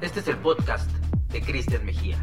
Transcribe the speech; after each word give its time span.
Este 0.00 0.20
es 0.20 0.28
el 0.28 0.38
podcast 0.38 0.90
de 1.30 1.42
Cristian 1.42 1.84
Mejía. 1.84 2.18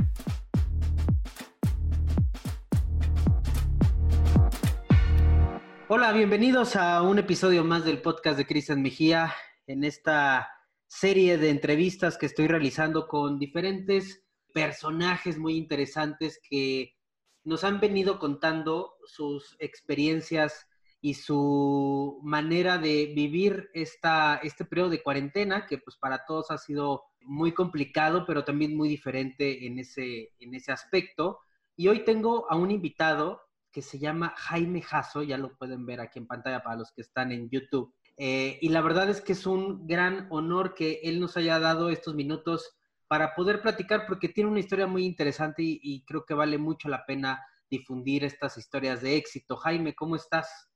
Hola, 5.89 6.11
bienvenidos 6.11 6.75
a 6.75 7.03
un 7.03 7.19
episodio 7.19 7.63
más 7.63 7.85
del 7.85 8.01
podcast 8.01 8.37
de 8.37 8.47
Cristian 8.47 8.81
Mejía 8.81 9.31
en 9.67 9.83
esta 9.83 10.49
serie 10.87 11.37
de 11.37 11.51
entrevistas 11.51 12.17
que 12.17 12.25
estoy 12.25 12.47
realizando 12.47 13.07
con 13.07 13.37
diferentes 13.37 14.23
personajes 14.55 15.37
muy 15.37 15.55
interesantes 15.55 16.39
que 16.49 16.95
nos 17.43 17.63
han 17.63 17.79
venido 17.79 18.17
contando 18.17 18.95
sus 19.05 19.55
experiencias 19.59 20.67
y 21.05 21.13
su 21.13 22.19
manera 22.23 22.79
de 22.79 23.13
vivir 23.15 23.69
esta, 23.75 24.37
este 24.37 24.65
periodo 24.65 24.89
de 24.89 25.03
cuarentena, 25.03 25.67
que 25.67 25.77
pues 25.77 25.97
para 25.97 26.25
todos 26.25 26.49
ha 26.49 26.57
sido 26.57 27.03
muy 27.21 27.51
complicado, 27.51 28.25
pero 28.25 28.43
también 28.43 28.75
muy 28.75 28.89
diferente 28.89 29.67
en 29.67 29.77
ese, 29.77 30.31
en 30.39 30.55
ese 30.55 30.71
aspecto. 30.71 31.41
Y 31.75 31.89
hoy 31.89 32.03
tengo 32.03 32.51
a 32.51 32.55
un 32.55 32.71
invitado 32.71 33.39
que 33.71 33.83
se 33.83 33.99
llama 33.99 34.33
Jaime 34.35 34.81
Jasso, 34.81 35.21
ya 35.21 35.37
lo 35.37 35.55
pueden 35.55 35.85
ver 35.85 36.01
aquí 36.01 36.17
en 36.17 36.25
pantalla 36.25 36.63
para 36.63 36.77
los 36.77 36.91
que 36.91 37.01
están 37.01 37.31
en 37.31 37.51
YouTube. 37.51 37.93
Eh, 38.17 38.57
y 38.59 38.69
la 38.69 38.81
verdad 38.81 39.07
es 39.07 39.21
que 39.21 39.33
es 39.33 39.45
un 39.45 39.85
gran 39.85 40.25
honor 40.31 40.73
que 40.73 41.01
él 41.03 41.19
nos 41.19 41.37
haya 41.37 41.59
dado 41.59 41.91
estos 41.91 42.15
minutos 42.15 42.79
para 43.07 43.35
poder 43.35 43.61
platicar, 43.61 44.07
porque 44.07 44.29
tiene 44.29 44.49
una 44.49 44.59
historia 44.59 44.87
muy 44.87 45.05
interesante 45.05 45.61
y, 45.61 45.79
y 45.83 46.03
creo 46.03 46.25
que 46.25 46.33
vale 46.33 46.57
mucho 46.57 46.89
la 46.89 47.05
pena 47.05 47.45
difundir 47.69 48.23
estas 48.23 48.57
historias 48.57 49.03
de 49.03 49.17
éxito. 49.17 49.55
Jaime, 49.55 49.93
¿cómo 49.93 50.15
estás? 50.15 50.71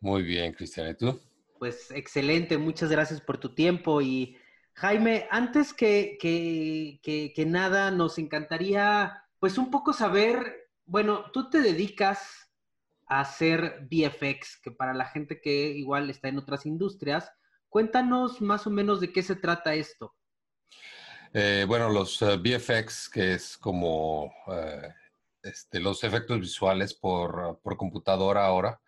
Muy 0.00 0.22
bien, 0.22 0.52
Cristian, 0.52 0.88
¿y 0.90 0.94
tú? 0.94 1.20
Pues 1.58 1.90
excelente, 1.90 2.56
muchas 2.56 2.90
gracias 2.90 3.20
por 3.20 3.38
tu 3.38 3.54
tiempo. 3.54 4.00
Y 4.00 4.36
Jaime, 4.74 5.26
antes 5.30 5.74
que, 5.74 6.18
que, 6.20 7.46
nada, 7.46 7.90
nos 7.90 8.18
encantaría 8.18 9.24
pues 9.40 9.58
un 9.58 9.70
poco 9.70 9.92
saber, 9.92 10.70
bueno, 10.84 11.30
tú 11.32 11.50
te 11.50 11.60
dedicas 11.60 12.48
a 13.08 13.20
hacer 13.20 13.88
VFX, 13.90 14.60
que 14.62 14.70
para 14.70 14.94
la 14.94 15.06
gente 15.06 15.40
que 15.40 15.70
igual 15.70 16.10
está 16.10 16.28
en 16.28 16.38
otras 16.38 16.64
industrias, 16.64 17.32
cuéntanos 17.68 18.40
más 18.40 18.66
o 18.66 18.70
menos 18.70 19.00
de 19.00 19.12
qué 19.12 19.22
se 19.22 19.34
trata 19.34 19.74
esto. 19.74 20.14
Eh, 21.32 21.64
bueno, 21.66 21.88
los 21.90 22.22
eh, 22.22 22.36
VFX, 22.36 23.08
que 23.08 23.34
es 23.34 23.58
como 23.58 24.32
eh, 24.46 24.94
este, 25.42 25.80
los 25.80 26.04
efectos 26.04 26.38
visuales 26.38 26.94
por, 26.94 27.60
por 27.62 27.76
computadora 27.76 28.46
ahora, 28.46 28.80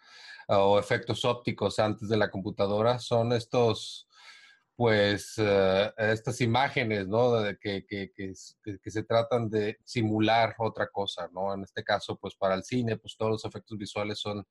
o 0.58 0.78
efectos 0.78 1.24
ópticos 1.24 1.78
antes 1.78 2.08
de 2.08 2.16
la 2.16 2.30
computadora 2.30 2.98
son 2.98 3.32
estos, 3.32 4.08
pues, 4.74 5.34
eh, 5.38 5.92
estas 5.96 6.40
imágenes, 6.40 7.06
¿no? 7.06 7.32
que, 7.60 7.84
que, 7.86 8.12
que, 8.14 8.32
que, 8.62 8.90
se 8.90 9.02
tratan 9.04 9.48
de 9.48 9.78
simular 9.84 10.54
otra 10.58 10.88
cosa, 10.88 11.28
¿no? 11.32 11.54
En 11.54 11.62
este 11.62 11.84
caso, 11.84 12.16
pues, 12.16 12.34
para 12.34 12.54
el 12.54 12.64
cine, 12.64 12.96
pues, 12.96 13.16
todos 13.16 13.30
los 13.32 13.44
efectos 13.44 13.78
visuales 13.78 14.18
son, 14.18 14.44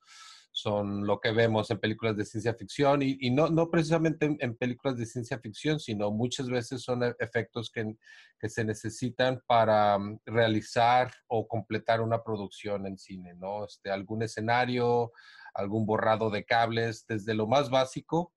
son 0.51 1.05
lo 1.05 1.19
que 1.19 1.31
vemos 1.31 1.69
en 1.69 1.79
películas 1.79 2.17
de 2.17 2.25
ciencia 2.25 2.53
ficción 2.53 3.01
y, 3.01 3.17
y 3.19 3.29
no, 3.29 3.49
no 3.49 3.69
precisamente 3.69 4.37
en, 4.39 4.55
películas 4.55 4.97
de 4.97 5.05
ciencia 5.05 5.39
ficción, 5.39 5.79
sino 5.79 6.11
muchas 6.11 6.49
veces 6.49 6.81
son 6.81 7.03
e, 7.03 7.15
efectos 7.19 7.69
que, 7.69 7.95
que 8.39 8.49
se 8.49 8.63
necesitan 8.63 9.41
para 9.45 9.97
mm, 9.97 10.19
realizar 10.25 11.11
o 11.27 11.47
completar 11.47 12.01
una 12.01 12.23
producción 12.23 12.87
en 12.87 12.97
cine, 12.97 13.33
¿no? 13.35 13.65
Este, 13.65 13.91
algún 13.91 14.23
escenario, 14.23 15.11
algún 15.59 15.85
borrado 15.85 16.29
de 16.29 16.45
cables, 16.45 17.05
desde 17.07 17.33
lo 17.33 17.47
más 17.47 17.69
básico 17.69 18.33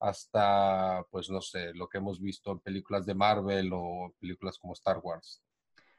hasta, 0.00 1.04
pues 1.10 1.28
no 1.28 1.42
sé, 1.42 1.74
lo 1.74 1.88
que 1.88 1.98
hemos 1.98 2.20
visto 2.20 2.50
en 2.50 2.60
películas 2.60 3.04
de 3.04 3.14
Marvel 3.14 3.70
o 3.74 4.14
películas 4.18 4.58
como 4.58 4.72
Star 4.72 4.98
Wars. 5.02 5.42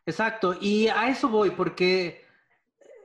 Exacto, 0.05 0.55
y 0.59 0.88
a 0.88 1.08
eso 1.09 1.30
voy, 1.30 1.52
porque 1.52 2.25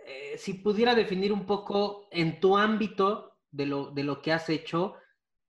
eh, 0.07 0.39
si 0.39 0.55
pudiera 0.55 0.95
definir 0.95 1.33
un 1.33 1.45
poco 1.45 2.09
en 2.11 2.41
tu 2.41 2.57
ámbito 2.57 3.37
de 3.51 3.67
lo, 3.67 3.91
de 3.91 4.05
lo 4.05 4.23
que 4.23 4.33
has 4.33 4.49
hecho, 4.49 4.95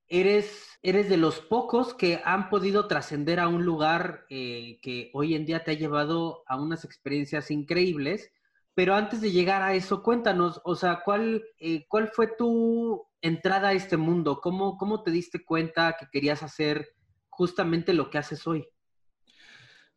eres, 0.06 0.78
eres 0.82 1.08
de 1.08 1.16
los 1.16 1.40
pocos 1.40 1.94
que 1.94 2.20
han 2.24 2.50
podido 2.50 2.86
trascender 2.86 3.40
a 3.40 3.48
un 3.48 3.64
lugar 3.64 4.26
eh, 4.28 4.78
que 4.82 5.10
hoy 5.14 5.34
en 5.34 5.46
día 5.46 5.64
te 5.64 5.70
ha 5.70 5.74
llevado 5.74 6.42
a 6.46 6.60
unas 6.60 6.84
experiencias 6.84 7.50
increíbles 7.50 8.32
pero 8.78 8.94
antes 8.94 9.20
de 9.20 9.32
llegar 9.32 9.60
a 9.60 9.74
eso, 9.74 10.04
cuéntanos, 10.04 10.60
o 10.62 10.76
sea, 10.76 11.02
¿cuál, 11.04 11.42
eh, 11.58 11.84
¿cuál 11.88 12.12
fue 12.12 12.28
tu 12.28 13.04
entrada 13.20 13.70
a 13.70 13.72
este 13.72 13.96
mundo? 13.96 14.40
¿Cómo, 14.40 14.78
¿Cómo 14.78 15.02
te 15.02 15.10
diste 15.10 15.44
cuenta 15.44 15.96
que 15.98 16.06
querías 16.12 16.44
hacer 16.44 16.94
justamente 17.28 17.92
lo 17.92 18.08
que 18.08 18.18
haces 18.18 18.46
hoy? 18.46 18.68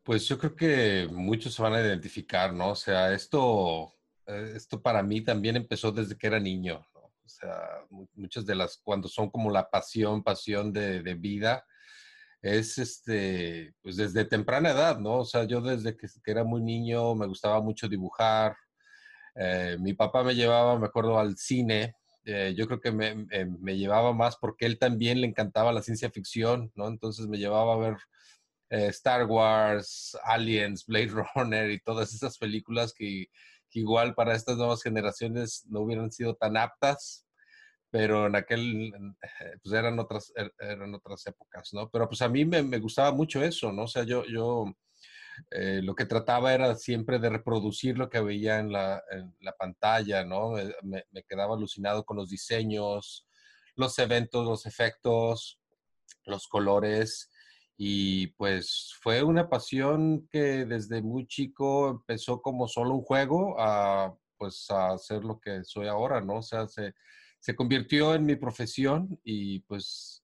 Pues 0.02 0.28
yo 0.28 0.40
creo 0.40 0.56
que 0.56 1.08
muchos 1.12 1.54
se 1.54 1.62
van 1.62 1.74
a 1.74 1.80
identificar, 1.80 2.56
¿no? 2.56 2.72
O 2.72 2.76
sea, 2.76 3.14
esto, 3.14 3.94
eh, 4.26 4.54
esto 4.56 4.82
para 4.82 5.04
mí 5.04 5.22
también 5.22 5.58
empezó 5.58 5.92
desde 5.92 6.18
que 6.18 6.26
era 6.26 6.40
niño, 6.40 6.84
¿no? 6.96 7.02
O 7.02 7.30
sea, 7.30 7.86
muchas 8.16 8.48
de 8.48 8.56
las, 8.56 8.78
cuando 8.84 9.08
son 9.08 9.30
como 9.30 9.52
la 9.52 9.70
pasión, 9.70 10.24
pasión 10.24 10.74
de, 10.74 11.14
vida, 11.20 11.64
es 12.42 12.80
este, 12.80 13.76
pues 13.84 13.96
desde 13.98 14.26
temprana 14.26 14.72
edad, 14.72 14.98
¿no? 14.98 15.20
O 15.20 15.26
sea, 15.26 15.44
yo 15.44 15.62
desde 15.62 15.96
que 15.96 16.08
era 16.26 16.44
muy 16.44 16.64
niño 16.64 17.14
me 17.14 17.28
gustaba 17.28 17.62
mucho 17.62 17.88
dibujar, 17.88 18.56
eh, 19.36 19.78
mi 19.80 19.94
papá 19.94 20.24
me 20.24 20.36
llevaba, 20.36 20.78
me 20.80 20.88
acuerdo, 20.88 21.20
al 21.20 21.38
cine. 21.38 21.96
Eh, 22.26 22.54
yo 22.56 22.68
creo 22.68 22.80
que 22.80 22.92
me, 22.92 23.26
eh, 23.32 23.46
me, 23.46 23.78
llevaba 23.78 24.14
más 24.14 24.38
porque 24.38 24.66
él 24.66 24.78
también 24.78 25.22
le 25.22 25.28
encantaba 25.28 25.74
la 25.74 25.82
ciencia 25.82 26.12
ficción, 26.12 26.72
¿no? 26.76 26.88
Entonces 26.88 27.28
me 27.28 27.38
llevaba 27.38 27.74
a 27.74 27.78
ver 27.78 27.98
Star 28.70 29.26
Wars, 29.26 30.18
Aliens, 30.24 30.86
Blade 30.86 31.12
Runner 31.36 31.72
y 31.72 31.82
todas 31.82 32.14
esas 32.14 32.38
películas 32.38 32.94
que, 32.94 33.28
que, 33.70 33.80
igual 33.80 34.16
para 34.16 34.36
estas 34.36 34.58
nuevas 34.58 34.82
generaciones 34.84 35.66
no 35.68 35.82
hubieran 35.82 36.12
sido 36.12 36.36
tan 36.36 36.56
aptas, 36.58 37.26
pero 37.90 38.28
en 38.28 38.36
aquel, 38.38 38.94
pues 39.64 39.76
eran 39.76 40.00
otras, 40.00 40.32
er, 40.36 40.54
eran 40.60 40.96
otras 40.96 41.26
épocas, 41.28 41.74
¿no? 41.74 41.90
Pero 41.90 42.08
pues 42.08 42.22
a 42.22 42.30
mí 42.30 42.46
me, 42.46 42.64
me 42.64 42.80
gustaba 42.80 43.12
mucho 43.12 43.44
eso, 43.44 43.74
¿no? 43.74 43.84
O 43.84 43.88
sea, 43.88 44.04
yo, 44.04 44.24
yo 44.26 44.74
eh, 45.50 45.82
lo 45.84 45.96
que 45.96 46.06
trataba 46.06 46.54
era 46.54 46.76
siempre 46.76 47.20
de 47.20 47.30
reproducir 47.30 47.98
lo 47.98 48.10
que 48.10 48.22
veía 48.22 48.60
en 48.60 48.72
la, 48.72 49.04
pantalla, 49.58 50.24
¿no? 50.24 50.54
Me, 50.84 51.04
quedaba 51.28 51.56
alucinado 51.56 52.06
con 52.06 52.18
los 52.18 52.30
diseños, 52.30 53.26
los 53.76 53.98
eventos, 54.00 54.46
los 54.46 54.66
efectos, 54.66 55.60
los 56.26 56.48
colores. 56.48 57.30
Y 57.78 58.28
pues 58.28 58.94
fue 59.02 59.24
una 59.24 59.50
pasión 59.50 60.28
que 60.30 60.66
desde 60.66 61.02
muy 61.02 61.26
chico 61.28 61.90
empezó 61.90 62.42
como 62.42 62.68
solo 62.68 62.96
un 62.96 63.02
juego 63.02 63.60
a 63.60 64.16
pues 64.38 64.70
a 64.72 64.94
hacer 64.94 65.24
lo 65.24 65.40
que 65.40 65.64
soy 65.64 65.88
ahora, 65.88 66.20
¿no? 66.20 66.38
O 66.38 66.42
sea, 66.42 66.68
se, 66.68 66.96
se 67.40 67.56
convirtió 67.56 68.16
en 68.16 68.26
mi 68.26 68.36
profesión 68.36 69.20
y 69.24 69.60
pues 69.62 70.24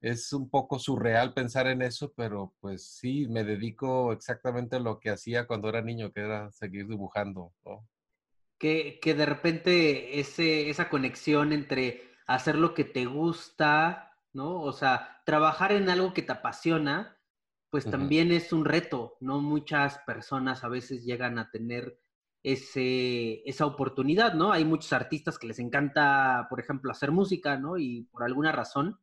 es 0.00 0.32
un 0.32 0.48
poco 0.48 0.78
surreal 0.78 1.34
pensar 1.34 1.66
en 1.66 1.82
eso, 1.82 2.12
pero 2.16 2.54
pues 2.60 2.84
sí, 2.84 3.26
me 3.28 3.44
dedico 3.44 4.12
exactamente 4.12 4.76
a 4.76 4.80
lo 4.80 5.00
que 5.00 5.10
hacía 5.10 5.46
cuando 5.46 5.68
era 5.68 5.82
niño, 5.82 6.12
que 6.12 6.20
era 6.20 6.50
seguir 6.52 6.86
dibujando, 6.86 7.52
¿no? 7.64 7.86
Que, 8.58 8.98
que 9.00 9.14
de 9.14 9.26
repente 9.26 10.18
ese, 10.18 10.68
esa 10.68 10.88
conexión 10.88 11.52
entre 11.52 12.02
hacer 12.26 12.56
lo 12.56 12.74
que 12.74 12.84
te 12.84 13.06
gusta, 13.06 14.16
¿no? 14.32 14.60
O 14.60 14.72
sea, 14.72 15.22
trabajar 15.24 15.72
en 15.72 15.88
algo 15.90 16.12
que 16.12 16.22
te 16.22 16.32
apasiona, 16.32 17.16
pues 17.70 17.88
también 17.88 18.32
es 18.32 18.52
un 18.52 18.64
reto, 18.64 19.16
¿no? 19.20 19.40
Muchas 19.40 19.98
personas 19.98 20.64
a 20.64 20.68
veces 20.68 21.04
llegan 21.04 21.38
a 21.38 21.50
tener 21.50 22.00
ese, 22.42 23.42
esa 23.48 23.66
oportunidad, 23.66 24.34
¿no? 24.34 24.52
Hay 24.52 24.64
muchos 24.64 24.92
artistas 24.92 25.38
que 25.38 25.48
les 25.48 25.58
encanta, 25.58 26.46
por 26.48 26.60
ejemplo, 26.60 26.90
hacer 26.90 27.12
música, 27.12 27.58
¿no? 27.58 27.78
Y 27.78 28.02
por 28.10 28.22
alguna 28.22 28.52
razón, 28.52 28.98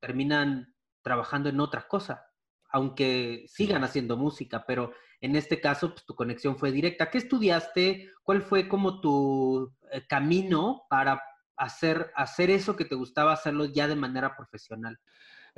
terminan 0.00 0.74
trabajando 1.02 1.48
en 1.48 1.60
otra 1.60 1.86
cosa, 1.88 2.26
aunque 2.70 3.44
sigan 3.48 3.84
haciendo 3.84 4.16
música, 4.16 4.64
pero 4.66 4.92
en 5.20 5.36
este 5.36 5.60
caso, 5.60 5.92
pues 5.92 6.04
tu 6.04 6.14
conexión 6.14 6.58
fue 6.58 6.72
directa. 6.72 7.10
¿Qué 7.10 7.18
estudiaste? 7.18 8.10
¿Cuál 8.22 8.42
fue 8.42 8.68
como 8.68 9.00
tu 9.00 9.72
eh, 9.90 10.06
camino 10.06 10.82
para 10.90 11.22
hacer, 11.56 12.12
hacer 12.14 12.50
eso 12.50 12.76
que 12.76 12.84
te 12.84 12.94
gustaba 12.94 13.32
hacerlo 13.32 13.64
ya 13.64 13.88
de 13.88 13.96
manera 13.96 14.36
profesional? 14.36 14.98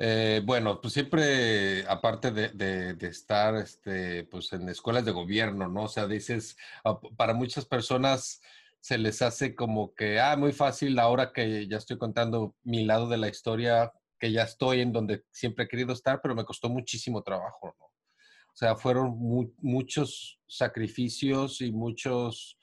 Eh, 0.00 0.42
bueno, 0.44 0.80
pues 0.80 0.94
siempre, 0.94 1.84
aparte 1.88 2.30
de, 2.30 2.50
de, 2.94 3.08
estar 3.08 3.56
este, 3.56 4.22
pues 4.24 4.52
en 4.52 4.68
escuelas 4.68 5.04
de 5.04 5.10
gobierno, 5.10 5.68
¿no? 5.68 5.84
O 5.84 5.88
sea, 5.88 6.06
dices, 6.06 6.56
ah, 6.84 7.00
para 7.16 7.34
muchas 7.34 7.64
personas 7.64 8.40
se 8.78 8.96
les 8.96 9.22
hace 9.22 9.56
como 9.56 9.92
que, 9.94 10.20
ah, 10.20 10.36
muy 10.36 10.52
fácil, 10.52 11.00
ahora 11.00 11.32
que 11.32 11.66
ya 11.66 11.78
estoy 11.78 11.98
contando 11.98 12.54
mi 12.62 12.84
lado 12.84 13.08
de 13.08 13.16
la 13.16 13.28
historia, 13.28 13.92
que 14.18 14.32
ya 14.32 14.42
estoy 14.42 14.80
en 14.80 14.92
donde 14.92 15.24
siempre 15.30 15.64
he 15.64 15.68
querido 15.68 15.92
estar, 15.92 16.20
pero 16.22 16.34
me 16.34 16.44
costó 16.44 16.68
muchísimo 16.68 17.22
trabajo, 17.22 17.74
¿no? 17.78 17.86
O 17.86 18.56
sea, 18.58 18.74
fueron 18.74 19.16
muchos 19.60 20.40
sacrificios 20.48 21.60
y 21.60 21.70
muchos 21.70 22.58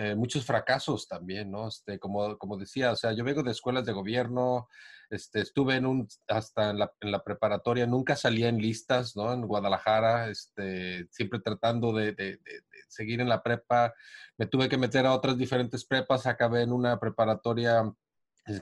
eh, 0.00 0.14
muchos 0.14 0.44
fracasos 0.46 1.08
también, 1.08 1.50
¿no? 1.50 1.66
Este, 1.66 1.98
como, 1.98 2.38
como 2.38 2.56
decía, 2.56 2.92
o 2.92 2.96
sea, 2.96 3.10
yo 3.12 3.24
vengo 3.24 3.42
de 3.42 3.50
escuelas 3.50 3.84
de 3.84 3.92
gobierno, 3.92 4.68
este, 5.10 5.40
estuve 5.40 5.74
en 5.74 5.86
un, 5.86 6.06
hasta 6.28 6.70
en 6.70 6.78
la, 6.78 6.92
en 7.00 7.10
la 7.10 7.24
preparatoria, 7.24 7.84
nunca 7.84 8.14
salía 8.14 8.48
en 8.48 8.58
listas, 8.58 9.16
¿no? 9.16 9.32
En 9.32 9.42
Guadalajara, 9.42 10.28
este, 10.30 11.08
siempre 11.10 11.40
tratando 11.40 11.92
de, 11.92 12.12
de, 12.12 12.36
de, 12.36 12.62
seguir 12.86 13.20
en 13.20 13.28
la 13.28 13.42
prepa. 13.42 13.92
Me 14.36 14.46
tuve 14.46 14.68
que 14.68 14.78
meter 14.78 15.04
a 15.04 15.14
otras 15.14 15.36
diferentes 15.36 15.84
prepas, 15.84 16.26
acabé 16.26 16.62
en 16.62 16.72
una 16.72 17.00
preparatoria 17.00 17.82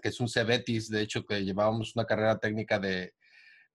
que 0.00 0.08
es 0.08 0.20
un 0.20 0.28
Cebetis, 0.28 0.88
de 0.88 1.02
hecho, 1.02 1.24
que 1.24 1.44
llevábamos 1.44 1.94
una 1.96 2.04
carrera 2.04 2.38
técnica 2.38 2.78
de, 2.78 3.14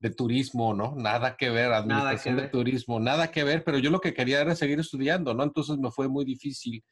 de 0.01 0.09
turismo, 0.09 0.73
¿no? 0.73 0.95
Nada 0.95 1.37
que 1.37 1.51
ver, 1.51 1.71
administración 1.71 2.37
de 2.37 2.47
turismo, 2.47 2.99
nada 2.99 3.29
que 3.29 3.43
ver, 3.43 3.63
pero 3.63 3.77
yo 3.77 3.91
lo 3.91 4.01
que 4.01 4.15
quería 4.15 4.41
era 4.41 4.55
seguir 4.55 4.79
estudiando, 4.79 5.33
¿no? 5.35 5.43
Entonces 5.43 5.77
me 5.77 5.91
fue 5.91 6.07
muy 6.07 6.25
difícil. 6.25 6.83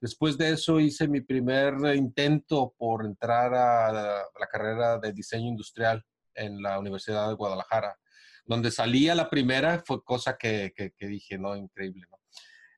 Después 0.00 0.38
de 0.38 0.50
eso 0.50 0.80
hice 0.80 1.06
mi 1.06 1.20
primer 1.20 1.74
intento 1.94 2.74
por 2.78 3.04
entrar 3.04 3.54
a 3.54 3.92
la, 3.92 4.46
carrera 4.50 4.98
de 4.98 5.12
diseño 5.12 5.48
industrial 5.48 6.02
en 6.34 6.62
la 6.62 6.78
Universidad 6.78 7.28
de 7.28 7.34
Guadalajara. 7.34 7.98
Donde 8.46 8.70
salía 8.70 9.14
la 9.14 9.28
primera 9.28 9.82
fue 9.84 10.02
cosa 10.02 10.36
que, 10.36 10.72
que, 10.74 11.06
dije, 11.06 11.38
¿no? 11.38 11.54
Increíble, 11.56 12.06
¿no? 12.10 12.18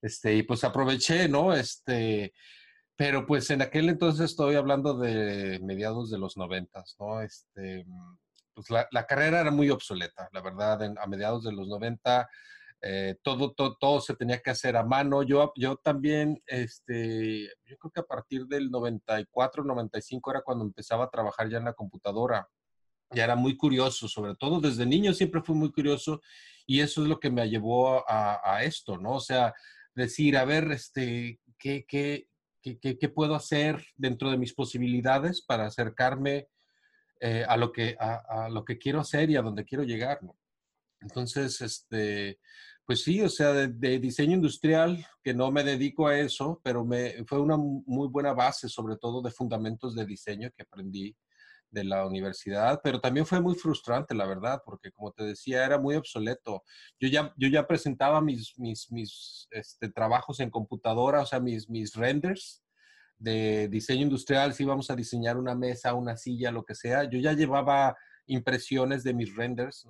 Este, 0.02 0.34
y 0.34 0.42
pues 0.42 0.64
aproveché, 0.64 1.28
¿no? 1.28 1.54
Este, 1.54 2.32
pero 2.96 3.26
pues 3.26 3.50
en 3.50 3.62
aquel 3.62 3.90
entonces 3.90 4.30
estoy 4.30 4.54
hablando 4.54 4.96
de 4.96 5.60
mediados 5.62 6.10
de 6.10 6.18
los 6.18 6.36
noventas, 6.36 6.96
¿no? 6.98 7.20
Este, 7.20 7.86
pues 8.54 8.70
la, 8.70 9.06
carrera 9.06 9.40
era 9.42 9.50
muy 9.50 9.68
obsoleta, 9.68 10.30
la 10.32 10.40
verdad, 10.40 10.82
a 10.82 11.06
mediados 11.06 11.44
de 11.44 11.52
los 11.52 11.68
90, 11.68 12.28
eh, 12.80 13.16
todo, 13.22 13.52
todo, 13.52 13.76
todo, 13.78 14.00
se 14.00 14.16
tenía 14.16 14.40
que 14.40 14.50
hacer 14.50 14.78
a 14.78 14.82
mano. 14.82 15.22
Yo, 15.22 15.52
yo 15.56 15.76
también, 15.76 16.42
este, 16.46 17.44
yo 17.66 17.76
creo 17.76 17.92
que 17.92 18.00
a 18.00 18.06
partir 18.06 18.46
del 18.46 18.70
94, 18.70 19.62
95 19.62 20.30
era 20.30 20.40
cuando 20.40 20.64
empezaba 20.64 21.04
a 21.04 21.10
trabajar 21.10 21.50
ya 21.50 21.58
en 21.58 21.64
la 21.66 21.74
computadora. 21.74 22.48
Ya 23.10 23.24
era 23.24 23.36
muy 23.36 23.56
curioso, 23.56 24.08
sobre 24.08 24.34
todo 24.34 24.60
desde 24.60 24.86
niño 24.86 25.12
siempre 25.12 25.42
fui 25.42 25.54
muy 25.54 25.70
curioso 25.70 26.20
y 26.66 26.80
eso 26.80 27.02
es 27.02 27.08
lo 27.08 27.20
que 27.20 27.30
me 27.30 27.48
llevó 27.48 28.08
a, 28.10 28.40
a 28.42 28.64
esto, 28.64 28.96
¿no? 28.98 29.12
O 29.12 29.20
sea, 29.20 29.54
decir, 29.94 30.36
a 30.36 30.44
ver, 30.44 30.72
este, 30.72 31.40
¿qué, 31.58 31.84
qué, 31.86 32.28
qué, 32.74 33.08
puedo 33.08 33.34
hacer 33.34 33.84
dentro 33.96 34.30
de 34.30 34.38
mis 34.38 34.52
posibilidades 34.52 35.42
para 35.42 35.66
acercarme 35.66 36.48
eh, 37.20 37.44
a, 37.48 37.56
lo 37.56 37.72
que, 37.72 37.96
a, 37.98 38.48
lo 38.50 38.64
que 38.64 38.78
quiero 38.78 39.00
hacer 39.00 39.30
y 39.30 39.36
a 39.36 39.42
donde 39.42 39.64
quiero 39.64 39.84
llegar. 39.84 40.20
Entonces, 41.00 41.60
este, 41.60 42.40
pues 42.84 43.02
sí, 43.02 43.22
o 43.22 43.28
sea, 43.28 43.52
de, 43.52 43.98
diseño 43.98 44.34
industrial, 44.34 45.04
que 45.22 45.34
no 45.34 45.50
me 45.50 45.64
dedico 45.64 46.06
a 46.06 46.18
eso, 46.18 46.60
pero 46.62 46.84
me, 46.84 47.24
fue 47.24 47.40
una 47.40 47.56
muy 47.56 48.08
buena 48.08 48.32
base, 48.32 48.68
sobre 48.68 48.96
todo 48.96 49.22
de 49.22 49.30
fundamentos 49.30 49.94
de 49.94 50.06
diseño 50.06 50.50
que 50.56 50.62
aprendí 50.62 51.16
de 51.70 51.84
la 51.84 52.06
universidad, 52.06 52.80
pero 52.82 53.00
también 53.00 53.26
fue 53.26 53.40
muy 53.40 53.54
frustrante, 53.54 54.14
la 54.14 54.26
verdad, 54.26 54.62
porque 54.64 54.90
como 54.92 55.12
te 55.12 55.24
decía, 55.24 55.64
era 55.64 55.78
muy 55.78 55.96
obsoleto. 55.96 56.62
Yo 57.00 57.08
ya, 57.08 57.32
yo 57.36 57.48
ya 57.48 57.66
presentaba 57.66 58.20
mis, 58.20 58.58
mis, 58.58 58.90
mis 58.90 59.48
este, 59.50 59.90
trabajos 59.90 60.40
en 60.40 60.50
computadora, 60.50 61.22
o 61.22 61.26
sea, 61.26 61.40
mis, 61.40 61.68
mis 61.68 61.94
renders, 61.94 62.62
de 63.18 63.68
diseño 63.68 64.02
industrial, 64.02 64.52
si 64.54 64.62
íbamos 64.64 64.90
a 64.90 64.96
diseñar 64.96 65.38
una 65.38 65.54
mesa, 65.54 65.94
una 65.94 66.16
silla, 66.16 66.50
lo 66.50 66.64
que 66.64 66.74
sea, 66.74 67.04
yo 67.04 67.18
ya 67.18 67.32
llevaba 67.32 67.96
impresiones 68.26 69.04
de 69.04 69.14
mis 69.14 69.34
renders 69.34 69.86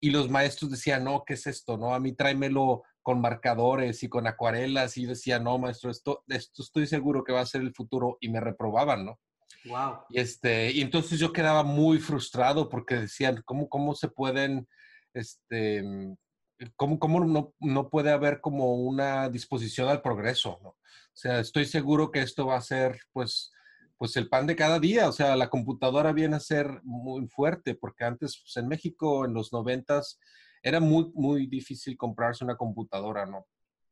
y 0.00 0.10
los 0.10 0.28
maestros 0.30 0.70
decían, 0.70 1.04
no, 1.04 1.24
¿qué 1.26 1.34
es 1.34 1.46
esto? 1.46 1.76
No, 1.76 1.94
a 1.94 2.00
mí 2.00 2.12
tráemelo 2.12 2.82
con 3.02 3.20
marcadores 3.20 4.02
y 4.02 4.08
con 4.08 4.26
acuarelas 4.26 4.96
y 4.96 5.06
decía, 5.06 5.38
no, 5.38 5.58
maestro, 5.58 5.90
esto, 5.90 6.24
esto 6.28 6.62
estoy 6.62 6.86
seguro 6.86 7.24
que 7.24 7.32
va 7.32 7.40
a 7.40 7.46
ser 7.46 7.62
el 7.62 7.74
futuro 7.74 8.16
y 8.20 8.28
me 8.28 8.40
reprobaban, 8.40 9.04
¿no? 9.04 9.18
Wow. 9.64 10.04
Y, 10.10 10.20
este, 10.20 10.70
y 10.72 10.80
entonces 10.80 11.18
yo 11.18 11.32
quedaba 11.32 11.62
muy 11.62 11.98
frustrado 11.98 12.68
porque 12.68 12.96
decían, 12.96 13.42
¿cómo, 13.44 13.68
cómo 13.68 13.94
se 13.94 14.08
pueden, 14.08 14.68
este, 15.14 15.84
cómo, 16.76 16.98
cómo 16.98 17.24
no, 17.24 17.54
no 17.60 17.88
puede 17.88 18.10
haber 18.10 18.40
como 18.40 18.74
una 18.74 19.28
disposición 19.28 19.88
al 19.88 20.02
progreso, 20.02 20.58
¿no? 20.62 20.70
O 20.70 21.16
sea, 21.16 21.40
estoy 21.40 21.66
seguro 21.66 22.10
que 22.10 22.22
esto 22.22 22.46
va 22.46 22.56
a 22.56 22.62
ser, 22.62 22.98
pues, 23.12 23.52
pues 23.98 24.16
el 24.16 24.28
pan 24.28 24.46
de 24.46 24.56
cada 24.56 24.80
día. 24.80 25.08
O 25.08 25.12
sea, 25.12 25.36
la 25.36 25.50
computadora 25.50 26.12
viene 26.12 26.36
a 26.36 26.40
ser 26.40 26.80
muy 26.82 27.28
fuerte, 27.28 27.74
porque 27.74 28.04
antes 28.04 28.40
pues, 28.42 28.56
en 28.56 28.68
México, 28.68 29.24
en 29.24 29.34
los 29.34 29.52
noventas, 29.52 30.18
era 30.62 30.80
muy, 30.80 31.10
muy 31.14 31.46
difícil 31.46 31.96
comprarse 31.96 32.44
una 32.44 32.56
computadora, 32.56 33.26
¿no? 33.26 33.46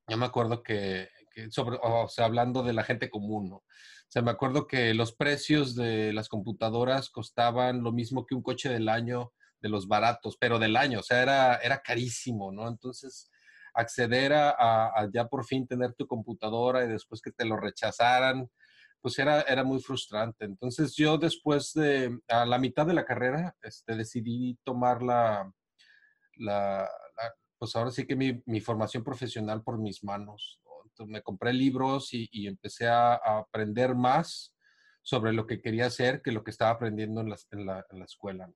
Yo 0.08 0.16
me 0.16 0.26
acuerdo 0.26 0.62
que, 0.62 1.08
sobre, 1.50 1.78
o 1.82 2.08
sea, 2.08 2.24
hablando 2.26 2.62
de 2.62 2.72
la 2.72 2.84
gente 2.84 3.10
común, 3.10 3.48
¿no? 3.50 3.56
O 3.56 4.12
sea, 4.12 4.22
me 4.22 4.30
acuerdo 4.30 4.66
que 4.66 4.92
los 4.94 5.14
precios 5.14 5.74
de 5.76 6.12
las 6.12 6.28
computadoras 6.28 7.10
costaban 7.10 7.82
lo 7.82 7.92
mismo 7.92 8.26
que 8.26 8.34
un 8.34 8.42
coche 8.42 8.68
del 8.68 8.88
año 8.88 9.32
de 9.60 9.68
los 9.68 9.86
baratos, 9.88 10.36
pero 10.38 10.58
del 10.58 10.76
año, 10.76 11.00
o 11.00 11.02
sea, 11.02 11.22
era, 11.22 11.56
era 11.56 11.80
carísimo, 11.80 12.50
¿no? 12.50 12.68
Entonces, 12.68 13.30
acceder 13.74 14.32
a, 14.34 15.08
ya 15.12 15.26
por 15.28 15.44
fin 15.44 15.66
tener 15.66 15.94
tu 15.94 16.06
computadora 16.06 16.84
y 16.84 16.88
después 16.88 17.20
que 17.20 17.32
te 17.32 17.44
lo 17.44 17.56
rechazaran, 17.56 18.48
pues 19.00 19.18
era, 19.18 19.42
era 19.42 19.64
muy 19.64 19.80
frustrante. 19.80 20.44
Entonces 20.44 20.94
yo 20.94 21.18
después 21.18 21.72
de, 21.74 22.18
a 22.28 22.44
la 22.44 22.58
mitad 22.58 22.86
de 22.86 22.94
la 22.94 23.04
carrera, 23.04 23.56
este, 23.62 23.96
decidí 23.96 24.58
tomar 24.64 25.02
la, 25.02 25.50
la, 26.36 26.88
pues 27.58 27.74
ahora 27.76 27.90
sí 27.90 28.06
que 28.06 28.16
mi, 28.16 28.42
mi, 28.46 28.60
formación 28.60 29.04
profesional 29.04 29.62
por 29.62 29.78
mis 29.78 30.04
manos. 30.04 30.59
Entonces 31.00 31.12
me 31.12 31.22
compré 31.22 31.52
libros 31.52 32.12
y, 32.12 32.28
y 32.30 32.46
empecé 32.46 32.86
a, 32.88 33.14
aprender 33.14 33.94
más 33.94 34.54
sobre 35.02 35.32
lo 35.32 35.46
que 35.46 35.62
quería 35.62 35.86
hacer 35.86 36.20
que 36.22 36.30
lo 36.30 36.44
que 36.44 36.50
estaba 36.50 36.72
aprendiendo 36.72 37.22
en 37.22 37.30
la, 37.30 37.36
en 37.52 37.66
la, 37.66 37.86
en 37.90 37.98
la 38.00 38.04
escuela 38.04 38.50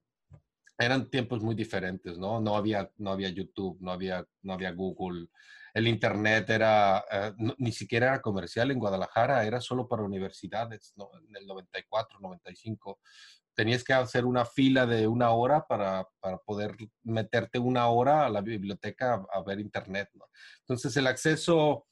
eran 0.78 1.08
tiempos 1.08 1.42
muy 1.42 1.54
diferentes, 1.54 2.18
¿no? 2.18 2.40
No 2.40 2.56
había, 2.56 2.90
no 2.96 3.12
había 3.12 3.28
YouTube, 3.28 3.78
no 3.80 3.92
había, 3.92 4.26
no 4.42 4.54
había 4.54 4.72
Google. 4.72 5.28
El 5.72 5.88
Internet 5.88 6.50
era, 6.50 7.04
eh, 7.10 7.32
ni 7.58 7.72
siquiera 7.72 8.08
era 8.08 8.20
comercial 8.20 8.70
en 8.70 8.78
Guadalajara, 8.78 9.44
era 9.44 9.60
solo 9.60 9.88
para 9.88 10.02
universidades, 10.02 10.92
¿no? 10.96 11.10
En 11.28 11.36
el 11.36 11.46
94, 11.46 12.18
95. 12.20 13.00
Tenías 13.54 13.84
que 13.84 13.92
hacer 13.92 14.24
una 14.24 14.44
fila 14.44 14.84
de 14.84 15.06
una 15.06 15.30
hora 15.30 15.64
para, 15.64 16.08
para 16.20 16.38
poder 16.38 16.76
meterte 17.04 17.60
una 17.60 17.86
hora 17.86 18.26
a 18.26 18.30
la 18.30 18.40
biblioteca 18.40 19.24
a, 19.32 19.42
ver 19.42 19.60
Internet, 19.60 20.10
¿no? 20.14 20.26
Entonces, 20.60 20.96
el 20.96 21.06
acceso 21.06 21.86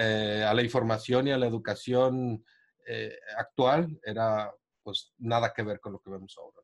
eh, 0.00 0.44
a 0.48 0.54
la 0.54 0.62
información 0.62 1.28
y 1.28 1.32
a 1.32 1.38
la 1.38 1.46
educación 1.46 2.44
eh, 2.86 3.18
actual 3.36 4.00
era, 4.02 4.52
pues, 4.82 5.12
nada 5.18 5.52
que 5.54 5.62
ver 5.62 5.80
con 5.80 5.92
lo 5.92 6.00
que 6.00 6.10
vemos 6.10 6.36
ahora 6.38 6.60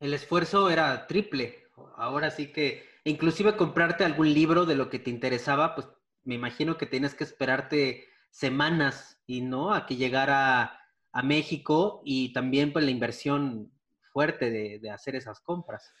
el 0.00 0.14
esfuerzo 0.14 0.70
era 0.70 1.06
triple. 1.06 1.66
Ahora 1.96 2.30
sí 2.30 2.52
que, 2.52 2.84
inclusive 3.04 3.56
comprarte 3.56 4.04
algún 4.04 4.32
libro 4.32 4.66
de 4.66 4.74
lo 4.74 4.90
que 4.90 4.98
te 4.98 5.10
interesaba, 5.10 5.74
pues 5.74 5.86
me 6.24 6.34
imagino 6.34 6.76
que 6.76 6.86
tienes 6.86 7.14
que 7.14 7.24
esperarte 7.24 8.08
semanas 8.30 9.20
y 9.26 9.42
no 9.42 9.72
a 9.72 9.86
que 9.86 9.96
llegara 9.96 10.80
a 11.12 11.22
México 11.22 12.02
y 12.04 12.32
también 12.32 12.72
pues 12.72 12.84
la 12.84 12.90
inversión 12.90 13.72
fuerte 14.12 14.50
de, 14.50 14.90
hacer 14.90 15.16
esas 15.16 15.40
compras. 15.40 15.92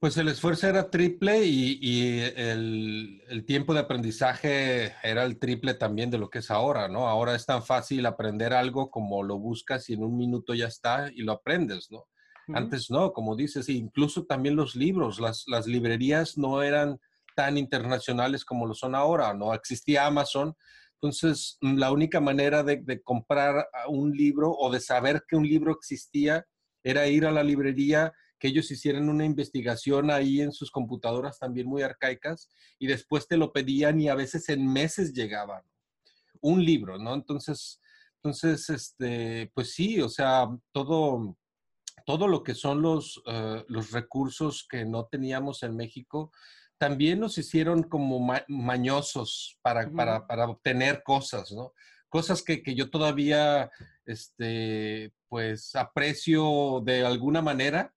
Pues 0.00 0.16
el 0.16 0.28
esfuerzo 0.28 0.66
era 0.66 0.88
triple 0.88 1.44
y, 1.44 2.20
el, 2.34 3.22
el, 3.28 3.44
tiempo 3.44 3.74
de 3.74 3.80
aprendizaje 3.80 4.94
era 5.02 5.24
el 5.24 5.38
triple 5.38 5.74
también 5.74 6.10
de 6.10 6.16
lo 6.16 6.30
que 6.30 6.38
es 6.38 6.50
ahora, 6.50 6.88
¿no? 6.88 7.06
Ahora 7.06 7.34
es 7.34 7.44
tan 7.44 7.62
fácil 7.62 8.06
aprender 8.06 8.54
algo 8.54 8.90
como 8.90 9.22
lo 9.22 9.38
buscas 9.38 9.90
y 9.90 9.92
en 9.92 10.02
un 10.02 10.16
minuto 10.16 10.54
ya 10.54 10.68
está 10.68 11.10
y 11.14 11.20
lo 11.20 11.32
aprendes, 11.32 11.90
¿no? 11.90 12.06
Antes 12.54 12.90
no, 12.90 13.12
como 13.12 13.36
dices, 13.36 13.68
incluso 13.68 14.24
también 14.24 14.56
los 14.56 14.74
libros, 14.74 15.20
las, 15.20 15.44
las 15.46 15.66
librerías 15.66 16.38
no 16.38 16.62
eran 16.62 16.98
tan 17.36 17.58
internacionales 17.58 18.44
como 18.44 18.66
lo 18.66 18.74
son 18.74 18.94
ahora, 18.94 19.34
no 19.34 19.52
existía 19.52 20.06
Amazon. 20.06 20.56
Entonces, 20.94 21.58
mm, 21.60 21.76
la 21.76 21.92
única 21.92 22.20
manera 22.20 22.62
de, 22.62 22.78
de, 22.78 23.02
comprar 23.02 23.68
un 23.86 24.12
libro 24.12 24.50
o 24.50 24.70
de 24.72 24.80
saber 24.80 25.24
que 25.28 25.36
un 25.36 25.46
libro 25.46 25.72
existía 25.72 26.46
era 26.82 27.06
ir 27.06 27.26
a 27.26 27.30
la 27.30 27.44
librería, 27.44 28.12
que 28.40 28.48
ellos 28.48 28.70
hicieran 28.70 29.08
una 29.08 29.24
investigación 29.24 30.10
ahí 30.10 30.40
en 30.40 30.50
sus 30.50 30.70
computadoras 30.70 31.38
también 31.38 31.68
muy 31.68 31.82
arcaicas 31.82 32.48
y 32.78 32.86
después 32.86 33.28
te 33.28 33.36
lo 33.36 33.52
pedían 33.52 34.00
y 34.00 34.08
a 34.08 34.14
veces 34.14 34.48
en 34.48 34.66
meses 34.66 35.12
llegaban. 35.12 35.62
Un 36.40 36.64
libro, 36.64 36.98
¿no? 36.98 37.14
Entonces, 37.14 37.80
entonces, 38.22 38.68
este, 38.70 39.50
pues 39.54 39.72
sí, 39.74 40.00
o 40.00 40.08
sea, 40.08 40.48
todo, 40.72 41.36
todo 42.06 42.28
lo 42.28 42.42
que 42.42 42.54
son 42.54 42.80
los, 42.80 43.22
eh, 43.26 43.64
los 43.68 43.92
recursos 43.92 44.66
que 44.68 44.84
no 44.84 45.06
teníamos 45.06 45.62
en 45.62 45.76
México, 45.76 46.32
también 46.78 47.20
nos 47.20 47.36
hicieron 47.36 47.82
como 47.82 48.26
mañosos 48.48 49.58
para, 49.60 49.90
para, 49.90 50.26
para, 50.26 50.48
obtener 50.48 51.02
cosas, 51.02 51.52
¿no? 51.52 51.74
Cosas 52.08 52.42
que, 52.42 52.62
que, 52.62 52.74
yo 52.74 52.88
todavía, 52.90 53.70
este, 54.06 55.12
pues, 55.28 55.74
aprecio 55.74 56.82
de 56.84 57.04
alguna 57.04 57.42
manera, 57.42 57.94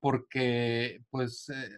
porque, 0.00 1.02
pues, 1.10 1.48
eh, 1.48 1.70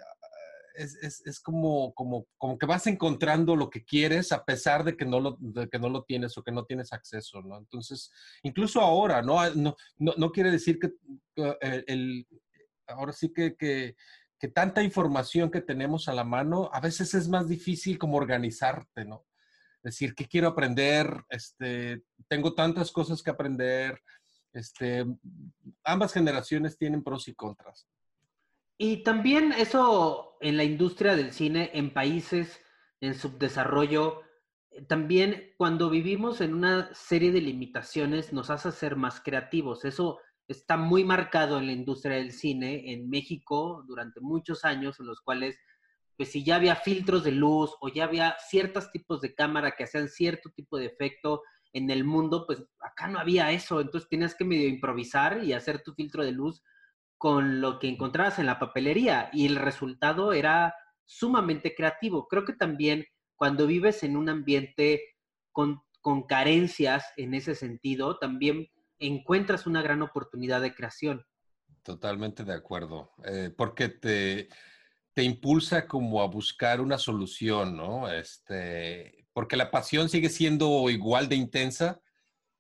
es, 0.75 1.41
como, 1.41 1.93
como, 1.95 2.26
como 2.38 2.59
que 2.59 2.67
vas 2.67 2.87
encontrando 2.87 3.57
lo 3.57 3.71
que 3.71 3.85
quieres 3.85 4.33
a 4.33 4.45
pesar 4.45 4.85
de 4.85 4.97
que 4.97 5.05
no 5.05 5.21
lo, 5.21 5.38
que 5.71 5.79
no 5.79 5.88
lo 5.88 6.05
tienes 6.05 6.37
o 6.37 6.43
que 6.43 6.52
no 6.52 6.64
tienes 6.64 6.93
acceso, 6.93 7.43
¿no? 7.43 7.59
Entonces, 7.59 8.11
incluso 8.43 8.81
ahora, 8.81 9.23
¿no? 9.23 9.38
No, 9.55 9.76
no, 9.99 10.33
quiere 10.33 10.50
decir 10.50 10.79
que 10.79 10.93
el, 11.87 12.26
ahora 12.87 13.12
sí 13.12 13.33
que, 13.33 13.57
que, 13.57 13.97
que, 14.38 14.49
tanta 14.49 14.83
información 14.83 15.50
que 15.50 15.61
tenemos 15.61 16.09
a 16.09 16.14
la 16.14 16.25
mano, 16.25 16.71
a 16.73 16.81
veces 16.81 17.14
es 17.14 17.29
más 17.29 17.49
difícil 17.49 17.99
como 17.99 18.17
organizarte, 18.17 19.05
¿no? 19.05 19.26
Decir, 19.83 20.14
¿qué 20.14 20.26
quiero 20.26 20.49
aprender? 20.49 21.25
Este, 21.29 22.02
tengo 22.29 22.55
tantas 22.55 22.93
cosas 22.93 23.23
que 23.23 23.31
aprender. 23.31 24.00
Este, 24.52 25.05
ambas 25.83 26.12
generaciones 26.12 26.79
tienen 26.79 27.02
pros 27.02 27.26
y 27.26 27.35
contras. 27.35 27.88
Y 28.85 29.05
también 29.05 29.53
eso 29.53 30.37
en 30.41 30.57
la 30.57 30.65
industria 30.65 31.15
del 31.15 31.31
cine, 31.31 31.71
en 31.73 31.95
países 31.95 32.61
en 33.01 33.15
subdesarrollo, 33.15 34.23
también 34.89 35.53
cuando 35.57 35.89
vivimos 35.89 36.41
en 36.41 36.53
una 36.53 36.93
serie 36.93 37.31
de 37.31 37.41
limitaciones 37.41 38.33
nos 38.33 38.51
hace 38.51 38.73
ser 38.73 38.97
más 38.97 39.21
creativos. 39.21 39.85
Eso 39.85 40.19
está 40.49 40.77
muy 40.77 41.05
marcado 41.05 41.59
en 41.59 41.67
la 41.67 41.73
industria 41.73 42.17
del 42.17 42.33
cine 42.33 42.93
en 42.93 43.09
México 43.09 43.85
durante 43.87 44.19
muchos 44.21 44.65
años, 44.65 44.99
en 44.99 45.07
los 45.07 45.21
cuales, 45.21 45.57
pues 46.17 46.33
si 46.33 46.43
ya 46.43 46.57
había 46.57 46.75
filtros 46.75 47.23
de 47.23 47.31
luz 47.31 47.71
o 47.81 47.89
ya 47.89 48.03
había 48.03 48.35
ciertos 48.51 48.91
tipos 48.91 49.21
de 49.21 49.33
cámara 49.33 49.77
que 49.77 49.85
hacían 49.85 50.09
cierto 50.09 50.51
tipo 50.51 50.77
de 50.77 50.87
efecto 50.87 51.43
en 51.73 51.89
el 51.89 52.03
mundo, 52.03 52.47
pues 52.49 52.65
acá 52.81 53.07
no 53.07 53.21
había 53.21 53.53
eso. 53.53 53.81
Entonces 53.81 54.11
tenías 54.11 54.35
que 54.35 54.45
medio 54.45 54.67
improvisar 54.67 55.45
y 55.45 55.53
hacer 55.53 55.85
tu 55.85 55.95
filtro 55.95 56.25
de 56.25 56.33
luz 56.33 56.65
con 57.23 57.61
lo 57.61 57.79
que 57.79 57.87
encontrabas 57.87 58.41
en 58.41 58.47
la 58.47 58.59
papelería 58.59 59.31
y 59.33 59.47
el 59.47 59.55
resultado 59.55 60.33
era 60.33 60.75
sumamente 61.05 61.73
creativo. 61.73 62.26
Creo 62.26 62.45
que 62.45 62.52
también 62.52 63.07
cuando 63.37 63.69
vives 63.69 64.02
en 64.02 64.17
un 64.17 64.29
ambiente 64.29 65.05
con, 65.52 65.85
carencias 66.29 67.05
en 67.17 67.35
ese 67.35 67.55
sentido, 67.55 68.19
también 68.19 68.67
encuentras 68.99 69.69
una 69.69 69.83
gran 69.83 70.02
oportunidad 70.02 70.61
de 70.61 70.75
creación. 70.75 71.25
Totalmente 71.85 72.43
de 72.43 72.55
acuerdo, 72.55 73.12
eh, 73.25 73.55
porque 73.57 73.88
te, 73.88 74.49
te 75.14 75.23
impulsa 75.23 75.87
como 75.87 76.23
a 76.23 76.26
buscar 76.26 76.81
una 76.81 76.99
solución, 76.99 77.76
¿no? 77.76 78.11
Este, 78.11 79.29
porque 79.33 79.57
la 79.57 79.71
pasión 79.71 80.09
sigue 80.09 80.29
siendo 80.29 80.91
igual 80.91 81.29
de 81.29 81.37
intensa, 81.37 82.01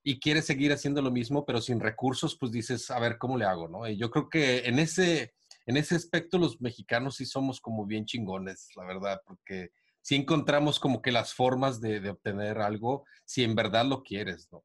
y 0.02 0.18
quieres 0.18 0.46
seguir 0.46 0.72
haciendo 0.72 1.00
lo 1.00 1.10
mismo, 1.10 1.44
pero 1.44 1.60
sin 1.60 1.80
recursos, 1.80 2.36
pues 2.38 2.50
dices, 2.52 2.90
a 2.90 2.98
ver, 2.98 3.18
¿cómo 3.18 3.36
le 3.36 3.44
hago? 3.44 3.68
¿no? 3.68 3.88
Y 3.88 3.96
yo 3.96 4.10
creo 4.10 4.28
que 4.28 4.66
en 4.66 4.78
ese, 4.78 5.34
en 5.66 5.76
ese 5.76 5.94
aspecto 5.94 6.38
los 6.38 6.60
mexicanos 6.60 7.16
sí 7.16 7.26
somos 7.26 7.60
como 7.60 7.86
bien 7.86 8.04
chingones, 8.04 8.68
la 8.76 8.84
verdad, 8.84 9.20
porque 9.24 9.70
sí 10.00 10.16
encontramos 10.16 10.80
como 10.80 11.00
que 11.00 11.12
las 11.12 11.34
formas 11.34 11.80
de, 11.80 12.08
obtener 12.10 12.58
algo 12.58 13.04
si 13.24 13.44
en 13.44 13.54
verdad 13.54 13.84
lo 13.86 14.02
quieres, 14.02 14.48
¿no? 14.50 14.64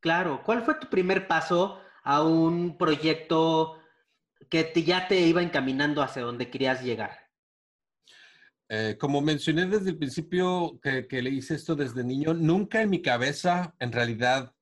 Claro, 0.00 0.42
¿cuál 0.44 0.62
fue 0.62 0.74
tu 0.74 0.88
primer 0.88 1.26
paso 1.26 1.80
a 2.02 2.22
un 2.22 2.78
proyecto 2.78 3.78
que 4.48 4.72
ya 4.84 5.08
te 5.08 5.20
iba 5.20 5.42
encaminando 5.42 6.02
hacia 6.02 6.22
donde 6.22 6.50
querías 6.50 6.82
llegar? 6.82 7.19
Eh, 8.72 8.96
como 9.00 9.20
mencioné 9.20 9.66
desde 9.66 9.90
el 9.90 9.98
principio 9.98 10.78
que, 10.80 11.04
le 11.10 11.30
hice 11.30 11.56
esto 11.56 11.74
desde 11.74 12.04
niño, 12.04 12.34
nunca 12.34 12.80
en 12.80 12.90
mi 12.90 13.02
cabeza 13.02 13.74
en 13.80 13.90
realidad 13.90 14.54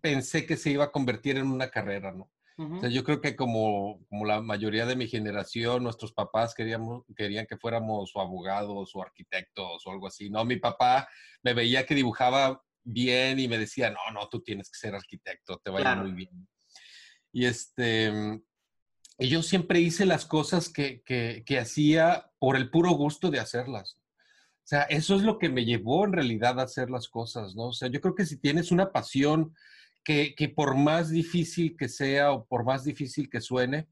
pensé 0.00 0.44
que 0.44 0.56
se 0.56 0.72
iba 0.72 0.86
a 0.86 0.90
convertir 0.90 1.36
en 1.36 1.46
una 1.46 1.70
carrera, 1.70 2.10
¿no? 2.10 2.28
o 2.56 2.80
sea, 2.80 2.88
yo 2.88 3.04
creo 3.04 3.20
que 3.20 3.36
como, 3.36 4.04
como 4.08 4.24
la 4.24 4.40
mayoría 4.40 4.86
de 4.86 4.96
mi 4.96 5.06
generación, 5.06 5.84
nuestros 5.84 6.12
papás 6.12 6.52
queríamos, 6.52 7.04
querían 7.16 7.46
que 7.46 7.56
fuéramos 7.56 8.10
o 8.14 8.20
abogados 8.20 8.90
o 8.94 9.02
arquitectos 9.02 9.86
o 9.86 9.90
algo 9.90 10.08
así, 10.08 10.30
¿no? 10.30 10.44
Mi 10.44 10.56
papá 10.56 11.08
me 11.42 11.54
veía 11.54 11.86
que 11.86 11.96
dibujaba 11.96 12.60
bien 12.82 13.38
y 13.38 13.48
me 13.48 13.58
decía, 13.58 13.90
no, 13.90 13.98
no, 14.12 14.28
tú 14.28 14.40
tienes 14.40 14.70
que 14.70 14.78
ser 14.78 14.94
arquitecto, 14.94 15.58
te 15.58 15.70
va 15.70 15.78
a 15.78 15.92
ir 15.92 16.02
muy 16.02 16.12
bien. 16.12 16.48
Y 17.32 17.46
este, 17.46 18.12
y 19.18 19.28
yo 19.28 19.42
siempre 19.42 19.80
hice 19.80 20.06
las 20.06 20.26
cosas 20.26 20.68
que, 20.68 21.02
que, 21.04 21.58
hacía 21.58 22.30
por 22.38 22.56
el 22.56 22.70
puro 22.70 22.90
gusto 22.90 23.30
de 23.30 23.40
hacerlas. 23.40 23.96
O 24.64 24.66
sea, 24.66 24.82
eso 24.82 25.14
es 25.14 25.22
lo 25.22 25.38
que 25.38 25.48
me 25.48 25.64
llevó 25.64 26.04
en 26.04 26.12
realidad 26.12 26.58
a 26.58 26.64
hacer 26.64 26.90
las 26.90 27.08
cosas, 27.08 27.54
¿no? 27.54 27.68
O 27.68 27.72
sea, 27.72 27.88
yo 27.88 28.00
creo 28.00 28.14
que 28.14 28.26
si 28.26 28.38
tienes 28.38 28.72
una 28.72 28.92
pasión 28.92 29.54
que, 30.02 30.34
que 30.34 30.48
por 30.48 30.76
más 30.76 31.10
difícil 31.10 31.76
que 31.76 31.88
sea 31.88 32.32
o 32.32 32.46
por 32.46 32.64
más 32.64 32.84
difícil 32.84 33.30
que 33.30 33.40
suene, 33.40 33.88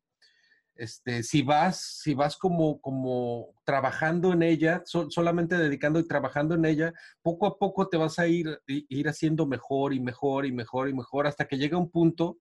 este, 0.74 1.22
si 1.22 1.42
vas, 1.42 2.00
si 2.02 2.14
vas 2.14 2.36
como, 2.36 2.80
como 2.80 3.54
trabajando 3.64 4.32
en 4.32 4.42
ella, 4.42 4.82
solamente 4.84 5.56
dedicando 5.56 6.00
y 6.00 6.08
trabajando 6.08 6.54
en 6.54 6.64
ella, 6.64 6.92
poco 7.22 7.46
a 7.46 7.58
poco 7.58 7.88
te 7.88 7.96
vas 7.96 8.18
a 8.18 8.26
ir, 8.26 8.60
ir 8.66 9.08
haciendo 9.08 9.46
mejor 9.46 9.94
y 9.94 10.00
mejor 10.00 10.46
y 10.46 10.52
mejor 10.52 10.88
y 10.88 10.94
mejor 10.94 11.26
hasta 11.26 11.46
que 11.46 11.58
llega 11.58 11.78
un 11.78 11.90
punto 11.90 12.38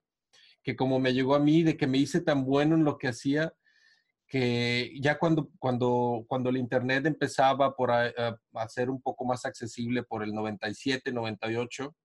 que 0.63 0.75
como 0.75 0.99
me 0.99 1.13
llegó 1.13 1.35
a 1.35 1.39
mí, 1.39 1.63
de 1.63 1.77
que 1.77 1.87
me 1.87 1.97
hice 1.97 2.21
tan 2.21 2.45
bueno 2.45 2.75
en 2.75 2.83
lo 2.83 2.97
que 2.97 3.07
hacía, 3.07 3.53
que 4.27 4.93
ya 5.01 5.19
cuando, 5.19 5.49
cuando, 5.59 6.23
cuando 6.27 6.49
el 6.49 6.57
Internet 6.57 7.05
empezaba 7.05 7.75
por 7.75 7.91
a, 7.91 8.09
ser 8.69 8.89
un 8.89 9.01
poco 9.01 9.25
más 9.25 9.45
accesible 9.45 10.03
por 10.03 10.23
el 10.23 10.33
97, 10.33 11.11
98, 11.11 11.95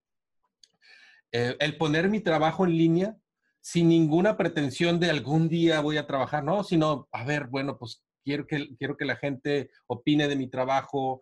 eh, 1.31 1.55
el 1.59 1.77
poner 1.77 2.09
mi 2.09 2.19
trabajo 2.19 2.65
en 2.65 2.77
línea 2.77 3.17
sin 3.61 3.89
ninguna 3.89 4.37
pretensión 4.37 4.99
de 4.99 5.09
algún 5.09 5.47
día 5.47 5.79
voy 5.79 5.97
a 5.97 6.07
trabajar, 6.07 6.43
no, 6.43 6.63
sino, 6.63 7.07
a 7.11 7.23
ver, 7.23 7.47
bueno, 7.47 7.77
pues 7.77 8.03
quiero 8.23 8.45
que, 8.45 8.75
quiero 8.77 8.97
que 8.97 9.05
la 9.05 9.15
gente 9.15 9.69
opine 9.87 10.27
de 10.27 10.35
mi 10.35 10.49
trabajo, 10.49 11.21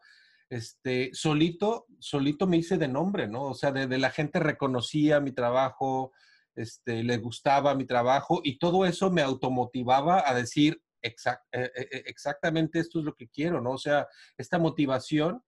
este, 0.49 1.11
solito, 1.13 1.85
solito 1.99 2.47
me 2.47 2.57
hice 2.57 2.77
de 2.77 2.87
nombre, 2.87 3.27
¿no? 3.27 3.43
O 3.43 3.53
sea, 3.53 3.71
de, 3.71 3.85
de 3.87 3.97
la 3.99 4.09
gente 4.09 4.39
reconocía 4.39 5.19
mi 5.19 5.31
trabajo, 5.31 6.13
este, 6.55 7.03
le 7.03 7.17
gustaba 7.17 7.75
mi 7.75 7.85
trabajo 7.85 8.41
y 8.43 8.57
todo 8.57 8.85
eso 8.85 9.11
me 9.11 9.21
automotivaba 9.21 10.27
a 10.27 10.33
decir 10.33 10.81
eh, 11.05 11.13
eh, 11.51 11.71
eh, 11.75 12.03
exactamente 12.07 12.79
esto 12.79 12.99
es 12.99 13.05
lo 13.05 13.13
que 13.13 13.27
quiero, 13.27 13.61
¿no? 13.61 13.71
O 13.71 13.77
sea, 13.77 14.07
esta 14.37 14.57
motivación 14.57 15.43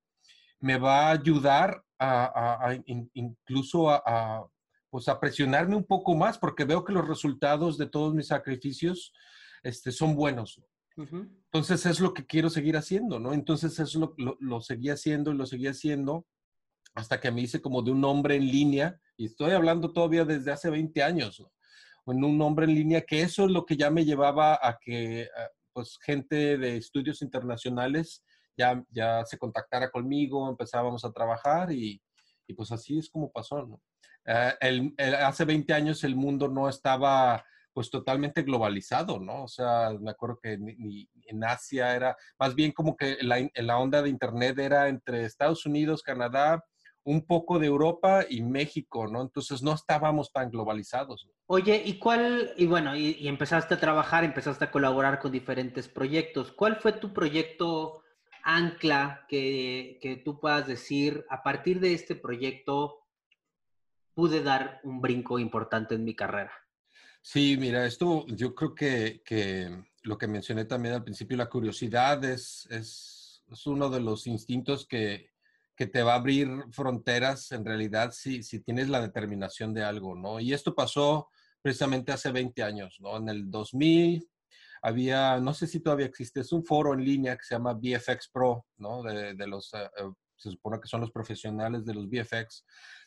me 0.59 0.77
va 0.77 1.07
a 1.07 1.11
ayudar 1.11 1.83
a, 1.99 2.77
incluso 2.85 3.89
a, 3.89 4.47
pues 4.89 5.07
a 5.07 5.19
presionarme 5.19 5.75
un 5.75 5.85
poco 5.85 6.13
más 6.15 6.37
porque 6.37 6.63
veo 6.63 6.83
que 6.83 6.93
los 6.93 7.07
resultados 7.07 7.77
de 7.77 7.87
todos 7.87 8.13
mis 8.13 8.27
sacrificios 8.27 9.13
este, 9.63 9.91
son 9.91 10.15
buenos. 10.15 10.61
Entonces 10.95 11.85
es 11.85 11.99
lo 11.99 12.13
que 12.13 12.25
quiero 12.25 12.49
seguir 12.49 12.75
haciendo, 12.75 13.19
¿no? 13.19 13.33
Entonces 13.33 13.79
eso 13.79 13.99
lo, 13.99 14.13
lo, 14.17 14.37
lo 14.39 14.61
seguí 14.61 14.89
haciendo 14.89 15.31
y 15.31 15.37
lo 15.37 15.45
seguí 15.45 15.67
haciendo 15.67 16.25
hasta 16.97 17.19
que 17.19 17.31
me 17.31 17.41
hice 17.41 17.61
como 17.61 17.83
de 17.83 17.91
un 17.91 18.03
hombre 18.03 18.35
en 18.35 18.47
línea, 18.47 18.99
y 19.15 19.25
estoy 19.25 19.51
hablando 19.51 19.93
todavía 19.93 20.25
desde 20.25 20.51
hace 20.51 20.69
20 20.69 21.03
años, 21.03 21.43
en 22.07 22.23
un 22.23 22.41
hombre 22.41 22.65
en 22.65 22.73
línea, 22.73 23.01
que 23.01 23.21
eso 23.21 23.45
es 23.45 23.51
lo 23.51 23.65
que 23.65 23.77
ya 23.77 23.91
me 23.91 24.03
llevaba 24.03 24.59
a 24.61 24.79
que 24.81 25.29
pues 25.73 25.99
gente 26.03 26.57
de 26.57 26.77
estudios 26.77 27.21
internacionales 27.21 28.23
ya, 28.57 28.83
ya 28.89 29.23
se 29.25 29.37
contactara 29.37 29.91
conmigo, 29.91 30.49
empezábamos 30.49 31.05
a 31.05 31.11
trabajar 31.11 31.71
y, 31.71 32.01
y 32.47 32.53
pues 32.55 32.71
así 32.71 32.97
es 32.97 33.09
como 33.11 33.31
pasó, 33.31 33.63
¿no? 33.63 33.79
Eh, 34.25 34.53
el, 34.61 34.95
hace 35.23 35.45
20 35.45 35.71
años 35.73 36.03
el 36.03 36.15
mundo 36.15 36.47
no 36.47 36.67
estaba 36.67 37.45
pues 37.73 37.91
totalmente 37.91 38.41
globalizado, 38.41 39.19
¿no? 39.19 39.43
O 39.43 39.47
sea, 39.47 39.91
me 40.01 40.09
acuerdo 40.09 40.39
que 40.41 40.57
ni, 40.57 41.07
en 41.27 41.43
Asia 41.43 41.95
era, 41.95 42.17
más 42.39 42.55
bien 42.55 42.71
como 42.71 42.97
que 42.97 43.17
la, 43.21 43.47
la 43.53 43.77
onda 43.77 44.01
de 44.01 44.09
Internet 44.09 44.57
era 44.57 44.89
entre 44.89 45.25
Estados 45.25 45.63
Unidos, 45.67 46.01
Canadá, 46.01 46.65
un 47.07 47.21
poco 47.21 47.57
de 47.57 47.67
Europa 47.67 48.25
y 48.29 48.41
México, 48.41 49.07
¿no? 49.07 49.21
Entonces 49.21 49.63
no 49.63 49.73
estábamos 49.73 50.33
tan 50.33 50.51
globalizados. 50.51 51.25
Oye, 51.45 51.81
¿y 51.85 51.99
cuál, 51.99 52.51
y 52.57 52.65
bueno, 52.65 52.97
y, 52.97 53.25
empezaste 53.29 53.75
a 53.75 53.79
trabajar, 53.79 54.25
empezaste 54.25 54.65
a 54.65 54.71
colaborar 54.71 55.17
con 55.19 55.31
diferentes 55.31 55.87
proyectos. 55.87 56.51
¿Cuál 56.51 56.75
fue 56.75 56.91
tu 56.91 57.13
proyecto 57.13 58.03
ancla 58.43 59.25
que, 59.29 59.99
que 60.01 60.17
tú 60.17 60.41
puedas 60.41 60.67
decir, 60.67 61.25
a 61.29 61.43
partir 61.43 61.79
de 61.79 61.93
este 61.93 62.13
proyecto 62.13 63.05
pude 64.13 64.43
dar 64.43 64.81
un 64.83 64.99
brinco 64.99 65.39
importante 65.39 65.95
en 65.95 66.03
mi 66.03 66.13
carrera? 66.13 66.51
Sí, 67.21 67.55
mira, 67.57 67.85
esto 67.85 68.25
yo 68.27 68.53
creo 68.53 68.75
que, 68.75 69.21
que 69.23 69.69
lo 70.03 70.17
que 70.17 70.27
mencioné 70.27 70.65
también 70.65 70.95
al 70.95 71.05
principio, 71.05 71.37
la 71.37 71.47
curiosidad 71.47 72.21
es, 72.25 72.67
es, 72.69 73.45
es 73.49 73.65
uno 73.65 73.89
de 73.89 74.01
los 74.01 74.27
instintos 74.27 74.85
que, 74.85 75.36
que 75.77 75.85
te 75.85 76.01
va 76.01 76.13
a 76.13 76.17
abrir 76.17 76.49
fronteras 76.71 77.51
en 77.51 77.63
realidad 77.63 78.11
si, 78.11 78.41
si 78.41 78.59
tienes 78.59 78.89
la 78.89 78.99
determinación 78.99 79.75
de 79.75 79.83
algo, 79.83 80.15
¿no? 80.15 80.39
Y 80.39 80.51
esto 80.51 80.73
pasó 80.73 81.29
precisamente 81.61 82.11
hace 82.11 82.31
20 82.31 82.63
años, 82.63 82.97
¿no? 82.99 83.17
En 83.17 83.29
el 83.29 83.51
2000 83.51 84.27
había, 84.81 85.39
no 85.39 85.53
sé 85.53 85.67
si 85.67 85.79
todavía 85.79 86.07
existe, 86.07 86.39
es 86.39 86.51
un 86.51 86.65
foro 86.65 86.93
en 86.93 87.05
línea 87.05 87.37
que 87.37 87.43
se 87.43 87.53
llama 87.53 87.75
VFX 87.75 88.29
Pro, 88.33 88.65
¿no? 88.77 89.03
De, 89.03 89.35
los, 89.47 89.71
eh, 89.75 89.89
eh, 89.97 90.11
se 90.35 90.49
supone 90.49 90.79
que 90.81 90.87
son 90.87 91.01
los 91.01 91.11
profesionales 91.11 91.85
de 91.85 91.93
los 91.93 92.09
VFX. 92.09 92.65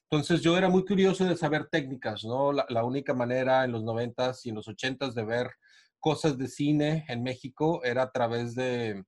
Entonces 0.08 0.40
yo 0.40 0.56
era 0.56 0.68
muy 0.68 0.84
curioso 0.84 1.24
de 1.24 1.36
saber 1.36 1.66
técnicas, 1.70 2.24
¿no? 2.24 2.52
La, 2.52 2.66
la 2.68 2.84
única 2.84 3.14
manera 3.14 3.64
en 3.64 3.72
los 3.72 3.82
90s 3.82 4.42
y 4.44 4.50
en 4.50 4.54
los 4.54 4.68
80s 4.68 5.12
de 5.12 5.24
ver 5.24 5.50
cosas 5.98 6.38
de 6.38 6.46
cine 6.46 7.04
en 7.08 7.24
México 7.24 7.82
era 7.82 8.02
a 8.02 8.12
través 8.12 8.54
de, 8.54 9.04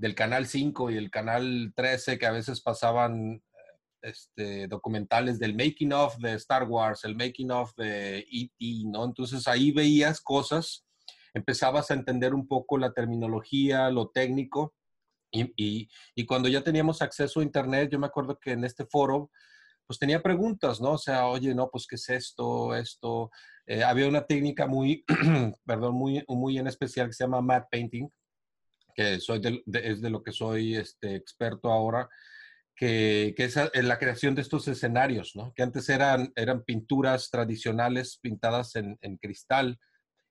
del 0.00 0.14
Canal 0.14 0.46
5 0.46 0.90
y 0.90 0.96
el 0.96 1.10
Canal 1.10 1.74
13 1.76 2.18
que 2.18 2.26
a 2.26 2.30
veces 2.30 2.62
pasaban 2.62 3.42
este, 4.00 4.66
documentales 4.66 5.38
del 5.38 5.54
making 5.54 5.92
of 5.92 6.16
de 6.16 6.34
Star 6.34 6.64
Wars, 6.64 7.04
el 7.04 7.14
making 7.14 7.50
of 7.50 7.74
de 7.76 8.20
E.T., 8.20 8.84
¿no? 8.86 9.04
Entonces 9.04 9.46
ahí 9.46 9.72
veías 9.72 10.22
cosas, 10.22 10.86
empezabas 11.34 11.90
a 11.90 11.94
entender 11.94 12.32
un 12.32 12.48
poco 12.48 12.78
la 12.78 12.94
terminología, 12.94 13.90
lo 13.90 14.08
técnico, 14.08 14.74
y, 15.32 15.88
y, 16.16 16.26
cuando 16.26 16.48
ya 16.48 16.64
teníamos 16.64 17.02
acceso 17.02 17.38
a 17.38 17.44
Internet, 17.44 17.88
yo 17.92 18.00
me 18.00 18.08
acuerdo 18.08 18.36
que 18.40 18.50
en 18.50 18.64
este 18.64 18.84
foro, 18.84 19.30
pues 19.86 19.96
tenía 19.96 20.20
preguntas, 20.20 20.80
¿no? 20.80 20.92
O 20.94 20.98
sea, 20.98 21.26
oye, 21.26 21.54
no, 21.54 21.70
pues, 21.70 21.86
¿qué 21.86 21.94
es 21.94 22.08
esto? 22.08 22.74
Esto. 22.74 23.30
Eh, 23.64 23.84
había 23.84 24.08
una 24.08 24.26
técnica 24.26 24.66
muy, 24.66 25.04
perdón, 25.64 25.94
muy, 25.94 26.24
muy 26.26 26.58
en 26.58 26.66
especial 26.66 27.06
que 27.06 27.12
se 27.12 27.22
llama 27.22 27.40
matte 27.40 27.68
painting, 27.70 28.08
que 28.94 29.20
soy 29.20 29.62
es 29.72 30.00
de 30.00 30.10
lo 30.10 30.22
que 30.22 30.32
soy 30.32 30.76
este, 30.76 31.14
experto 31.14 31.70
ahora, 31.70 32.08
que, 32.74 33.34
es 33.36 33.56
la 33.74 33.98
creación 33.98 34.34
de 34.34 34.42
estos 34.42 34.66
escenarios, 34.66 35.36
¿no? 35.36 35.52
Que 35.54 35.62
antes 35.62 35.88
eran, 35.88 36.32
eran 36.34 36.64
pinturas 36.64 37.30
tradicionales 37.30 38.18
pintadas 38.22 38.74
en, 38.76 38.98
en, 39.02 39.18
cristal 39.18 39.78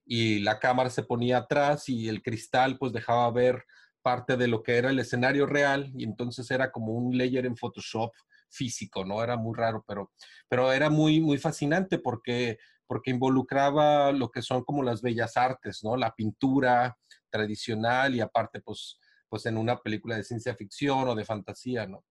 y 0.03 0.39
la 0.39 0.59
cámara 0.59 0.89
se 0.89 1.03
ponía 1.03 1.37
atrás 1.37 1.87
y 1.89 2.09
el 2.09 2.23
cristal 2.23 2.79
pues 2.79 2.91
dejaba 2.91 3.29
ver 3.31 3.65
parte 4.01 4.35
de 4.37 4.47
lo 4.47 4.63
que 4.63 4.77
era 4.77 4.89
el 4.89 4.99
escenario 4.99 5.45
real 5.45 5.91
y 5.95 6.03
entonces 6.03 6.49
era 6.49 6.71
como 6.71 6.93
un 6.93 7.15
layer 7.15 7.45
en 7.45 7.55
Photoshop 7.55 8.11
físico, 8.49 9.05
¿no? 9.05 9.23
Era 9.23 9.37
muy 9.37 9.55
raro, 9.55 9.83
pero, 9.87 10.11
pero 10.47 10.71
era 10.71 10.89
muy, 10.89 11.21
muy 11.21 11.37
fascinante 11.37 11.99
porque, 11.99 12.57
porque 12.87 13.11
involucraba 13.11 14.11
lo 14.11 14.31
que 14.31 14.41
son 14.41 14.63
como 14.63 14.83
las 14.83 15.01
bellas 15.01 15.37
artes, 15.37 15.83
¿no? 15.83 15.95
La 15.95 16.15
pintura 16.15 16.97
tradicional 17.29 18.15
y 18.15 18.21
aparte 18.21 18.61
pues, 18.61 18.99
pues 19.27 19.45
en 19.45 19.57
una 19.57 19.77
película 19.79 20.15
de 20.15 20.23
ciencia 20.23 20.55
ficción 20.55 21.07
o 21.07 21.15
de 21.15 21.25
fantasía, 21.25 21.87
¿no? 21.87 22.05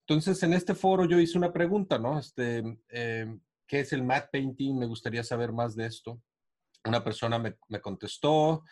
Entonces, 0.00 0.40
en 0.44 0.52
este 0.52 0.74
foro 0.74 1.04
yo 1.04 1.18
hice 1.18 1.36
una 1.36 1.52
pregunta, 1.52 1.98
¿no? 1.98 2.18
Este, 2.18 2.62
em, 2.88 3.40
¿Qué 3.66 3.80
es 3.80 3.92
el 3.92 4.04
matte 4.04 4.28
painting? 4.30 4.78
Me 4.78 4.86
gustaría 4.86 5.24
saber 5.24 5.52
más 5.52 5.74
de 5.74 5.86
esto. 5.86 6.22
Una 6.84 7.02
persona 7.02 7.38
me, 7.38 7.56
me 7.68 7.80
contestó, 7.80 8.62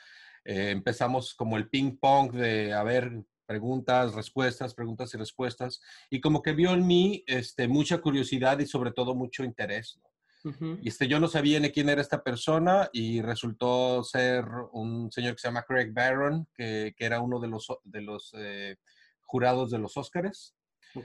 eh, 0.45 0.71
empezamos 0.71 1.35
como 1.35 1.57
el 1.57 1.69
ping 1.69 1.97
pong 1.99 2.33
de, 2.33 2.73
a 2.73 2.85
ver, 2.85 3.25
preguntas, 3.47 4.15
respuestas, 4.15 4.75
preguntas 4.75 5.13
y 5.15 5.19
respuestas, 5.19 5.81
y 6.11 6.21
como 6.21 6.43
que 6.43 6.53
vio 6.53 6.73
en 6.73 6.87
mí 6.87 7.25
este, 7.27 7.67
mucha 7.67 7.99
curiosidad 7.99 8.59
y 8.61 8.67
sobre 8.67 8.93
todo 8.93 9.15
mucho 9.15 9.43
interés. 9.43 10.01
Y 10.83 10.89
este, 10.89 11.09
yo 11.09 11.21
no 11.21 11.29
sabía 11.29 11.59
ni 11.59 11.71
quién 11.71 11.89
era 11.89 12.03
esta 12.03 12.23
persona 12.23 12.91
y 12.93 13.23
resultó 13.23 14.05
ser 14.05 14.45
un 14.73 15.11
señor 15.11 15.35
que 15.35 15.41
se 15.41 15.49
llama 15.49 15.65
Craig 15.67 15.93
Barron, 15.93 16.47
que, 16.55 16.95
que 16.97 17.05
era 17.07 17.21
uno 17.21 17.41
de 17.41 17.49
los, 17.49 17.67
de 17.83 18.03
los 18.03 18.31
eh, 18.37 18.77
jurados 19.23 19.71
de 19.71 19.79
los 19.79 19.97
Óscares. 19.97 20.55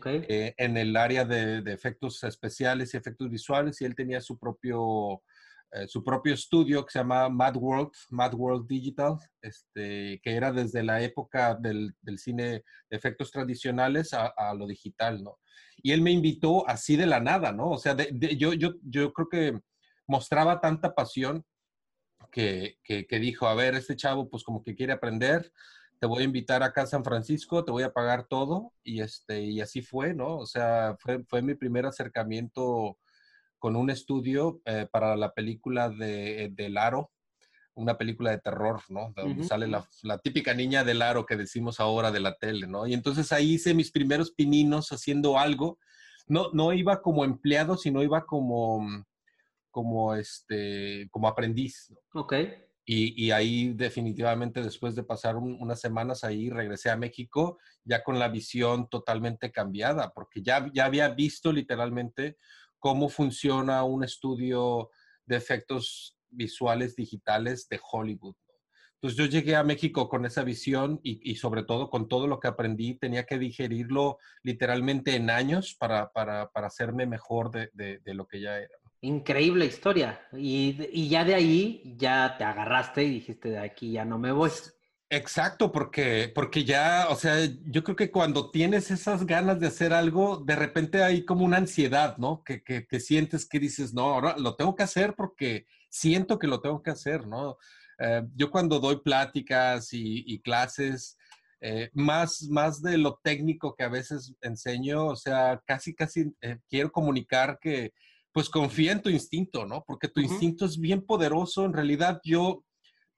Eh, 0.06 0.54
en 0.58 0.78
el 0.78 0.96
área 0.96 1.26
de, 1.26 1.64
efectos 1.72 2.24
especiales 2.24 2.94
y 2.94 2.98
efectos 2.98 3.30
visuales 3.30 3.82
y 3.82 3.86
él 3.86 3.96
tenía 3.96 4.22
su 4.22 4.38
propio, 4.38 5.24
eh, 5.72 5.88
su 5.88 6.04
propio 6.04 6.34
estudio 6.34 6.84
que 6.84 6.92
se 6.92 7.00
llama 7.00 7.30
Mad 7.30 7.56
World, 7.56 7.92
Mad 8.10 8.34
World 8.34 8.68
Digital, 8.68 9.18
este, 9.42 10.20
que 10.24 10.36
era 10.36 10.52
desde 10.52 10.82
la 10.82 11.02
época 11.02 11.54
del, 11.54 11.96
del 12.02 12.18
cine 12.18 12.44
de 12.44 12.98
efectos 12.98 13.32
tradicionales 13.32 14.14
a, 14.14 14.28
a, 14.28 14.54
lo 14.56 14.66
digital, 14.66 15.24
¿no? 15.24 15.38
Y 15.78 15.92
él 15.92 16.02
me 16.02 16.12
invitó 16.12 16.68
así 16.68 16.96
de 16.96 17.06
la 17.06 17.20
nada, 17.20 17.52
¿no? 17.52 17.70
O 17.70 17.78
sea, 17.78 17.96
yo, 17.96 18.54
yo, 18.54 18.74
yo 18.82 19.14
creo 19.14 19.30
que 19.30 19.60
mostraba 20.08 20.60
tanta 20.60 20.96
pasión 20.96 21.46
que, 22.32 22.78
que, 22.84 23.06
que 23.06 23.20
dijo, 23.20 23.48
a 23.48 23.54
ver, 23.54 23.76
este 23.76 23.96
chavo 23.96 24.28
pues 24.28 24.44
como 24.44 24.64
que 24.64 24.76
quiere 24.76 24.94
aprender, 24.94 25.52
te 26.00 26.08
voy 26.08 26.24
a 26.24 26.26
invitar 26.26 26.64
acá 26.64 26.84
a 26.84 26.88
San 26.88 27.04
Francisco, 27.04 27.64
te 27.64 27.72
voy 27.72 27.84
a 27.84 27.94
pagar 27.94 28.26
todo 28.26 28.74
y, 28.84 29.02
este, 29.02 29.42
y 29.42 29.62
así 29.62 29.82
fue, 29.82 30.16
¿no? 30.16 30.38
O 30.38 30.46
sea, 30.48 30.96
fue, 31.00 31.24
fue 31.26 31.42
mi 31.42 31.54
primer 31.54 31.86
acercamiento 31.86 32.98
con 33.60 33.76
un 33.76 33.90
estudio 33.90 34.62
eh, 34.66 34.88
para 34.92 35.16
la 35.16 35.34
película 35.34 35.90
de, 35.90 36.50
de 36.54 36.70
Laro, 36.70 37.12
una 37.76 37.98
película 37.98 38.32
de 38.32 38.40
terror, 38.40 38.82
¿no? 38.90 39.14
Donde 39.16 39.44
sale 39.44 39.68
la, 39.68 39.88
la, 40.04 40.18
típica 40.18 40.54
niña 40.54 40.84
del 40.84 41.02
aro 41.02 41.26
que 41.26 41.38
decimos 41.38 41.80
ahora 41.80 42.12
de 42.12 42.20
la 42.20 42.36
tele, 42.36 42.68
¿no? 42.68 42.86
Y 42.88 42.94
entonces 42.94 43.32
ahí 43.32 43.54
hice 43.54 43.74
mis 43.74 43.92
primeros 43.92 44.32
pininos 44.32 44.90
haciendo 44.90 45.38
algo. 45.38 45.80
No, 46.28 46.50
no 46.52 46.74
iba 46.74 47.02
como 47.02 47.24
empleado, 47.24 47.78
sino 47.78 48.04
iba 48.04 48.26
como, 48.26 49.06
como, 49.72 50.16
este, 50.16 51.08
como 51.10 51.28
aprendiz. 51.28 51.92
¿no? 52.14 52.22
Ok. 52.22 52.34
Y, 52.92 53.30
ahí 53.30 53.72
definitivamente 53.76 54.64
después 54.64 54.96
de 54.96 55.04
pasar 55.04 55.36
unas 55.36 55.80
semanas 55.80 56.24
ahí, 56.24 56.50
regresé 56.50 56.90
a 56.90 56.98
México 56.98 57.60
ya 57.84 58.04
con 58.04 58.18
la 58.18 58.30
visión 58.30 58.90
totalmente 58.90 59.52
cambiada, 59.52 60.12
porque 60.12 60.42
ya, 60.42 60.72
ya 60.74 60.86
había 60.86 61.10
visto 61.10 61.54
literalmente 61.54 62.38
cómo 62.80 63.10
funciona 63.10 63.84
un 63.84 64.04
estudio 64.04 64.90
de 65.26 65.38
efectos 65.38 66.18
visuales 66.30 66.96
digitales 66.96 67.68
de 67.70 67.80
Hollywood. 67.92 68.36
Entonces 69.02 69.18
yo 69.18 69.26
llegué 69.28 69.56
a 69.56 69.64
México 69.64 70.10
con 70.10 70.26
esa 70.26 70.44
visión 70.44 71.00
y, 71.04 71.36
sobre 71.36 71.64
todo 71.64 71.90
con 71.90 72.10
todo 72.10 72.28
lo 72.28 72.42
que 72.42 72.50
aprendí, 72.50 72.96
tenía 72.96 73.26
que 73.26 73.40
digerirlo 73.40 74.18
literalmente 74.44 75.16
en 75.16 75.30
años 75.30 75.76
para, 75.80 76.12
para, 76.12 76.50
para 76.50 76.68
hacerme 76.68 77.06
mejor 77.06 77.50
de, 77.50 77.70
de, 77.72 78.00
de, 78.00 78.14
lo 78.14 78.28
que 78.28 78.42
ya 78.42 78.58
era. 78.58 78.76
Increíble 79.00 79.66
historia. 79.66 80.20
Y, 80.34 81.08
ya 81.08 81.24
de 81.24 81.34
ahí 81.34 81.96
ya 81.98 82.36
te 82.38 82.44
agarraste 82.44 83.04
y 83.04 83.10
dijiste, 83.10 83.52
de 83.52 83.60
aquí 83.60 83.94
ya 83.94 84.04
no 84.04 84.20
me 84.20 84.34
voy. 84.34 84.50
Exacto, 85.12 85.72
porque, 85.72 86.32
porque 86.36 86.64
ya, 86.64 87.08
o 87.10 87.16
sea, 87.16 87.36
yo 87.66 87.84
creo 87.84 87.96
que 87.96 88.12
cuando 88.12 88.52
tienes 88.52 88.92
esas 88.92 89.26
ganas 89.26 89.60
de 89.60 89.66
hacer 89.66 89.92
algo, 89.92 90.38
de 90.38 90.56
repente 90.56 91.02
hay 91.02 91.26
como 91.26 91.46
una 91.46 91.58
ansiedad, 91.58 92.18
¿no? 92.18 92.44
Que, 92.44 92.62
que, 92.64 93.00
sientes 93.00 93.48
que 93.48 93.60
dices, 93.60 93.92
no, 93.92 94.04
ahora 94.04 94.36
lo 94.38 94.56
tengo 94.56 94.76
que 94.76 94.84
hacer 94.84 95.16
porque 95.16 95.66
siento 95.90 96.38
que 96.38 96.46
lo 96.46 96.62
tengo 96.62 96.84
que 96.84 96.92
hacer, 96.92 97.26
¿no? 97.26 97.58
Eh, 97.98 98.22
yo 98.36 98.52
cuando 98.52 98.80
doy 98.80 99.02
pláticas 99.02 99.90
y, 99.94 100.40
clases, 100.42 101.18
eh, 101.60 101.90
más, 101.94 102.44
más 102.44 102.80
de 102.80 103.00
lo 103.00 103.20
técnico 103.24 103.76
que 103.76 103.86
a 103.86 103.90
veces 103.90 104.36
enseño, 104.42 105.08
o 105.08 105.16
sea, 105.16 105.60
casi, 105.66 105.96
casi 105.96 106.32
eh, 106.42 106.60
quiero 106.70 106.92
comunicar 106.92 107.58
que, 107.60 107.94
pues 108.32 108.50
confía 108.50 108.92
en 108.92 109.02
tu 109.02 109.10
instinto, 109.10 109.66
¿no? 109.66 109.84
Porque 109.88 110.08
tu 110.08 110.22
instinto 110.22 110.66
es 110.66 110.80
bien 110.80 111.04
poderoso. 111.06 111.66
En 111.66 111.74
realidad, 111.74 112.22
yo, 112.24 112.64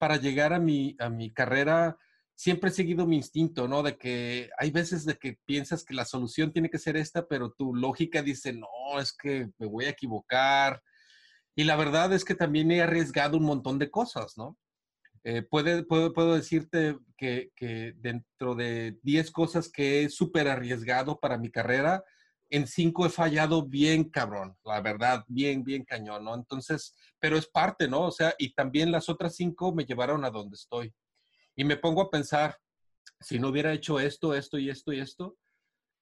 para 0.02 0.18
llegar 0.18 0.52
a 0.52 0.58
mi, 0.58 0.96
a 0.98 1.10
mi 1.10 1.32
carrera, 1.32 1.96
siempre 2.34 2.72
he 2.72 2.74
seguido 2.74 3.06
mi 3.06 3.18
instinto, 3.18 3.68
¿no? 3.68 3.84
De 3.84 4.00
que 4.00 4.50
hay 4.58 4.72
veces 4.72 5.06
de 5.06 5.16
que 5.16 5.38
piensas 5.46 5.84
que 5.84 5.94
la 5.94 6.06
solución 6.06 6.52
tiene 6.52 6.72
que 6.72 6.80
ser 6.80 6.98
esta, 6.98 7.28
pero 7.28 7.52
tu 7.52 7.76
lógica 7.76 8.24
dice, 8.24 8.52
no, 8.52 9.00
es 9.00 9.14
que 9.16 9.52
me 9.60 9.68
voy 9.68 9.86
a 9.86 9.90
equivocar. 9.90 10.82
Y 11.56 11.66
la 11.66 11.76
verdad 11.76 12.12
es 12.14 12.26
que 12.26 12.34
también 12.34 12.72
he 12.72 12.82
arriesgado 12.82 13.38
un 13.38 13.44
montón 13.44 13.78
de 13.78 13.92
cosas, 13.92 14.34
¿no? 14.38 14.58
Eh, 15.24 15.44
puedo, 15.44 15.86
puedo, 15.86 16.34
decirte 16.34 16.98
que, 17.16 17.52
que, 17.56 17.94
dentro 17.98 18.56
de 18.56 18.98
10 19.04 19.30
cosas 19.30 19.70
que 19.70 20.02
he 20.02 20.10
súper 20.10 20.48
arriesgado 20.48 21.20
para 21.20 21.38
mi 21.38 21.52
carrera, 21.52 22.04
en 22.52 22.68
cinco 22.68 23.06
he 23.06 23.10
fallado 23.10 23.66
bien 23.66 24.04
cabrón, 24.04 24.58
la 24.66 24.82
verdad, 24.82 25.24
bien, 25.28 25.64
bien 25.64 25.86
cañón, 25.86 26.26
¿no? 26.26 26.36
Entonces, 26.36 26.94
pero 27.18 27.38
es 27.38 27.48
parte, 27.48 27.88
¿no? 27.88 28.02
O 28.02 28.12
sea, 28.12 28.36
y 28.38 28.54
también 28.54 28.92
las 28.92 29.08
otras 29.08 29.36
cinco 29.36 29.74
me 29.74 29.86
llevaron 29.86 30.26
a 30.26 30.30
donde 30.30 30.56
estoy. 30.56 30.94
Y 31.56 31.64
me 31.64 31.78
pongo 31.78 32.02
a 32.02 32.10
pensar, 32.10 32.58
si 33.22 33.40
no 33.40 33.48
hubiera 33.48 33.72
hecho 33.72 34.02
esto, 34.02 34.36
esto 34.36 34.60
y 34.60 34.70
esto 34.70 34.92
y 34.92 35.00
esto, 35.00 35.38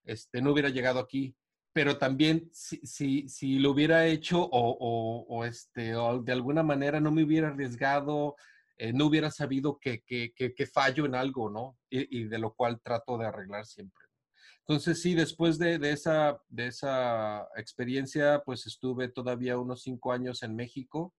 este, 0.03 0.41
no 0.41 0.51
hubiera 0.51 0.69
llegado 0.69 0.99
aquí. 0.99 1.35
Pero 1.71 1.99
también 1.99 2.49
si, 2.51 2.77
si, 2.77 3.29
si 3.29 3.59
lo 3.59 3.69
hubiera 3.69 4.07
hecho 4.07 4.41
o, 4.41 4.49
o, 4.51 5.25
o 5.29 5.45
este, 5.45 5.95
o 5.95 6.19
de 6.19 6.31
alguna 6.31 6.63
manera 6.63 6.99
no 6.99 7.11
me 7.11 7.23
hubiera 7.23 7.49
arriesgado, 7.49 8.35
eh, 8.75 8.91
no 8.91 9.05
hubiera 9.05 9.29
sabido 9.29 9.77
que, 9.77 10.01
que, 10.01 10.33
que, 10.33 10.65
fallo 10.65 11.05
en 11.05 11.13
algo, 11.13 11.49
¿no? 11.49 11.77
y 11.91 12.23
de 12.23 12.39
lo 12.39 12.55
cual 12.55 12.81
trato 12.81 13.17
de 13.19 13.27
arreglar 13.27 13.65
siempre. 13.65 14.08
Entonces, 14.69 15.01
sí, 15.01 15.15
después 15.15 15.57
de, 15.57 15.79
esa, 15.89 16.39
de 16.47 16.67
esa 16.67 17.47
experiencia, 17.55 18.43
pues 18.45 18.67
estuve 18.67 19.07
todavía 19.07 19.57
unos 19.57 19.81
cinco 19.81 20.11
años 20.11 20.43
en 20.43 20.55
México, 20.55 21.15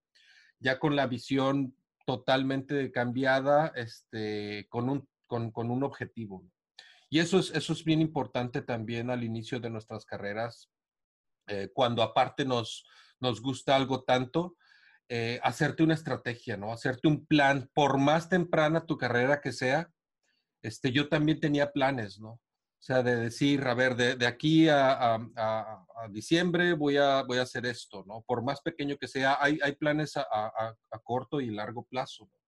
ya 0.61 0.79
con 0.79 0.95
la 0.95 1.09
visión 1.09 1.75
totalmente 2.07 2.93
cambiada, 2.93 3.73
este, 3.75 4.69
con, 4.69 4.89
un, 4.89 5.09
con, 5.27 5.51
un 5.69 5.83
objetivo. 5.83 6.49
Y 7.09 7.19
eso 7.19 7.41
es, 7.41 7.51
eso 7.51 7.73
es 7.73 7.83
bien 7.83 8.01
importante 8.01 8.63
también 8.63 9.11
al 9.11 9.25
inicio 9.25 9.59
de 9.59 9.71
nuestras 9.71 10.05
carreras, 10.05 10.71
eh, 11.49 11.71
cuando 11.75 12.05
aparte 12.05 12.45
nos, 12.45 12.87
nos 13.19 13.43
gusta 13.43 13.75
algo 13.75 14.05
tanto, 14.05 14.55
eh, 15.09 15.41
hacerte 15.43 15.83
una 15.83 15.95
estrategia, 15.95 16.57
¿no? 16.57 16.73
Hacerte 16.73 17.09
un 17.09 17.27
plan, 17.27 17.69
por 17.75 17.99
más 17.99 18.29
temprana 18.29 18.87
tu 18.87 18.97
carrera 18.97 19.41
que 19.41 19.51
sea, 19.51 19.91
este, 20.63 20.93
yo 20.93 21.09
también 21.09 21.41
tenía 21.41 21.73
planes, 21.73 22.21
¿no? 22.21 22.39
O 22.81 22.83
sea, 22.83 23.03
de 23.03 23.15
decir, 23.15 23.67
a 23.67 23.75
ver, 23.75 23.95
de, 23.95 24.17
de 24.17 24.27
aquí 24.27 24.67
a, 24.67 24.95
a, 24.95 25.17
a, 25.37 26.09
diciembre 26.09 26.73
voy 26.73 26.97
a, 26.97 27.23
voy 27.25 27.37
a 27.37 27.43
hacer 27.43 27.67
esto, 27.67 28.05
¿no? 28.07 28.23
Por 28.23 28.43
más 28.43 28.63
pequeño 28.63 28.97
que 28.97 29.07
sea, 29.07 29.37
hay, 29.39 29.59
hay 29.63 29.73
planes 29.73 30.17
a, 30.17 30.75
corto 31.05 31.43
y 31.43 31.51
largo 31.51 31.85
plazo. 31.85 32.25
¿no? 32.25 32.41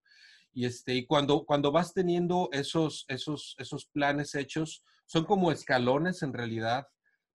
Y, 0.51 0.65
este, 0.65 0.95
y 0.95 1.05
cuando, 1.05 1.45
cuando 1.45 1.71
vas 1.71 1.93
teniendo 1.93 2.49
esos, 2.51 3.05
esos, 3.09 3.55
esos 3.59 3.85
planes 3.85 4.33
hechos, 4.33 4.83
son 5.05 5.23
como 5.25 5.51
escalones 5.51 6.23
en 6.23 6.33
realidad 6.33 6.87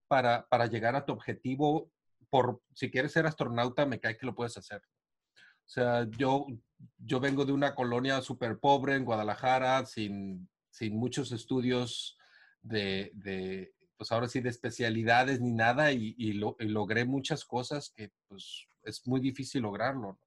para, 0.09 0.49
para 0.49 0.67
llegar 0.67 0.97
a 0.97 1.07
tu 1.07 1.13
objetivo. 1.13 1.93
Por, 2.31 2.61
si 2.75 2.91
quieres 2.91 3.13
ser 3.13 3.27
astronauta, 3.27 3.87
me 3.87 4.01
cae 4.01 4.17
que 4.17 4.27
lo 4.27 4.35
puedes 4.35 4.57
hacer. 4.57 4.83
O 5.35 5.71
sea, 5.71 6.05
yo, 6.19 6.47
yo 6.97 7.21
vengo 7.21 7.45
de 7.45 7.53
una 7.53 7.77
colonia 7.77 8.21
súper 8.23 8.59
pobre 8.59 8.97
en 8.97 9.05
Guadalajara, 9.05 9.87
sin, 9.87 10.49
sin 10.71 10.99
muchos 10.99 11.31
estudios 11.31 12.18
de, 12.63 13.11
de, 13.15 13.73
pues 13.97 14.13
ahora 14.13 14.29
sí, 14.29 14.41
de 14.41 14.51
especialidades 14.51 15.41
ni 15.41 15.53
nada, 15.53 15.93
y, 15.93 16.15
y, 16.19 16.33
lo, 16.35 16.57
logré 16.59 17.05
muchas 17.05 17.45
cosas 17.45 17.93
que 17.95 18.11
pues 18.29 18.67
es 18.85 19.07
muy 19.07 19.21
difícil 19.21 19.63
lograrlo. 19.63 20.01
¿no? 20.01 20.19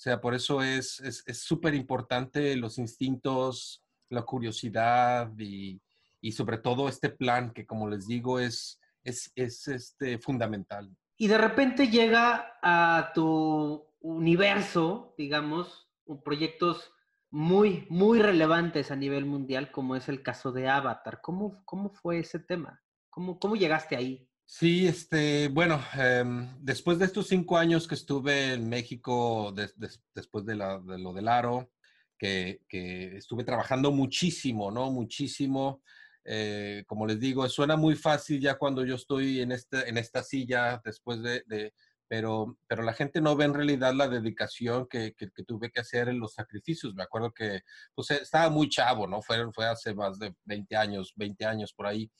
O 0.00 0.02
sea, 0.02 0.20
por 0.20 0.34
eso 0.34 0.62
es 0.62 1.02
súper 1.32 1.74
es, 1.74 1.80
importante 1.80 2.56
los 2.56 2.78
instintos, 2.78 3.84
la 4.08 4.22
curiosidad 4.22 5.30
y, 5.38 5.80
y, 6.20 6.32
sobre 6.32 6.58
todo 6.58 6.88
este 6.88 7.10
plan 7.10 7.52
que, 7.52 7.66
como 7.66 7.88
les 7.88 8.06
digo, 8.06 8.38
es, 8.38 8.80
es, 9.04 9.30
es 9.34 9.68
este, 9.68 10.18
fundamental. 10.18 10.90
Y 11.16 11.28
de 11.28 11.36
repente 11.36 11.88
llega 11.88 12.58
a 12.62 13.12
tu 13.14 13.86
universo, 14.00 15.14
digamos, 15.18 15.86
proyectos 16.24 16.92
muy, 17.30 17.86
muy 17.88 18.20
relevantes 18.20 18.90
a 18.90 18.96
nivel 18.96 19.24
mundial, 19.24 19.70
como 19.70 19.96
es 19.96 20.08
el 20.08 20.22
caso 20.22 20.52
de 20.52 20.68
Avatar. 20.68 21.20
¿Cómo, 21.22 21.62
cómo 21.64 21.90
fue 21.90 22.20
ese 22.20 22.38
tema? 22.38 22.82
¿Cómo, 23.08 23.38
cómo 23.38 23.56
llegaste 23.56 23.96
ahí? 23.96 24.28
Sí, 24.44 24.86
este, 24.86 25.48
bueno, 25.48 25.80
eh, 25.96 26.24
después 26.58 26.98
de 26.98 27.04
estos 27.04 27.28
cinco 27.28 27.56
años 27.56 27.86
que 27.86 27.94
estuve 27.94 28.54
en 28.54 28.68
México, 28.68 29.52
de, 29.52 29.70
de, 29.76 29.88
después 30.12 30.44
de, 30.44 30.56
la, 30.56 30.80
de, 30.80 30.98
lo 30.98 31.12
del 31.12 31.28
aro, 31.28 31.70
que, 32.18 32.60
que, 32.68 33.16
estuve 33.16 33.44
trabajando 33.44 33.92
muchísimo, 33.92 34.72
¿no? 34.72 34.90
Muchísimo. 34.90 35.82
Eh, 36.24 36.84
como 36.86 37.06
les 37.06 37.18
digo, 37.20 37.48
suena 37.48 37.76
muy 37.76 37.94
fácil 37.94 38.40
ya 38.40 38.58
cuando 38.58 38.84
yo 38.84 38.96
estoy 38.96 39.40
en, 39.40 39.52
este, 39.52 39.88
en 39.88 39.96
esta 39.96 40.22
silla 40.22 40.80
después 40.84 41.22
de, 41.22 41.72
pero, 42.10 42.58
pero 42.66 42.82
la 42.82 42.92
gente 42.92 43.20
no 43.20 43.36
ve 43.36 43.44
en 43.44 43.54
realidad 43.54 43.94
la 43.94 44.08
dedicación 44.08 44.88
que, 44.90 45.14
que, 45.16 45.30
que, 45.30 45.44
tuve 45.44 45.70
que 45.70 45.78
hacer 45.78 46.08
en 46.08 46.18
los 46.18 46.34
sacrificios. 46.34 46.92
Me 46.92 47.04
acuerdo 47.04 47.30
que 47.32 47.60
pues, 47.94 48.10
estaba 48.10 48.50
muy 48.50 48.68
chavo, 48.68 49.06
¿no? 49.06 49.22
Fue, 49.22 49.36
fue 49.52 49.66
hace 49.66 49.94
más 49.94 50.18
de 50.18 50.34
20 50.42 50.74
años, 50.74 51.12
20 51.14 51.44
años 51.44 51.72
por 51.72 51.86
ahí. 51.86 52.10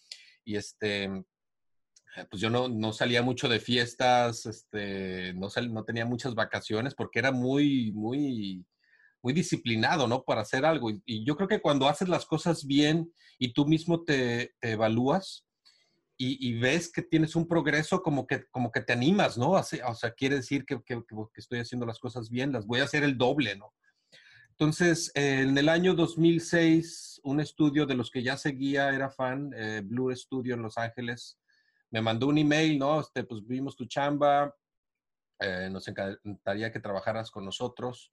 Y 0.44 0.54
este, 0.54 1.06
eh, 1.06 2.24
pues 2.30 2.40
yo 2.40 2.48
no, 2.50 2.68
no, 2.68 2.92
salía 2.92 3.20
mucho 3.22 3.48
de 3.48 3.58
fiestas, 3.58 4.46
este, 4.46 5.34
no, 5.34 5.50
sal, 5.50 5.74
no 5.74 5.84
tenía 5.84 6.06
muchas 6.06 6.36
vacaciones 6.36 6.94
porque 6.94 7.18
era 7.18 7.32
muy, 7.32 7.90
muy, 7.90 8.64
muy 9.22 9.32
disciplinado, 9.32 10.06
¿no? 10.06 10.22
Para 10.22 10.42
hacer 10.42 10.64
algo. 10.64 10.90
Y, 10.90 11.02
y, 11.04 11.24
yo 11.26 11.34
creo 11.34 11.48
que 11.48 11.60
cuando 11.60 11.88
haces 11.88 12.08
las 12.08 12.26
cosas 12.26 12.64
bien 12.64 13.12
y 13.40 13.54
tú 13.54 13.66
mismo 13.66 14.04
te, 14.04 14.54
te 14.60 14.70
evalúas 14.70 15.44
y, 16.22 16.58
ves 16.58 16.92
que 16.92 17.00
tienes 17.00 17.34
un 17.34 17.48
progreso, 17.48 18.02
como 18.02 18.26
que, 18.26 18.44
como 18.50 18.70
que 18.70 18.82
te 18.82 18.92
animas, 18.92 19.38
¿no? 19.38 19.52
O 19.52 19.62
sea, 19.62 20.10
quiere 20.12 20.36
decir 20.36 20.66
que, 20.66 20.82
que, 20.84 21.02
que, 21.08 21.40
estoy 21.40 21.60
haciendo 21.60 21.86
las 21.86 21.98
cosas 21.98 22.28
bien, 22.28 22.52
las 22.52 22.66
voy 22.66 22.80
a 22.80 22.84
hacer 22.84 23.04
el 23.04 23.16
doble, 23.16 23.56
¿no? 23.56 23.72
Entonces, 24.50 25.10
eh, 25.14 25.40
en 25.40 25.56
el 25.56 25.70
año 25.70 25.94
2006, 25.94 27.22
un 27.24 27.40
estudio 27.40 27.86
de 27.86 27.94
los 27.94 28.10
que 28.10 28.22
ya 28.22 28.36
seguía, 28.36 28.90
era 28.90 29.08
fan, 29.08 29.50
eh, 29.56 29.80
Blue 29.82 30.14
Studio 30.14 30.56
en 30.56 30.62
Los 30.62 30.76
Ángeles, 30.76 31.38
me 31.90 32.02
mandó 32.02 32.26
un 32.26 32.36
email, 32.36 32.78
¿no? 32.78 33.00
Este, 33.00 33.24
pues 33.24 33.46
vimos 33.46 33.74
tu 33.74 33.86
chamba, 33.86 34.54
eh, 35.38 35.70
nos 35.72 35.88
encantaría 35.88 36.70
que 36.70 36.80
trabajaras 36.80 37.30
con 37.30 37.46
nosotros. 37.46 38.12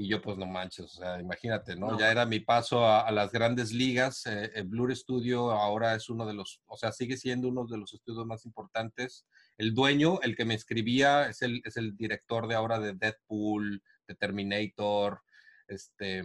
Y 0.00 0.08
yo, 0.08 0.22
pues 0.22 0.38
no 0.38 0.46
manches, 0.46 0.86
o 0.86 0.88
sea, 0.88 1.20
imagínate, 1.20 1.76
¿no? 1.76 1.90
no. 1.90 1.98
Ya 1.98 2.10
era 2.10 2.24
mi 2.24 2.40
paso 2.40 2.86
a, 2.86 3.02
a 3.02 3.12
las 3.12 3.30
grandes 3.32 3.70
ligas. 3.70 4.24
Eh, 4.24 4.50
el 4.54 4.66
Blur 4.66 4.96
Studio 4.96 5.50
ahora 5.50 5.94
es 5.94 6.08
uno 6.08 6.24
de 6.24 6.32
los, 6.32 6.62
o 6.64 6.78
sea, 6.78 6.90
sigue 6.90 7.18
siendo 7.18 7.48
uno 7.48 7.66
de 7.66 7.76
los 7.76 7.92
estudios 7.92 8.24
más 8.24 8.46
importantes. 8.46 9.26
El 9.58 9.74
dueño, 9.74 10.18
el 10.22 10.36
que 10.36 10.46
me 10.46 10.54
escribía, 10.54 11.28
es 11.28 11.42
el, 11.42 11.60
es 11.66 11.76
el 11.76 11.98
director 11.98 12.48
de 12.48 12.54
ahora 12.54 12.78
de 12.78 12.94
Deadpool, 12.94 13.82
de 14.08 14.14
Terminator, 14.14 15.20
este, 15.68 16.24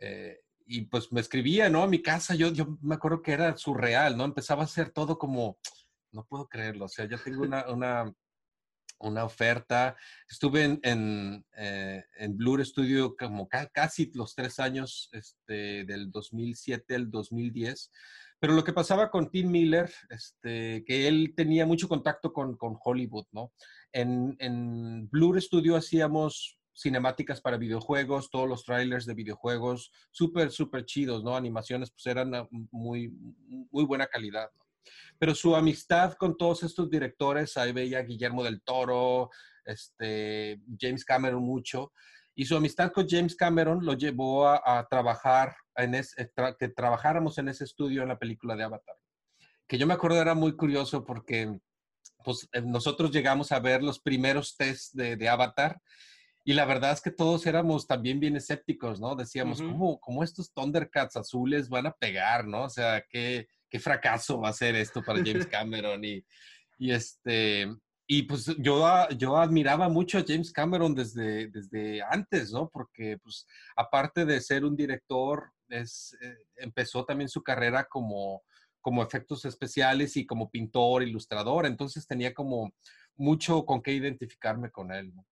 eh, 0.00 0.40
y 0.64 0.86
pues 0.86 1.12
me 1.12 1.20
escribía, 1.20 1.68
¿no? 1.68 1.82
A 1.82 1.88
mi 1.88 2.00
casa, 2.00 2.34
yo, 2.34 2.50
yo 2.50 2.78
me 2.80 2.94
acuerdo 2.94 3.20
que 3.20 3.32
era 3.32 3.54
surreal, 3.58 4.16
¿no? 4.16 4.24
Empezaba 4.24 4.62
a 4.62 4.64
hacer 4.64 4.88
todo 4.88 5.18
como, 5.18 5.58
no 6.12 6.24
puedo 6.24 6.48
creerlo. 6.48 6.86
O 6.86 6.88
sea, 6.88 7.06
ya 7.06 7.18
tengo 7.18 7.42
una, 7.42 7.68
una, 7.68 8.10
una 8.98 9.24
oferta. 9.24 9.96
Estuve 10.28 10.64
en, 10.64 10.80
en, 10.82 11.46
eh, 11.56 12.04
Blur 12.30 12.64
Studio 12.64 13.16
como 13.16 13.48
ca 13.48 13.66
casi 13.68 14.10
los 14.14 14.34
tres 14.34 14.58
años, 14.58 15.08
este, 15.12 15.84
del 15.84 16.10
2007 16.10 16.94
al 16.94 17.10
2010. 17.10 17.90
Pero 18.38 18.52
lo 18.52 18.64
que 18.64 18.72
pasaba 18.72 19.10
con 19.10 19.30
Tim 19.30 19.50
Miller, 19.50 19.90
este, 20.10 20.84
que 20.84 21.08
él 21.08 21.32
tenía 21.34 21.64
mucho 21.66 21.88
contacto 21.88 22.32
con, 22.32 22.56
con 22.56 22.76
Hollywood, 22.82 23.26
¿no? 23.32 23.52
En, 23.92 24.36
en 24.40 25.08
Blur 25.08 25.40
Studio 25.40 25.76
hacíamos 25.76 26.58
cinemáticas 26.76 27.40
para 27.40 27.56
videojuegos, 27.56 28.30
todos 28.30 28.48
los 28.48 28.64
trailers 28.64 29.06
de 29.06 29.14
videojuegos, 29.14 29.90
súper, 30.10 30.50
súper 30.50 30.84
chidos, 30.84 31.24
¿no? 31.24 31.34
Animaciones, 31.34 31.90
pues 31.90 32.06
eran 32.06 32.32
muy, 32.70 33.08
muy 33.70 33.84
buena 33.84 34.06
calidad, 34.06 34.50
¿no? 34.58 34.65
Pero 35.18 35.34
su 35.34 35.54
amistad 35.56 36.14
con 36.14 36.36
todos 36.36 36.62
estos 36.62 36.90
directores, 36.90 37.56
ahí 37.56 37.72
veía 37.72 38.02
Guillermo 38.02 38.44
del 38.44 38.62
Toro, 38.62 39.30
este, 39.64 40.60
James 40.78 41.04
Cameron 41.04 41.42
mucho, 41.42 41.92
y 42.34 42.44
su 42.44 42.56
amistad 42.56 42.92
con 42.92 43.08
James 43.08 43.34
Cameron 43.34 43.84
lo 43.84 43.94
llevó 43.94 44.46
a, 44.46 44.60
a 44.64 44.86
trabajar, 44.88 45.56
en 45.76 46.00
tra 46.34 46.54
que 46.56 46.68
trabajáramos 46.68 47.38
en 47.38 47.48
ese 47.48 47.64
estudio 47.64 48.02
en 48.02 48.08
la 48.08 48.18
película 48.18 48.56
de 48.56 48.64
Avatar. 48.64 48.96
Que 49.66 49.78
yo 49.78 49.86
me 49.86 49.94
acuerdo 49.94 50.20
era 50.20 50.34
muy 50.34 50.54
curioso 50.54 51.04
porque 51.04 51.58
pues, 52.24 52.48
eh, 52.52 52.62
nosotros 52.62 53.10
llegamos 53.10 53.52
a 53.52 53.60
ver 53.60 53.82
los 53.82 54.00
primeros 54.00 54.56
tests 54.56 54.94
de, 54.94 55.16
de 55.16 55.28
Avatar 55.28 55.80
y 56.44 56.52
la 56.52 56.64
verdad 56.64 56.92
es 56.92 57.00
que 57.00 57.10
todos 57.10 57.44
éramos 57.46 57.88
también 57.88 58.20
bien 58.20 58.36
escépticos, 58.36 59.00
¿no? 59.00 59.16
Decíamos, 59.16 59.60
uh 59.60 59.64
-huh. 59.64 59.72
¿cómo, 59.72 60.00
¿cómo, 60.00 60.22
estos 60.22 60.52
Thundercats 60.52 61.16
azules 61.16 61.68
van 61.68 61.86
a 61.86 61.92
pegar, 61.92 62.46
¿no? 62.46 62.62
O 62.62 62.70
sea, 62.70 63.04
qué, 63.10 63.48
qué 63.70 63.78
fracaso 63.78 64.40
va 64.40 64.50
a 64.50 64.54
ser 64.54 64.74
esto 64.76 65.02
para 65.02 65.18
James 65.24 65.46
Cameron. 65.50 66.04
Y, 66.04 66.24
y, 66.78 66.90
este, 66.92 67.66
y 68.06 68.22
pues 68.22 68.46
yo, 68.58 69.08
yo 69.10 69.36
admiraba 69.36 69.88
mucho 69.88 70.18
a 70.18 70.24
James 70.26 70.52
Cameron 70.52 70.94
desde, 70.94 71.48
desde 71.48 72.02
antes, 72.02 72.52
¿no? 72.52 72.68
Porque 72.68 73.18
pues 73.22 73.46
aparte 73.76 74.24
de 74.24 74.40
ser 74.40 74.64
un 74.64 74.76
director, 74.76 75.50
es, 75.68 76.16
eh, 76.20 76.36
empezó 76.56 77.04
también 77.04 77.28
su 77.28 77.42
carrera 77.42 77.84
como, 77.84 78.42
como 78.80 79.02
efectos 79.02 79.44
especiales 79.44 80.16
y 80.16 80.24
como 80.24 80.50
pintor, 80.50 81.02
ilustrador. 81.02 81.66
Entonces 81.66 82.06
tenía 82.06 82.32
como 82.32 82.72
mucho 83.16 83.64
con 83.64 83.82
qué 83.82 83.92
identificarme 83.92 84.70
con 84.70 84.92
él, 84.92 85.12
¿no? 85.14 85.26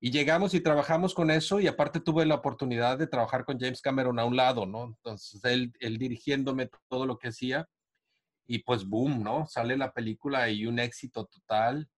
Y 0.00 0.10
llegamos 0.12 0.54
y 0.54 0.60
trabajamos 0.60 1.12
con 1.12 1.30
eso 1.30 1.58
y 1.58 1.66
aparte 1.66 2.00
tuve 2.00 2.24
la 2.24 2.36
oportunidad 2.36 2.98
de 2.98 3.08
trabajar 3.08 3.44
con 3.44 3.58
James 3.58 3.80
Cameron 3.80 4.18
a 4.18 4.24
un 4.24 4.36
lado, 4.36 4.64
¿no? 4.64 4.84
Entonces 4.84 5.44
él, 5.44 5.72
él 5.80 5.98
dirigiéndome 5.98 6.70
todo 6.88 7.04
lo 7.04 7.18
que 7.18 7.28
hacía 7.28 7.68
y 8.46 8.60
pues 8.60 8.84
boom, 8.84 9.22
¿no? 9.24 9.46
Sale 9.46 9.76
la 9.76 9.92
película 9.92 10.48
y 10.50 10.66
un 10.66 10.78
éxito 10.78 11.26
total. 11.26 11.88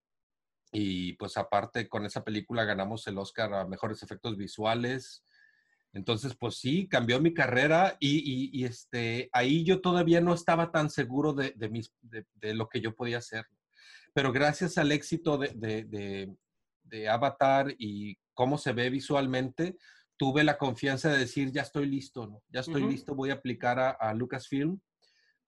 Y 0.72 1.14
pues 1.14 1.36
aparte 1.36 1.88
con 1.88 2.06
esa 2.06 2.24
película 2.24 2.64
ganamos 2.64 3.06
el 3.06 3.18
Oscar 3.18 3.52
a 3.52 3.66
Mejores 3.66 4.02
Efectos 4.02 4.36
Visuales. 4.36 5.24
Entonces, 5.92 6.36
pues 6.38 6.56
sí, 6.56 6.88
cambió 6.88 7.20
mi 7.20 7.34
carrera 7.34 7.96
y, 7.98 8.18
y, 8.18 8.50
y 8.52 8.64
este, 8.64 9.28
ahí 9.32 9.64
yo 9.64 9.80
todavía 9.80 10.20
no 10.20 10.32
estaba 10.32 10.70
tan 10.70 10.88
seguro 10.88 11.32
de, 11.32 11.52
de, 11.56 11.68
mis, 11.68 11.92
de, 12.00 12.26
de 12.34 12.54
lo 12.54 12.68
que 12.68 12.80
yo 12.80 12.94
podía 12.94 13.18
hacer. 13.18 13.46
Pero 14.12 14.32
gracias 14.32 14.78
al 14.78 14.92
éxito 14.92 15.38
de, 15.38 16.34
de 16.90 17.08
Avatar 17.08 17.74
y 17.78 18.18
cómo 18.34 18.58
se 18.58 18.72
ve 18.72 18.90
visualmente, 18.90 19.76
tuve 20.20 20.44
la 20.44 20.58
confianza 20.58 21.10
de 21.10 21.18
decir, 21.18 21.50
ya 21.50 21.62
estoy 21.62 21.86
listo, 21.86 22.26
¿no? 22.26 22.42
Ya 22.50 22.60
estoy 22.60 22.82
uh 22.82 22.86
-huh. 22.86 22.90
listo, 22.90 23.14
voy 23.14 23.30
a 23.30 23.34
aplicar 23.34 23.78
a, 23.78 23.90
a, 23.90 24.12
Lucasfilm, 24.12 24.78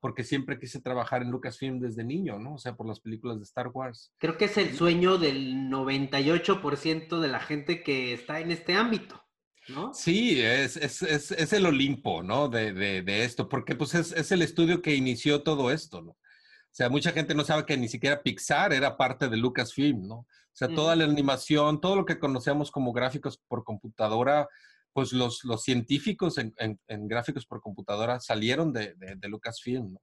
porque 0.00 0.24
siempre 0.24 0.58
quise 0.58 0.80
trabajar 0.80 1.20
en 1.20 1.30
Lucasfilm 1.30 1.78
desde 1.78 2.04
niño, 2.04 2.38
¿no? 2.38 2.54
O 2.54 2.58
sea, 2.58 2.74
por 2.74 2.88
las 2.88 2.98
películas 3.00 3.36
de 3.38 3.44
Star 3.44 3.68
Wars. 3.68 4.14
Creo 4.16 4.38
que 4.38 4.46
es 4.46 4.56
el 4.56 4.74
sueño 4.74 5.18
del 5.18 5.68
98% 5.68 7.20
de 7.20 7.28
la 7.28 7.40
gente 7.40 7.82
que 7.82 8.14
está 8.14 8.40
en 8.40 8.50
este 8.50 8.74
ámbito. 8.74 9.22
¿No? 9.68 9.92
Sí, 9.92 10.40
es, 10.40 10.76
es, 10.76 11.02
es, 11.02 11.30
es 11.30 11.52
el 11.52 11.66
Olimpo, 11.66 12.22
¿no? 12.22 12.48
De, 12.48 12.72
de, 12.72 13.02
de 13.02 13.24
esto, 13.24 13.48
porque 13.48 13.76
pues 13.76 13.94
es, 13.94 14.12
es, 14.12 14.32
el 14.32 14.42
estudio 14.42 14.82
que 14.82 14.94
inició 14.94 15.42
todo 15.42 15.70
esto, 15.70 16.00
¿no? 16.02 16.12
O 16.12 16.74
sea, 16.74 16.88
mucha 16.88 17.12
gente 17.12 17.34
no 17.34 17.44
sabe 17.44 17.66
que 17.66 17.76
ni 17.76 17.88
siquiera 17.88 18.22
Pixar 18.22 18.72
era 18.72 18.96
parte 18.96 19.28
de 19.28 19.36
Lucasfilm, 19.36 20.08
¿no? 20.08 20.26
O 20.52 20.56
sea, 20.56 20.68
uh 20.68 20.70
-huh. 20.72 20.74
toda 20.74 20.96
la 20.96 21.04
animación, 21.04 21.80
todo 21.80 21.96
lo 21.96 22.04
que 22.04 22.18
conocemos 22.18 22.70
como 22.70 22.92
gráficos 22.92 23.38
por 23.48 23.64
computadora, 23.64 24.48
pues 24.92 25.12
los, 25.12 25.44
los 25.44 25.62
científicos 25.62 26.38
en, 26.38 26.54
en, 26.58 26.78
en, 26.88 27.08
gráficos 27.08 27.46
por 27.46 27.62
computadora 27.62 28.20
salieron 28.20 28.72
de, 28.72 28.94
de, 28.96 29.16
de, 29.16 29.28
Lucasfilm, 29.28 29.94
¿no? 29.94 30.02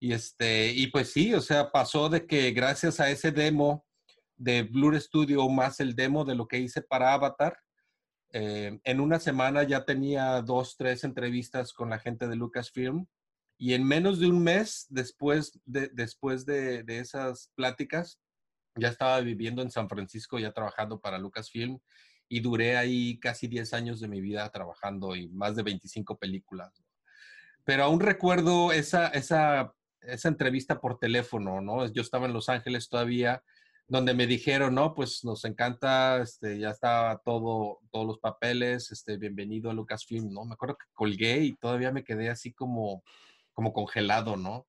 Y, 0.00 0.12
este, 0.12 0.72
y 0.72 0.86
pues 0.88 1.12
sí, 1.12 1.34
o 1.34 1.40
sea, 1.40 1.70
pasó 1.72 2.08
de 2.08 2.26
que 2.26 2.52
gracias 2.52 3.00
a 3.00 3.10
ese 3.10 3.32
demo 3.32 3.84
de 4.36 4.62
Blur 4.62 4.98
Studio 5.00 5.48
más 5.48 5.80
el 5.80 5.94
demo 5.94 6.24
de 6.24 6.36
lo 6.36 6.46
que 6.46 6.58
hice 6.58 6.80
para 6.82 7.12
Avatar, 7.12 7.58
eh, 8.32 8.78
en 8.84 9.00
una 9.00 9.18
semana 9.18 9.62
ya 9.64 9.84
tenía 9.84 10.40
dos, 10.42 10.76
tres 10.76 11.02
entrevistas 11.02 11.72
con 11.72 11.90
la 11.90 11.98
gente 11.98 12.28
de 12.28 12.36
Lucasfilm 12.36 13.06
y 13.58 13.74
en 13.74 13.84
menos 13.84 14.20
de 14.20 14.28
un 14.28 14.42
mes 14.42 14.86
después 14.88 15.58
de, 15.64 15.88
después 15.92 16.46
de, 16.46 16.84
de 16.84 16.98
esas 17.00 17.50
pláticas, 17.56 18.20
ya 18.78 18.88
estaba 18.88 19.20
viviendo 19.20 19.62
en 19.62 19.70
San 19.70 19.88
Francisco, 19.88 20.38
ya 20.38 20.52
trabajando 20.52 21.00
para 21.00 21.18
Lucasfilm 21.18 21.78
y 22.28 22.40
duré 22.40 22.76
ahí 22.76 23.18
casi 23.18 23.48
10 23.48 23.72
años 23.72 24.00
de 24.00 24.08
mi 24.08 24.20
vida 24.20 24.48
trabajando 24.50 25.16
y 25.16 25.28
más 25.28 25.56
de 25.56 25.62
25 25.62 26.18
películas. 26.18 26.84
Pero 27.64 27.84
aún 27.84 28.00
recuerdo 28.00 28.72
esa, 28.72 29.08
esa, 29.08 29.72
esa 30.02 30.28
entrevista 30.28 30.80
por 30.80 30.98
teléfono, 30.98 31.60
¿no? 31.60 31.86
Yo 31.92 32.02
estaba 32.02 32.26
en 32.26 32.32
Los 32.32 32.48
Ángeles 32.48 32.88
todavía, 32.88 33.42
donde 33.86 34.12
me 34.12 34.26
dijeron, 34.26 34.74
no, 34.74 34.94
pues 34.94 35.24
nos 35.24 35.44
encanta, 35.44 36.20
este, 36.20 36.58
ya 36.58 36.70
está 36.70 37.20
todo, 37.24 37.80
todos 37.90 38.06
los 38.06 38.18
papeles, 38.18 38.92
este, 38.92 39.16
bienvenido 39.16 39.70
a 39.70 39.74
Lucasfilm, 39.74 40.30
¿no? 40.30 40.44
Me 40.44 40.54
acuerdo 40.54 40.76
que 40.76 40.92
colgué 40.92 41.40
y 41.40 41.56
todavía 41.56 41.90
me 41.90 42.04
quedé 42.04 42.28
así 42.28 42.52
como, 42.52 43.02
como 43.54 43.72
congelado, 43.72 44.36
¿no? 44.36 44.66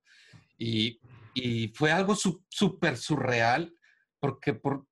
Y, 0.57 0.99
y 1.33 1.69
fue 1.69 1.91
algo 1.91 2.15
súper 2.15 2.97
surreal, 2.97 3.73
porque 4.19 4.53
por, 4.53 4.85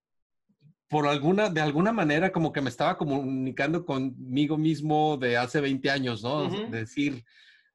por 0.87 1.07
alguna, 1.07 1.49
de 1.49 1.61
alguna 1.61 1.91
manera 1.91 2.31
como 2.31 2.51
que 2.51 2.61
me 2.61 2.69
estaba 2.69 2.97
comunicando 2.97 3.85
conmigo 3.85 4.57
mismo 4.57 5.17
de 5.17 5.37
hace 5.37 5.61
20 5.61 5.89
años, 5.89 6.23
¿no? 6.23 6.49
Decir, 6.69 7.23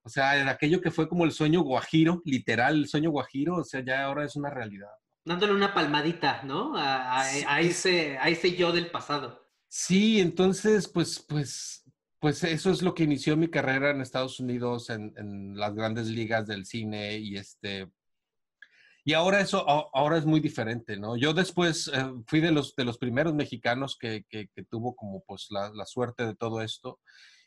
o 0.03 0.09
sea, 0.09 0.41
en 0.41 0.49
aquello 0.49 0.81
que 0.81 0.91
fue 0.91 1.09
como 1.09 1.25
el 1.25 1.33
sueño 1.33 1.61
guajiro, 1.61 2.23
literal, 2.25 2.77
el 2.77 2.89
sueño 2.89 3.11
guajiro, 3.11 3.57
o 3.57 3.65
sea, 3.65 3.85
ya 3.85 4.05
ahora 4.05 4.25
es 4.25 4.35
una 4.37 4.51
realidad. 4.51 4.91
Dándole 5.25 5.55
una 5.55 5.73
palmadita, 5.73 6.43
¿no? 6.43 6.73
A, 6.77 7.61
ese, 7.61 8.19
a 8.19 8.29
ese 8.29 8.57
yo 8.57 8.73
del 8.73 8.91
pasado. 8.91 9.47
Sí, 9.69 10.21
entonces, 10.21 10.89
pues, 10.89 11.25
pues, 11.29 11.85
pues 12.19 12.43
eso 12.43 12.71
es 12.71 12.83
lo 12.83 12.95
que 12.95 13.05
inició 13.05 13.37
mi 13.37 13.49
carrera 13.49 13.91
en 13.91 14.01
Estados 14.01 14.41
Unidos, 14.41 14.91
en, 14.91 15.15
en 15.17 15.57
las 15.57 15.75
grandes 15.75 16.09
ligas 16.09 16.47
del 16.47 16.67
cine 16.67 17.19
y 17.19 17.37
este, 17.37 17.89
y 19.05 19.15
ahora 19.15 19.41
eso, 19.41 19.69
ahora 19.95 20.17
es 20.17 20.25
muy 20.25 20.39
diferente, 20.41 20.97
¿no? 20.97 21.17
Yo 21.17 21.35
después 21.35 21.91
eh, 21.93 22.05
fui 22.27 22.41
de 22.41 22.53
los, 22.53 22.77
de 22.77 22.85
los 22.85 22.99
primeros 22.99 23.35
mexicanos 23.35 23.97
que, 23.99 24.25
que, 24.29 24.49
tuvo 24.71 24.95
como 24.95 25.25
pues 25.25 25.49
la, 25.51 25.71
la, 25.75 25.87
suerte 25.87 26.25
de 26.25 26.37
todo 26.37 26.63
esto. 26.63 27.01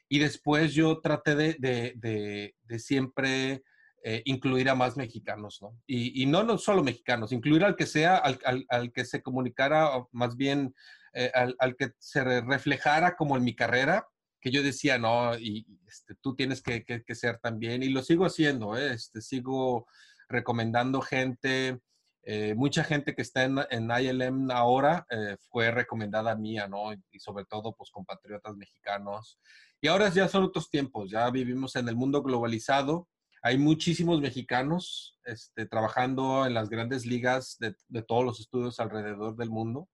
Y 0.10 0.20
después 0.20 0.74
yo 0.74 1.00
traté 1.00 1.36
de, 1.36 1.56
de, 1.58 2.56
de, 2.62 2.80
siempre 2.80 3.63
eh, 4.04 4.22
incluir 4.26 4.70
a 4.70 4.76
más 4.76 4.98
mexicanos, 4.98 5.60
¿no? 5.62 5.80
Y, 5.88 6.22
y, 6.22 6.26
no, 6.26 6.44
no 6.44 6.58
solo 6.58 6.84
mexicanos, 6.84 7.32
incluir 7.32 7.63
al 7.63 7.78
que 7.78 7.86
sea, 7.86 8.18
al, 8.18 8.38
al, 8.44 8.65
al 8.70 8.91
que 8.91 9.06
se 9.06 9.24
comunicara, 9.24 9.89
más 10.12 10.36
bien 10.36 10.76
eh, 11.13 11.32
al, 11.34 11.56
al, 11.60 11.78
que 11.78 11.91
se 12.00 12.24
reflejara 12.41 13.15
como 13.15 13.38
en 13.38 13.46
mi 13.46 13.56
carrera, 13.56 14.06
que 14.41 14.52
yo 14.52 14.62
decía, 14.62 15.00
no, 15.00 15.36
y, 15.39 15.65
este, 15.88 16.15
tú 16.15 16.36
tienes 16.36 16.62
que, 16.62 16.84
que, 16.84 17.02
que, 17.04 17.15
ser 17.15 17.39
también, 17.39 17.82
y 17.82 17.89
lo 17.89 18.04
sigo 18.04 18.26
haciendo, 18.26 18.78
¿eh? 18.78 18.94
este, 18.94 19.22
sigo 19.22 19.88
recomendando 20.36 21.02
gente, 21.02 21.80
eh, 22.24 22.54
mucha 22.56 22.84
gente 22.84 23.15
que 23.15 23.21
está 23.21 23.43
en, 23.43 23.60
en 23.69 23.89
ILM 23.89 24.52
ahora 24.52 25.06
eh, 25.10 25.38
fue 25.50 25.71
recomendada 25.71 26.36
mía, 26.36 26.67
¿no? 26.67 26.91
Y 27.12 27.19
sobre 27.19 27.45
todo, 27.45 27.74
pues, 27.76 27.89
compatriotas 27.91 28.56
mexicanos. 28.56 29.39
Y 29.80 29.88
ahora 29.88 30.10
ya 30.10 30.28
son 30.28 30.43
otros 30.43 30.69
tiempos, 30.69 31.10
ya 31.12 31.30
vivimos 31.30 31.76
en 31.76 31.88
el 31.88 31.95
mundo 31.95 32.21
globalizado. 32.21 33.08
Hay 33.43 33.58
muchísimos 33.58 34.19
mexicanos 34.19 35.19
este, 35.24 35.67
trabajando 35.67 36.45
en 36.45 36.54
las 36.56 36.69
grandes 36.69 37.06
ligas 37.06 37.58
de, 37.60 37.76
de, 37.88 38.02
todos 38.02 38.26
los 38.26 38.39
estudios 38.39 38.80
alrededor 38.80 39.36
del 39.36 39.52
mundo. 39.52 39.88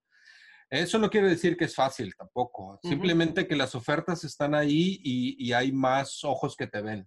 Eso 0.69 0.97
no 0.99 1.09
quiere 1.09 1.27
decir 1.27 1.57
que 1.57 1.65
es 1.65 1.75
fácil 1.75 2.15
tampoco, 2.15 2.79
simplemente 2.81 3.45
que 3.45 3.57
las 3.57 3.75
ofertas 3.75 4.23
están 4.23 4.55
ahí 4.55 5.01
y, 5.03 5.35
y 5.45 5.51
hay 5.51 5.73
más 5.73 6.23
ojos 6.23 6.55
que 6.55 6.67
te 6.67 6.81
ven 6.81 7.05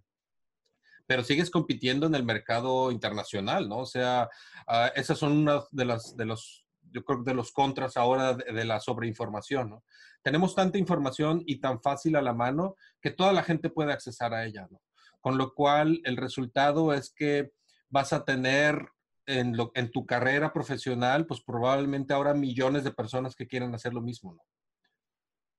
pero 1.07 1.25
sigues 1.25 1.51
compitiendo 1.51 2.07
en 2.07 2.15
el 2.15 2.25
mercado 2.25 2.91
internacional, 2.91 3.69
¿no? 3.69 3.79
O 3.79 3.87
sea, 3.87 4.29
uh, 4.69 4.89
esas 4.95 5.19
son 5.19 5.33
una 5.33 5.63
de 5.71 5.85
las, 5.85 6.17
de 6.17 6.25
los, 6.25 6.67
yo 6.91 7.05
creo 7.05 7.23
de 7.23 7.35
los 7.35 7.53
contras 7.53 7.97
ahora 7.97 8.35
de, 8.35 8.53
de, 8.53 8.65
la 8.65 8.81
sobreinformación, 8.81 9.71
¿no? 9.71 9.85
Tenemos 10.23 10.55
tanta 10.55 10.79
información 10.79 11.43
y 11.47 11.61
tan 11.61 11.81
fácil 11.83 12.17
a 12.17 12.23
la 12.23 12.33
mano 12.33 12.77
que 13.01 13.11
toda 13.11 13.33
la 13.33 13.43
gente 13.43 13.69
puede 13.69 13.93
accesar 13.93 14.33
a 14.33 14.47
ella, 14.47 14.67
¿no? 14.71 14.81
Con 15.21 15.39
lo 15.39 15.55
cual, 15.55 16.01
el 16.05 16.17
resultado 16.17 16.93
es 16.93 17.13
que 17.15 17.53
vas 17.89 18.13
a 18.13 18.25
tener 18.25 18.89
en, 19.27 19.57
lo, 19.57 19.73
en 19.75 19.91
tu 19.91 20.07
carrera 20.07 20.53
profesional, 20.53 21.27
pues 21.27 21.43
probablemente 21.43 22.13
ahora 22.13 22.35
millones 22.35 22.85
de 22.85 22.93
personas 22.93 23.35
que 23.35 23.47
quieran 23.47 23.75
hacer 23.75 23.93
lo 23.93 24.01
mismo, 24.01 24.35
¿no? 24.35 24.43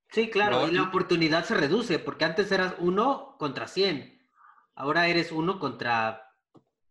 Sí, 0.09 0.29
claro, 0.29 0.61
¿No? 0.61 0.67
y 0.67 0.71
la 0.71 0.83
oportunidad 0.83 1.45
se 1.45 1.55
reduce, 1.55 1.99
porque 1.99 2.25
antes 2.25 2.51
eras 2.51 2.75
uno 2.79 3.35
contra 3.37 3.67
cien 3.67 4.14
Ahora 4.75 5.07
eres 5.07 5.31
uno 5.31 5.57
contra 5.57 6.31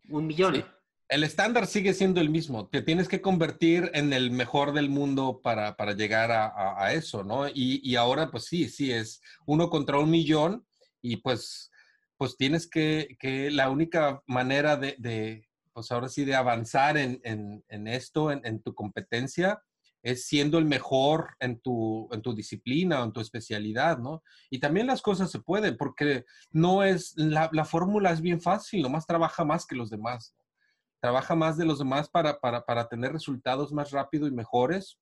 un 0.08 0.26
millón. 0.26 0.64
El 1.08 1.22
estándar 1.22 1.66
sigue 1.66 1.92
siendo 1.92 2.20
el 2.20 2.30
mismo. 2.30 2.68
Te 2.68 2.80
tienes 2.80 3.08
que 3.08 3.20
convertir 3.20 3.90
en 3.92 4.12
el 4.14 4.30
mejor 4.30 4.72
del 4.72 4.88
mundo 4.88 5.40
para, 5.42 5.76
para 5.76 5.92
llegar 5.92 6.32
a, 6.32 6.82
a, 6.82 6.94
eso, 6.94 7.22
¿no? 7.22 7.46
Y, 7.46 7.80
y, 7.82 7.96
ahora, 7.96 8.30
pues 8.30 8.46
sí, 8.46 8.68
sí, 8.68 8.90
es 8.90 9.20
uno 9.46 9.68
contra 9.68 9.98
un 9.98 10.10
millón 10.10 10.66
y 11.02 11.16
pues, 11.18 11.70
pues 12.16 12.38
tienes 12.38 12.66
que, 12.66 13.16
que 13.20 13.50
la 13.50 13.68
única 13.68 14.22
manera 14.26 14.76
de, 14.76 14.96
de, 14.98 15.46
pues 15.74 15.92
ahora 15.92 16.08
sí, 16.08 16.24
de 16.24 16.34
avanzar 16.34 16.96
en, 16.96 17.20
en, 17.22 17.86
esto, 17.86 18.30
en 18.30 18.62
tu 18.62 18.74
competencia, 18.74 19.62
es 20.04 20.26
siendo 20.26 20.58
el 20.58 20.66
mejor 20.66 21.34
en 21.40 21.58
tu, 21.60 22.08
en 22.12 22.20
tu 22.20 22.34
disciplina 22.34 23.00
o 23.00 23.04
en 23.04 23.12
tu 23.12 23.20
especialidad, 23.22 23.98
¿no? 23.98 24.22
Y 24.50 24.60
también 24.60 24.86
las 24.86 25.00
cosas 25.00 25.30
se 25.30 25.40
pueden, 25.40 25.78
porque 25.78 26.26
no 26.50 26.84
es, 26.84 27.14
la, 27.16 27.48
la 27.52 27.64
fórmula 27.64 28.10
es 28.10 28.20
bien 28.20 28.38
fácil, 28.38 28.82
nomás 28.82 29.06
trabaja 29.06 29.46
más 29.46 29.66
que 29.66 29.74
los 29.74 29.88
demás. 29.88 30.36
Trabaja 31.00 31.34
más 31.34 31.56
de 31.56 31.64
los 31.64 31.78
demás 31.78 32.10
para, 32.10 32.38
para, 32.38 32.66
para 32.66 32.86
tener 32.86 33.12
resultados 33.12 33.72
más 33.72 33.90
rápido 33.92 34.26
y 34.26 34.30
mejores, 34.30 35.00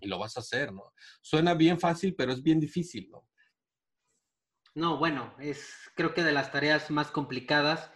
y 0.00 0.06
lo 0.06 0.16
vas 0.20 0.36
a 0.36 0.40
hacer, 0.40 0.72
¿no? 0.72 0.92
Suena 1.20 1.54
bien 1.54 1.80
fácil, 1.80 2.14
pero 2.14 2.32
es 2.32 2.40
bien 2.40 2.60
difícil, 2.60 3.10
¿no? 3.10 3.26
No, 4.76 4.98
bueno, 4.98 5.34
es 5.40 5.74
creo 5.96 6.14
que 6.14 6.22
de 6.22 6.30
las 6.30 6.52
tareas 6.52 6.88
más 6.92 7.10
complicadas 7.10 7.90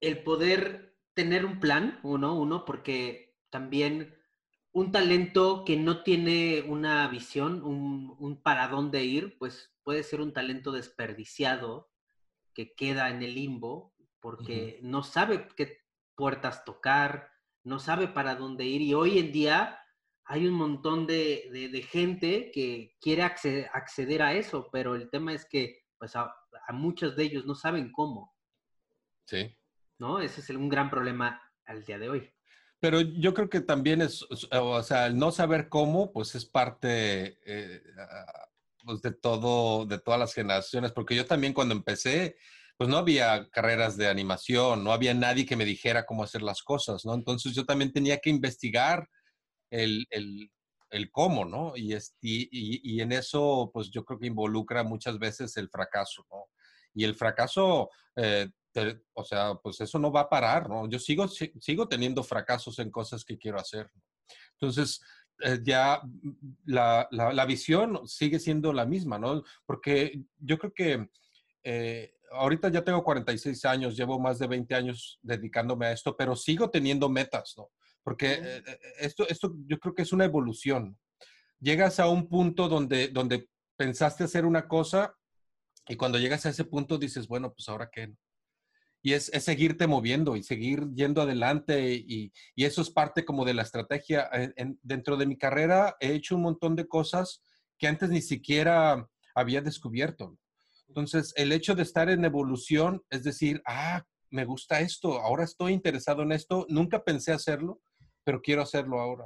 el 0.00 0.22
poder 0.22 0.98
tener 1.14 1.46
un 1.46 1.58
plan, 1.58 2.00
uno, 2.02 2.34
uno, 2.34 2.66
porque 2.66 3.34
también 3.48 4.14
un 4.72 4.90
talento 4.90 5.64
que 5.64 5.76
no 5.76 6.02
tiene 6.02 6.62
una 6.62 7.06
visión, 7.08 7.62
un, 7.62 8.16
un, 8.18 8.42
para 8.42 8.68
dónde 8.68 9.04
ir, 9.04 9.36
pues 9.38 9.74
puede 9.82 10.02
ser 10.02 10.20
un 10.20 10.32
talento 10.32 10.72
desperdiciado 10.72 11.90
que 12.54 12.74
queda 12.74 13.10
en 13.10 13.22
el 13.22 13.34
limbo 13.34 13.94
porque 14.20 14.78
uh 14.80 14.84
-huh. 14.84 14.88
no 14.88 15.02
sabe 15.02 15.48
qué 15.56 15.78
puertas 16.14 16.64
tocar, 16.64 17.30
no 17.64 17.78
sabe 17.78 18.08
para 18.08 18.36
dónde 18.36 18.64
ir. 18.64 18.80
Y 18.80 18.94
hoy 18.94 19.18
en 19.18 19.32
día 19.32 19.78
hay 20.24 20.46
un 20.46 20.54
montón 20.54 21.06
de, 21.06 21.48
de, 21.52 21.68
de 21.68 21.82
gente 21.82 22.50
que 22.52 22.96
quiere 23.00 23.22
acceder, 23.22 23.68
acceder, 23.74 24.22
a 24.22 24.34
eso, 24.34 24.68
pero 24.72 24.94
el 24.94 25.10
tema 25.10 25.34
es 25.34 25.46
que 25.46 25.84
pues 25.98 26.16
a, 26.16 26.34
a, 26.66 26.72
muchos 26.72 27.16
de 27.16 27.24
ellos 27.24 27.44
no 27.44 27.54
saben 27.54 27.92
cómo. 27.92 28.34
Sí. 29.26 29.54
¿No? 29.98 30.20
Ese 30.20 30.40
es 30.40 30.50
un 30.50 30.68
gran 30.68 30.90
problema 30.90 31.40
al 31.64 31.84
día 31.84 31.98
de 31.98 32.08
hoy. 32.08 32.32
Pero 32.82 33.00
yo 33.00 33.32
creo 33.32 33.48
que 33.48 33.60
también 33.60 34.02
es, 34.02 34.26
o 34.50 34.82
sea, 34.82 35.06
el 35.06 35.16
no 35.16 35.30
saber 35.30 35.68
cómo, 35.68 36.12
pues 36.12 36.34
es 36.34 36.44
parte 36.44 37.38
eh, 37.46 37.80
pues 38.84 39.00
de 39.02 39.12
todo, 39.12 39.86
de 39.86 40.00
todas 40.00 40.18
las 40.18 40.34
generaciones, 40.34 40.90
porque 40.90 41.14
yo 41.14 41.24
también 41.24 41.52
cuando 41.52 41.76
empecé, 41.76 42.34
pues 42.76 42.90
no 42.90 42.96
había 42.96 43.48
carreras 43.50 43.96
de 43.96 44.08
animación, 44.08 44.82
no 44.82 44.92
había 44.92 45.14
nadie 45.14 45.46
que 45.46 45.54
me 45.54 45.64
dijera 45.64 46.06
cómo 46.06 46.24
hacer 46.24 46.42
las 46.42 46.64
cosas, 46.64 47.04
¿no? 47.04 47.14
Entonces 47.14 47.54
yo 47.54 47.64
también 47.64 47.92
tenía 47.92 48.18
que 48.18 48.30
investigar 48.30 49.08
el, 49.70 50.04
el, 50.10 50.50
el 50.90 51.08
cómo, 51.12 51.44
¿no? 51.44 51.74
Y, 51.76 51.92
es, 51.92 52.16
y, 52.20 52.48
y, 52.50 52.80
y, 52.82 53.00
en 53.00 53.12
eso, 53.12 53.70
pues 53.72 53.92
yo 53.92 54.04
creo 54.04 54.18
que 54.18 54.26
involucra 54.26 54.82
muchas 54.82 55.20
veces 55.20 55.56
el 55.56 55.68
fracaso, 55.68 56.26
¿no? 56.32 56.46
Y 56.94 57.04
el 57.04 57.14
fracaso 57.14 57.90
eh, 58.16 58.48
o 59.14 59.24
sea, 59.24 59.54
pues 59.62 59.80
eso 59.80 59.98
no 59.98 60.10
va 60.10 60.22
a 60.22 60.28
parar, 60.28 60.68
¿no? 60.68 60.88
Yo 60.88 60.98
sigo, 60.98 61.28
sigo 61.28 61.88
teniendo 61.88 62.22
fracasos 62.22 62.78
en 62.78 62.90
cosas 62.90 63.24
que 63.24 63.38
quiero 63.38 63.58
hacer. 63.58 63.90
Entonces, 64.52 65.00
eh, 65.40 65.58
ya 65.62 66.00
la, 66.64 67.08
la, 67.10 67.32
la, 67.32 67.46
visión 67.46 68.06
sigue 68.06 68.38
siendo 68.38 68.72
la 68.72 68.86
misma, 68.86 69.18
¿no? 69.18 69.42
Porque 69.66 70.22
yo 70.38 70.58
creo 70.58 70.72
que 70.72 71.08
eh, 71.64 72.14
ahorita 72.32 72.68
ya 72.68 72.84
tengo 72.84 73.02
46 73.02 73.64
años, 73.64 73.96
llevo 73.96 74.18
más 74.18 74.38
de 74.38 74.46
20 74.46 74.74
años 74.74 75.18
dedicándome 75.22 75.86
a 75.86 75.92
esto, 75.92 76.16
pero 76.16 76.36
sigo 76.36 76.70
teniendo 76.70 77.08
metas, 77.08 77.54
¿no? 77.56 77.70
Porque 78.02 78.38
eh, 78.40 78.62
esto, 79.00 79.28
esto 79.28 79.54
yo 79.66 79.78
creo 79.78 79.94
que 79.94 80.02
es 80.02 80.12
una 80.12 80.24
evolución. 80.24 80.98
Llegas 81.60 82.00
a 82.00 82.08
un 82.08 82.28
punto 82.28 82.68
donde, 82.68 83.08
donde 83.08 83.48
pensaste 83.76 84.24
hacer 84.24 84.44
una 84.44 84.66
cosa 84.66 85.14
y 85.88 85.96
cuando 85.96 86.18
llegas 86.18 86.46
a 86.46 86.50
ese 86.50 86.64
punto 86.64 86.98
dices, 86.98 87.26
bueno, 87.26 87.52
pues 87.52 87.68
ahora 87.68 87.90
qué, 87.90 88.14
y 89.02 89.14
es, 89.14 89.26
seguirte 89.26 89.86
moviendo 89.86 90.36
y 90.36 90.42
seguir 90.42 90.88
yendo 90.94 91.22
adelante 91.22 91.92
y, 91.94 92.32
y, 92.54 92.64
eso 92.64 92.82
es 92.82 92.90
parte 92.90 93.24
como 93.24 93.44
de 93.44 93.54
la 93.54 93.62
estrategia. 93.62 94.28
En, 94.32 94.78
dentro 94.82 95.16
de 95.16 95.26
mi 95.26 95.36
carrera 95.36 95.96
he 96.00 96.12
hecho 96.12 96.36
un 96.36 96.42
montón 96.42 96.76
de 96.76 96.86
cosas 96.86 97.42
que 97.78 97.88
antes 97.88 98.10
ni 98.10 98.22
siquiera 98.22 99.08
había 99.34 99.60
descubierto. 99.60 100.38
Entonces, 100.86 101.32
el 101.36 101.52
hecho 101.52 101.74
de 101.74 101.82
estar 101.82 102.10
en 102.10 102.24
evolución 102.24 103.02
es 103.10 103.24
decir, 103.24 103.60
ah, 103.66 104.04
me 104.30 104.44
gusta 104.44 104.80
esto, 104.80 105.20
ahora 105.20 105.44
estoy 105.44 105.72
interesado 105.72 106.22
en 106.22 106.32
esto, 106.32 106.66
nunca 106.68 107.02
pensé 107.02 107.32
hacerlo, 107.32 107.80
pero 108.24 108.40
quiero 108.40 108.62
hacerlo 108.62 109.00
ahora. 109.00 109.24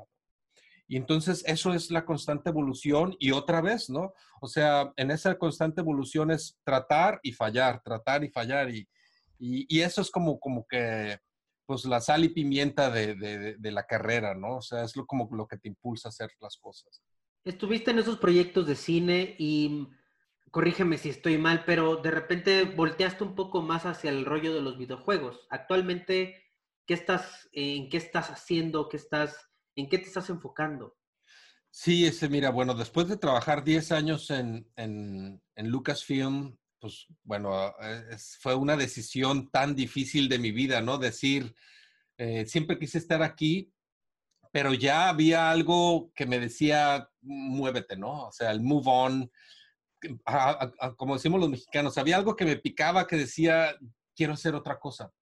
Y 0.88 0.96
entonces 0.96 1.42
eso 1.46 1.74
es 1.74 1.90
la 1.90 2.04
constante 2.04 2.50
evolución 2.50 3.16
y 3.18 3.32
otra 3.32 3.60
vez, 3.60 3.90
¿no? 3.90 4.12
O 4.40 4.46
sea, 4.46 4.92
en 4.96 5.10
esa 5.10 5.36
constante 5.36 5.80
evolución 5.80 6.30
es 6.30 6.56
tratar 6.64 7.18
y 7.22 7.32
fallar, 7.32 7.82
tratar 7.82 8.22
y 8.24 8.30
fallar 8.30 8.68
y, 9.38 9.80
eso 9.80 10.00
es 10.00 10.10
como, 10.10 10.38
como 10.38 10.66
que, 10.66 11.18
pues 11.66 11.84
la 11.84 12.00
sal 12.00 12.24
y 12.24 12.28
pimienta 12.28 12.90
de, 12.90 13.14
de, 13.58 13.70
la 13.72 13.86
carrera, 13.86 14.34
¿no? 14.34 14.56
O 14.56 14.62
sea, 14.62 14.84
es 14.84 14.96
lo, 14.96 15.06
como 15.06 15.28
lo 15.34 15.46
que 15.46 15.58
te 15.58 15.68
impulsa 15.68 16.08
a 16.08 16.10
hacer 16.10 16.30
las 16.40 16.56
cosas. 16.56 17.02
Estuviste 17.44 17.90
en 17.90 17.98
esos 17.98 18.18
proyectos 18.18 18.66
de 18.66 18.76
cine 18.76 19.34
y 19.38 19.88
corrígeme 20.50 20.98
si 20.98 21.10
estoy 21.10 21.38
mal, 21.38 21.64
pero 21.64 21.96
de 21.96 22.10
repente 22.10 22.64
volteaste 22.64 23.24
un 23.24 23.34
poco 23.34 23.62
más 23.62 23.86
hacia 23.86 24.10
el 24.10 24.24
rollo 24.24 24.54
de 24.54 24.62
los 24.62 24.78
videojuegos. 24.78 25.46
Actualmente, 25.50 26.42
¿qué 26.86 26.94
estás, 26.94 27.48
¿en 27.52 27.88
qué 27.88 27.96
estás 27.96 28.30
haciendo? 28.30 28.88
¿Qué 28.88 28.96
estás 28.96 29.46
¿En 29.76 29.88
qué 29.88 29.98
te 29.98 30.06
estás 30.06 30.30
enfocando? 30.30 30.96
Sí, 31.70 32.06
ese, 32.06 32.30
mira, 32.30 32.50
bueno, 32.50 32.74
después 32.74 33.06
de 33.08 33.18
trabajar 33.18 33.62
10 33.62 33.92
años 33.92 34.30
en, 34.30 34.66
en, 34.76 35.40
Lucasfilm, 35.56 36.56
pues 36.80 37.06
bueno, 37.22 37.74
fue 38.40 38.54
una 38.54 38.76
decisión 38.76 39.50
tan 39.50 39.74
difícil 39.74 40.28
de 40.28 40.38
mi 40.38 40.52
vida, 40.52 40.80
¿no? 40.80 40.98
Decir, 40.98 41.54
eh, 42.18 42.46
siempre 42.46 42.78
quise 42.78 42.98
estar 42.98 43.22
aquí, 43.22 43.72
pero 44.52 44.74
ya 44.74 45.08
había 45.08 45.50
algo 45.50 46.12
que 46.14 46.26
me 46.26 46.38
decía, 46.38 47.08
muévete, 47.20 47.96
¿no? 47.96 48.28
O 48.28 48.32
sea, 48.32 48.50
el 48.50 48.60
move 48.60 48.86
on, 48.86 49.30
como 50.96 51.14
decimos 51.14 51.40
los 51.40 51.50
mexicanos, 51.50 51.98
había 51.98 52.16
algo 52.16 52.36
que 52.36 52.44
me 52.44 52.56
picaba 52.56 53.06
que 53.06 53.16
decía, 53.16 53.76
quiero 54.14 54.34
hacer 54.34 54.54
otra 54.54 54.78
cosa 54.78 55.12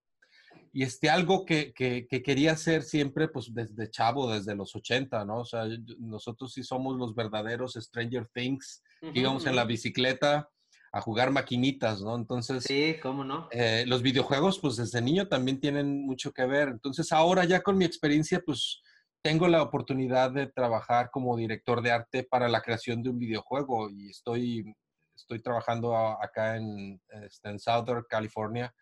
y 0.76 0.82
este, 0.82 1.08
algo 1.08 1.44
que, 1.44 1.72
que, 1.72 2.08
quería 2.08 2.50
hacer 2.50 2.82
siempre, 2.82 3.28
pues 3.28 3.54
desde 3.54 3.88
chavo, 3.88 4.32
desde 4.32 4.56
los 4.56 4.74
80, 4.74 5.24
¿no? 5.24 5.38
O 5.38 5.44
sea, 5.44 5.66
nosotros 6.00 6.52
sí 6.52 6.64
somos 6.64 6.96
los 6.96 7.14
verdaderos 7.14 7.74
Stranger 7.74 8.26
Things, 8.34 8.82
que 9.00 9.20
íbamos 9.20 9.46
en 9.46 9.54
la 9.54 9.64
bicicleta 9.64 10.50
a 10.94 11.00
jugar 11.00 11.32
maquinitas, 11.32 12.00
¿no? 12.02 12.14
Entonces, 12.14 12.62
sí, 12.62 12.94
¿cómo 13.02 13.24
no? 13.24 13.48
Eh, 13.50 13.82
los 13.88 14.00
videojuegos, 14.00 14.60
pues 14.60 14.76
desde 14.76 15.02
niño 15.02 15.26
también 15.26 15.58
tienen 15.58 16.06
mucho 16.06 16.32
que 16.32 16.46
ver. 16.46 16.68
Entonces, 16.68 17.10
ahora 17.10 17.44
ya 17.44 17.62
con 17.62 17.76
mi 17.76 17.84
experiencia, 17.84 18.40
pues 18.46 18.80
tengo 19.20 19.48
la 19.48 19.60
oportunidad 19.60 20.30
de 20.30 20.46
trabajar 20.46 21.10
como 21.10 21.36
director 21.36 21.82
de 21.82 21.90
arte 21.90 22.22
para 22.22 22.48
la 22.48 22.60
creación 22.60 23.02
de 23.02 23.10
un 23.10 23.18
videojuego 23.18 23.90
y 23.90 24.10
estoy, 24.10 24.72
estoy 25.16 25.42
trabajando 25.42 25.96
acá 25.96 26.58
en, 26.58 27.00
este, 27.08 27.48
en 27.48 27.58
Southern 27.58 28.04
California 28.08 28.72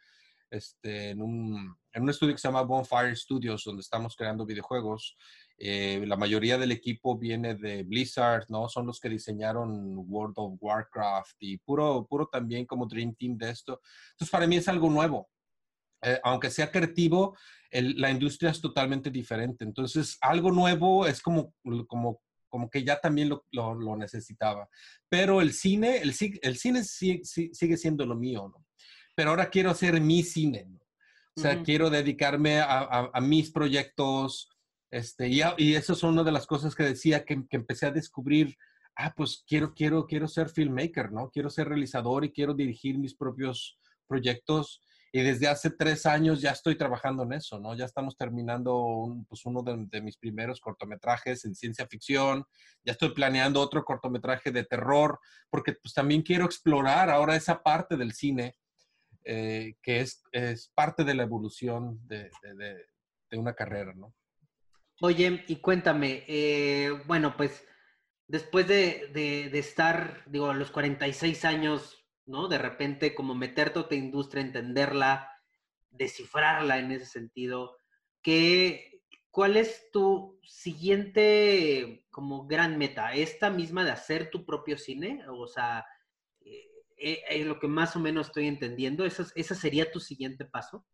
este, 0.52 1.10
en, 1.10 1.22
un, 1.22 1.74
en 1.94 2.02
un 2.02 2.10
estudio 2.10 2.34
que 2.34 2.38
se 2.38 2.48
llama 2.48 2.60
Bonfire 2.60 3.16
Studios, 3.16 3.64
donde 3.64 3.80
estamos 3.80 4.14
creando 4.14 4.44
videojuegos. 4.44 5.16
Eh, 5.64 6.04
la 6.06 6.16
mayoría 6.16 6.58
del 6.58 6.72
equipo 6.72 7.16
viene 7.16 7.54
de 7.54 7.84
Blizzard, 7.84 8.46
¿no? 8.48 8.68
Son 8.68 8.86
los 8.86 8.98
que 8.98 9.08
diseñaron 9.08 9.94
World 10.08 10.34
of 10.36 10.54
Warcraft 10.60 11.36
y 11.40 11.58
puro, 11.58 12.06
puro 12.08 12.26
también 12.26 12.66
como 12.66 12.86
Dream 12.86 13.14
Team 13.14 13.36
de 13.36 13.50
esto. 13.50 13.80
Entonces, 14.12 14.30
para 14.30 14.46
mí 14.46 14.56
es 14.56 14.66
algo 14.66 14.90
nuevo. 14.90 15.28
Eh, 16.02 16.18
aunque 16.24 16.50
sea 16.50 16.70
creativo, 16.70 17.36
la 17.70 18.10
industria 18.10 18.50
es 18.50 18.60
totalmente 18.60 19.10
diferente. 19.10 19.64
Entonces, 19.64 20.18
algo 20.20 20.50
nuevo 20.50 21.06
es 21.06 21.22
como, 21.22 21.54
como, 21.86 22.20
como 22.48 22.68
que 22.68 22.82
ya 22.82 22.98
también 22.98 23.28
lo, 23.28 23.44
lo, 23.52 23.96
necesitaba. 23.96 24.68
Pero 25.08 25.40
el 25.40 25.52
cine, 25.52 25.98
el, 25.98 26.12
el 26.42 26.56
cine 26.56 26.82
sigue, 26.82 27.22
sigue 27.24 27.76
siendo 27.76 28.04
lo 28.04 28.16
mío, 28.16 28.48
¿no? 28.52 28.66
pero 29.14 29.30
ahora 29.30 29.50
quiero 29.50 29.70
hacer 29.70 30.00
mi 30.00 30.22
cine, 30.22 30.68
O 31.36 31.40
sea, 31.40 31.62
quiero 31.62 31.90
dedicarme 31.90 32.60
a, 32.60 33.10
mis 33.20 33.50
proyectos, 33.50 34.48
este, 34.92 35.28
y, 35.28 35.40
y, 35.56 35.74
eso 35.74 35.94
es 35.94 36.02
una 36.04 36.22
de 36.22 36.30
las 36.30 36.46
cosas 36.46 36.74
que 36.74 36.84
decía 36.84 37.24
que, 37.24 37.44
empecé 37.50 37.86
a 37.86 37.90
descubrir, 37.90 38.56
ah, 38.94 39.12
pues 39.16 39.42
quiero, 39.46 39.74
quiero, 39.74 40.06
quiero 40.06 40.28
ser 40.28 40.48
filmmaker, 40.48 41.10
¿no? 41.10 41.30
Quiero 41.30 41.50
ser 41.50 41.68
realizador 41.68 42.24
y 42.24 42.32
quiero 42.32 42.54
dirigir 42.54 42.98
mis 42.98 43.14
propios 43.14 43.78
proyectos. 44.06 44.80
Y 45.10 45.20
desde 45.22 45.48
hace 45.48 45.70
tres 45.70 46.06
años 46.06 46.40
ya 46.40 46.52
estoy 46.52 46.76
trabajando 46.76 47.24
en 47.24 47.32
eso, 47.32 47.58
¿no? 47.58 47.74
Ya 47.74 47.86
estamos 47.86 48.16
terminando 48.16 49.16
pues 49.28 49.44
uno 49.44 49.62
de, 49.62 49.86
de, 49.88 50.00
mis 50.00 50.16
primeros 50.16 50.60
cortometrajes 50.60 51.44
en 51.44 51.54
ciencia 51.54 51.86
ficción. 51.86 52.44
Ya 52.84 52.92
estoy 52.92 53.10
planeando 53.14 53.60
otro 53.60 53.84
cortometraje 53.84 54.52
de 54.52 54.64
terror, 54.64 55.18
porque 55.50 55.72
pues 55.74 55.92
también 55.92 56.22
quiero 56.22 56.44
explorar 56.44 57.10
ahora 57.10 57.34
esa 57.36 57.62
parte 57.62 57.96
del 57.96 58.12
cine 58.12 58.56
eh, 59.24 59.76
que 59.82 60.00
es, 60.00 60.22
es, 60.32 60.72
parte 60.74 61.04
de 61.04 61.14
la 61.14 61.22
evolución 61.22 62.00
de, 62.08 62.28
de, 63.30 63.38
una 63.38 63.54
carrera, 63.54 63.94
¿no? 63.94 64.12
Oye, 65.04 65.44
y 65.48 65.56
cuéntame, 65.56 66.24
eh, 66.28 66.92
bueno, 67.06 67.36
pues 67.36 67.66
después 68.28 68.68
de, 68.68 69.10
de, 69.12 69.58
estar, 69.58 70.22
digo, 70.26 70.48
a 70.48 70.54
los 70.54 70.70
46 70.70 71.44
años, 71.44 72.06
¿no? 72.24 72.46
De 72.46 72.56
repente 72.58 73.12
como 73.12 73.34
meterte 73.34 73.80
a 73.80 73.82
otra 73.82 73.96
industria, 73.98 74.42
entenderla, 74.42 75.28
descifrarla 75.90 76.78
en 76.78 76.92
ese 76.92 77.06
sentido, 77.06 77.76
¿qué, 78.22 79.02
¿cuál 79.32 79.56
es 79.56 79.90
tu 79.90 80.38
siguiente 80.44 82.06
como 82.12 82.46
gran 82.46 82.78
meta? 82.78 83.12
¿Esta 83.12 83.50
misma 83.50 83.84
de 83.84 83.90
hacer 83.90 84.30
tu 84.30 84.46
propio 84.46 84.78
cine? 84.78 85.24
O 85.28 85.48
sea, 85.48 85.84
es 86.40 86.54
eh, 86.96 87.22
eh, 87.28 87.44
lo 87.44 87.58
que 87.58 87.66
más 87.66 87.96
o 87.96 87.98
menos 87.98 88.28
estoy 88.28 88.46
entendiendo. 88.46 89.04
¿Ese, 89.04 89.54
sería 89.56 89.90
tu 89.90 89.98
siguiente 89.98 90.44
paso? 90.44 90.86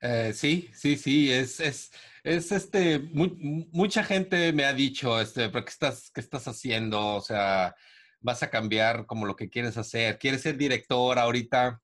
Eh, 0.00 0.32
sí, 0.34 0.70
sí, 0.74 0.96
sí, 0.96 1.32
es, 1.32 1.60
es, 1.60 1.90
es 2.22 2.52
este, 2.52 2.98
mucha 2.98 4.04
gente 4.04 4.52
me 4.52 4.64
ha 4.64 4.72
dicho, 4.72 5.20
este, 5.20 5.48
pero 5.48 5.64
¿qué 5.64 5.70
estás, 5.70 6.10
¿qué 6.12 6.20
estás 6.20 6.46
haciendo? 6.48 7.16
O 7.16 7.20
sea, 7.20 7.74
vas 8.20 8.42
a 8.42 8.50
cambiar 8.50 9.06
como 9.06 9.26
lo 9.26 9.36
que 9.36 9.48
quieres 9.48 9.76
hacer, 9.76 10.18
quieres 10.18 10.42
ser 10.42 10.56
director 10.56 11.18
ahorita 11.18 11.80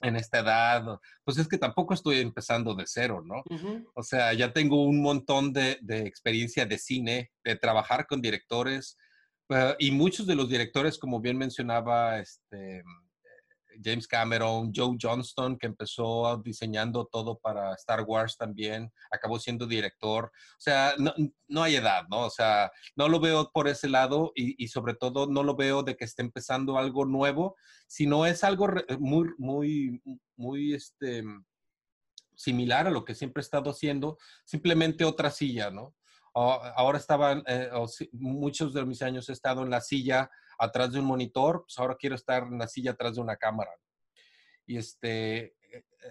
en 0.00 0.14
esta 0.14 0.38
edad, 0.38 1.00
pues 1.24 1.38
es 1.38 1.48
que 1.48 1.58
tampoco 1.58 1.92
estoy 1.92 2.18
empezando 2.20 2.74
de 2.74 2.84
cero, 2.86 3.20
¿no? 3.24 3.42
O 3.94 4.02
sea, 4.04 4.32
ya 4.32 4.52
tengo 4.52 4.84
un 4.84 5.02
montón 5.02 5.52
de, 5.52 5.78
de, 5.82 6.06
experiencia 6.06 6.66
de 6.66 6.78
cine, 6.78 7.32
de 7.42 7.56
trabajar 7.56 8.06
con 8.06 8.20
directores, 8.22 8.96
Ah, 9.50 9.74
y 9.78 9.90
muchos 9.90 10.26
de 10.26 10.34
los 10.34 10.48
directores, 10.48 10.98
como 10.98 11.20
bien 11.20 11.38
mencionaba 11.38 12.18
este, 12.18 12.82
James 13.82 14.06
Cameron, 14.06 14.72
Joe 14.74 14.96
Johnston, 15.00 15.58
que 15.58 15.66
empezó 15.66 16.40
diseñando 16.44 17.06
todo 17.06 17.38
para 17.38 17.74
Star 17.74 18.02
Wars 18.02 18.36
también, 18.36 18.92
acabó 19.10 19.38
siendo 19.38 19.66
director. 19.66 20.26
O 20.26 20.60
sea, 20.60 20.94
no, 20.98 21.12
no 21.48 21.62
hay 21.62 21.76
edad, 21.76 22.04
¿no? 22.08 22.26
O 22.26 22.30
sea, 22.30 22.70
no 22.96 23.08
lo 23.08 23.20
veo 23.20 23.50
por 23.52 23.68
ese 23.68 23.88
lado 23.88 24.32
y, 24.34 24.62
y, 24.62 24.68
sobre 24.68 24.94
todo 24.94 25.26
no 25.26 25.42
lo 25.42 25.56
veo 25.56 25.82
de 25.82 25.96
que 25.96 26.04
esté 26.04 26.22
empezando 26.22 26.78
algo 26.78 27.04
nuevo, 27.04 27.56
sino 27.86 28.26
es 28.26 28.44
algo 28.44 28.68
muy, 28.98 29.28
muy, 29.38 30.02
muy, 30.36 30.74
este, 30.74 31.22
similar 32.34 32.86
a 32.86 32.90
lo 32.90 33.04
que 33.04 33.14
siempre 33.14 33.40
he 33.40 33.44
estado 33.44 33.70
haciendo, 33.70 34.16
simplemente 34.44 35.04
otra 35.04 35.30
silla, 35.30 35.70
¿no? 35.70 35.94
ahora 36.34 36.98
estaban, 36.98 37.42
eh, 37.46 37.68
muchos 38.12 38.72
de 38.72 38.84
mis 38.84 39.02
años 39.02 39.28
he 39.28 39.32
estado 39.32 39.62
en 39.62 39.70
la 39.70 39.80
silla 39.80 40.30
atrás 40.58 40.92
de 40.92 41.00
un 41.00 41.06
monitor, 41.06 41.62
pues 41.62 41.78
ahora 41.78 41.96
quiero 41.98 42.16
estar 42.16 42.42
en 42.44 42.58
la 42.58 42.68
silla 42.68 42.92
atrás 42.92 43.14
de 43.14 43.20
una 43.20 43.36
cámara. 43.36 43.70
Y 44.66 44.76
este, 44.76 45.54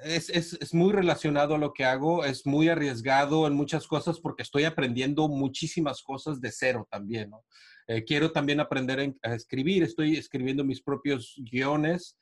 es, 0.03 0.29
es, 0.29 0.53
es, 0.53 0.73
muy 0.73 0.91
relacionado 0.91 1.55
a 1.55 1.57
lo 1.57 1.73
que 1.73 1.85
hago, 1.85 2.25
es 2.25 2.45
muy 2.45 2.69
arriesgado 2.69 3.47
en 3.47 3.53
muchas 3.53 3.87
cosas 3.87 4.19
porque 4.19 4.43
estoy 4.43 4.63
aprendiendo 4.63 5.27
muchísimas 5.27 6.01
cosas 6.01 6.41
de 6.41 6.51
cero 6.51 6.87
también, 6.89 7.29
¿no? 7.29 7.43
Eh, 7.87 8.03
quiero 8.03 8.31
también 8.31 8.59
aprender 8.59 9.15
a 9.23 9.33
escribir, 9.33 9.83
estoy 9.83 10.17
escribiendo 10.17 10.63
mis 10.63 10.81
propios 10.81 11.35
guiones 11.37 12.17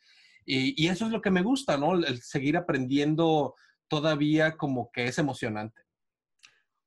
y, 0.45 0.81
y, 0.81 0.89
eso 0.89 1.05
es 1.05 1.11
lo 1.11 1.21
que 1.21 1.31
me 1.31 1.41
gusta, 1.41 1.75
¿no? 1.75 1.95
El 1.95 2.21
seguir 2.21 2.55
aprendiendo 2.55 3.55
todavía 3.87 4.57
como 4.57 4.91
que 4.91 5.05
es 5.05 5.17
emocionante. 5.17 5.81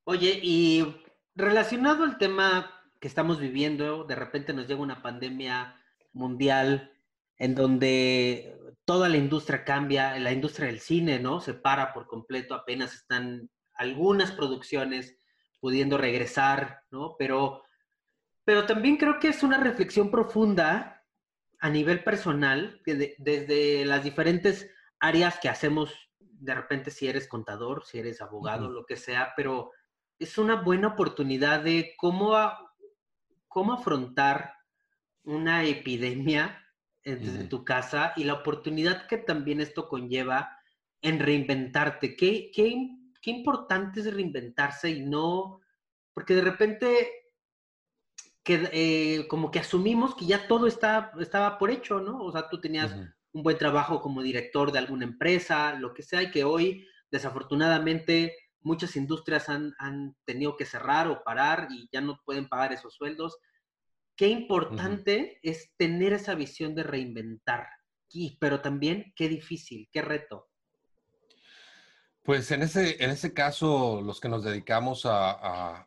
Oye, 0.05 0.39
y 0.43 0.97
relacionado 1.35 2.05
al 2.05 2.19
tema 2.19 2.78
que 3.01 3.09
estamos 3.09 3.39
viviendo, 3.39 4.05
de 4.05 4.15
repente 4.15 4.53
nos 4.53 4.67
llega 4.67 4.81
una 4.81 5.03
pandemia 5.03 5.77
mundial 6.13 6.93
en 7.37 7.55
donde 7.55 8.59
toda 8.85 9.09
la 9.09 9.17
industria 9.17 9.65
cambia, 9.65 10.19
la 10.19 10.33
industria 10.33 10.67
del 10.67 10.81
cine, 10.81 11.19
¿no? 11.19 11.41
Se 11.41 11.55
para 11.55 11.93
por 11.93 12.07
completo, 12.07 12.55
apenas 12.55 12.95
están 12.95 13.51
algunas 13.75 14.33
producciones 14.33 15.17
pudiendo 15.61 15.99
regresar, 15.99 16.83
¿no? 16.91 17.15
Pero, 17.19 17.63
pero 18.45 18.67
también 18.67 18.97
creo 18.97 19.21
que 19.21 19.29
es 19.29 19.43
una 19.43 19.59
reflexión 19.59 20.11
profunda 20.11 21.05
a 21.61 21.71
nivel 21.71 22.03
personal, 22.05 22.81
desde 22.85 23.85
las 23.85 24.05
diferentes 24.05 24.71
áreas 25.01 25.39
que 25.41 25.49
hacemos, 25.49 25.93
de 26.19 26.55
repente 26.55 26.91
si 26.91 27.09
eres 27.09 27.29
contador, 27.29 27.85
si 27.85 27.99
eres 27.99 28.21
abogado, 28.21 28.71
lo 28.71 28.87
que 28.87 28.97
sea, 28.97 29.33
pero 29.37 29.73
es 30.19 30.39
una 30.39 30.57
buena 30.63 30.89
oportunidad 30.89 31.63
de 31.63 31.95
cómo, 31.97 32.37
cómo 33.59 33.73
afrontar 33.73 34.55
una 35.25 35.65
epidemia 35.65 36.65
desde 37.03 37.43
tu 37.43 37.65
casa 37.65 38.13
y 38.15 38.23
la 38.23 38.35
oportunidad 38.35 39.09
que 39.09 39.17
también 39.17 39.61
esto 39.61 39.89
conlleva 39.89 40.61
en 41.03 41.19
reinventarte. 41.19 42.15
¿Qué, 42.15 42.53
qué, 42.55 42.89
qué 43.21 43.31
importante 43.33 43.99
es 43.99 44.15
reinventarse 44.15 44.91
y 44.91 45.01
no, 45.01 45.59
porque 46.15 46.37
de 46.37 46.43
repente 46.43 47.11
que, 48.45 48.71
eh, 48.73 49.27
como 49.27 49.51
que 49.51 49.59
asumimos 49.59 50.15
que 50.15 50.27
ya 50.27 50.47
todo 50.47 50.69
está, 50.69 51.11
estaba 51.19 51.59
por 51.59 51.73
hecho, 51.73 51.99
¿no? 51.99 52.23
O 52.23 52.31
sea, 52.31 52.49
tú 52.49 52.61
tenías 52.61 52.95
un 53.33 53.43
buen 53.43 53.59
trabajo 53.59 54.01
como 54.01 54.23
director 54.23 54.71
de 54.71 54.79
alguna 54.79 55.05
empresa, 55.05 55.75
lo 55.75 55.95
que 55.95 56.05
sea, 56.05 56.23
y 56.23 56.31
que 56.31 56.45
hoy, 56.45 56.87
desafortunadamente, 57.11 58.37
muchas 58.61 58.95
industrias 58.95 59.49
han, 59.49 59.75
han 59.81 60.15
tenido 60.25 60.57
que 60.57 60.65
cerrar 60.65 61.09
o 61.09 61.25
parar 61.25 61.67
y 61.73 61.89
ya 61.91 62.01
no 62.01 62.21
pueden 62.25 62.49
pagar 62.49 62.73
esos 62.73 62.95
sueldos. 62.95 63.37
Qué 64.19 64.27
importante 64.27 65.39
es 65.45 65.71
tener 65.77 66.13
esa 66.13 66.35
visión 66.35 66.75
de 66.75 66.83
reinventar, 66.83 67.69
y, 68.11 68.37
pero 68.39 68.61
también 68.61 69.13
qué 69.15 69.29
difícil, 69.29 69.89
qué 69.93 70.03
reto. 70.03 70.49
Pues 72.25 72.51
en 72.51 72.63
ese, 72.63 73.03
en 73.03 73.11
ese 73.11 73.33
caso, 73.33 74.03
los 74.03 74.19
que 74.21 74.29
nos 74.29 74.43
dedicamos 74.43 75.03
a, 75.05 75.87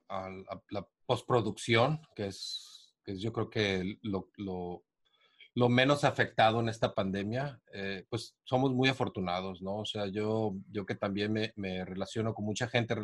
la 0.69 0.87
postproducción, 1.05 1.99
que 2.15 2.27
es, 2.27 2.93
que 3.03 3.19
yo 3.19 3.33
creo 3.33 3.49
que 3.49 3.97
lo, 4.01 4.29
lo, 4.37 5.67
menos 5.67 6.05
afectado 6.05 6.61
en 6.61 6.69
esta 6.69 6.95
pandemia, 6.95 7.59
eh, 7.73 8.05
pues 8.09 8.37
somos 8.45 8.71
muy 8.71 8.87
afortunados, 8.87 9.61
¿no? 9.61 9.79
O 9.79 9.85
sea, 9.85 10.07
yo, 10.07 10.55
yo 10.71 10.85
que 10.85 10.95
también 10.95 11.33
me, 11.33 11.51
me, 11.57 11.83
relaciono 11.83 12.33
con 12.33 12.45
mucha 12.45 12.69
gente 12.69 12.95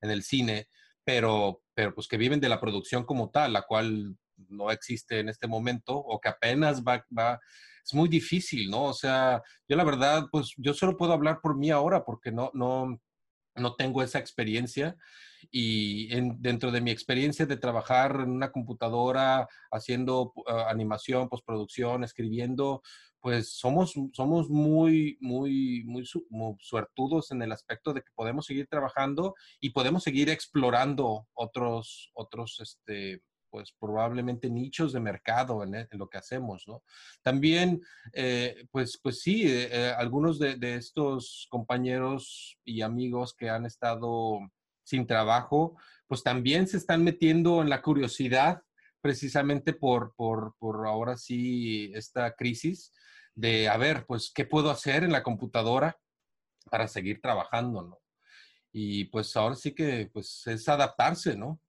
en 0.00 0.10
el 0.10 0.24
cine, 0.24 0.66
pero, 1.04 1.62
pero 1.72 1.94
pues 1.94 2.08
que 2.08 2.16
viven 2.16 2.40
de 2.40 2.48
la 2.48 2.60
producción 2.60 3.04
como 3.04 3.30
tal, 3.30 3.52
la 3.52 3.62
cual 3.62 4.16
no 4.48 4.70
existe 4.70 5.20
en 5.20 5.28
este 5.28 5.46
momento 5.46 5.96
o 5.96 6.20
que 6.20 6.28
apenas 6.28 6.82
va, 6.82 7.04
va 7.16 7.40
es 7.84 7.94
muy 7.94 8.08
difícil, 8.08 8.70
¿no? 8.70 8.84
O 8.84 8.92
sea, 8.94 9.42
yo 9.68 9.76
la 9.76 9.84
verdad, 9.84 10.26
pues 10.30 10.52
yo 10.56 10.72
solo 10.74 10.96
puedo 10.96 11.12
hablar 11.12 11.40
por 11.42 11.56
mí 11.56 11.70
ahora 11.70 12.04
porque 12.04 12.30
no, 12.30 12.50
no, 12.54 13.00
no 13.56 13.74
tengo 13.74 14.02
esa 14.02 14.18
experiencia 14.18 14.96
y 15.50 16.12
en, 16.14 16.40
dentro 16.40 16.70
de 16.70 16.80
mi 16.80 16.90
experiencia 16.90 17.46
de 17.46 17.56
trabajar 17.56 18.20
en 18.20 18.30
una 18.30 18.52
computadora 18.52 19.48
haciendo 19.70 20.32
ah, 20.46 20.66
animación, 20.68 21.28
postproducción, 21.28 22.04
escribiendo, 22.04 22.82
pues 23.20 23.52
somos, 23.52 23.94
somos 24.12 24.48
muy, 24.48 25.18
muy, 25.20 25.84
muy, 25.84 26.04
suertudos 26.60 27.30
en 27.30 27.42
el 27.42 27.52
aspecto 27.52 27.92
de 27.92 28.02
que 28.02 28.10
podemos 28.14 28.46
seguir 28.46 28.66
trabajando 28.68 29.34
y 29.60 29.70
podemos 29.70 30.02
seguir 30.02 30.28
explorando 30.28 31.28
otros, 31.34 32.10
otros, 32.14 32.58
este, 32.60 33.22
pues 33.52 33.70
probablemente 33.78 34.48
nichos 34.48 34.94
de 34.94 35.00
mercado 35.00 35.62
en, 35.62 35.74
e, 35.74 35.88
lo 35.90 36.08
que 36.08 36.16
hacemos, 36.16 36.64
¿no? 36.66 36.82
También, 37.20 37.82
eh, 38.14 38.66
pues, 38.70 38.98
pues 39.00 39.20
sí, 39.20 39.46
eh, 39.46 39.68
eh, 39.70 39.94
algunos 39.94 40.38
de, 40.38 40.56
estos 40.74 41.46
compañeros 41.50 42.58
y 42.64 42.80
amigos 42.80 43.34
que 43.34 43.50
han 43.50 43.66
estado 43.66 44.38
sin 44.84 45.06
trabajo, 45.06 45.76
pues 46.06 46.22
también 46.22 46.66
se 46.66 46.78
están 46.78 47.04
metiendo 47.04 47.60
en 47.60 47.68
la 47.68 47.82
curiosidad 47.82 48.62
precisamente 49.02 49.74
por, 49.74 50.14
por, 50.16 50.54
por 50.58 50.86
ahora 50.86 51.18
sí 51.18 51.92
esta 51.94 52.34
crisis 52.34 52.90
de, 53.34 53.68
a 53.68 53.76
ver, 53.76 54.06
pues, 54.06 54.32
¿qué 54.34 54.46
puedo 54.46 54.70
hacer 54.70 55.04
en 55.04 55.12
la 55.12 55.22
computadora 55.22 55.98
para 56.70 56.88
seguir 56.88 57.20
trabajando, 57.20 57.82
¿no? 57.82 57.98
Y 58.72 59.04
pues 59.06 59.36
ahora 59.36 59.56
sí 59.56 59.74
que, 59.74 60.08
pues, 60.10 60.46
es 60.46 60.66
adaptarse, 60.70 61.36
¿no? 61.36 61.60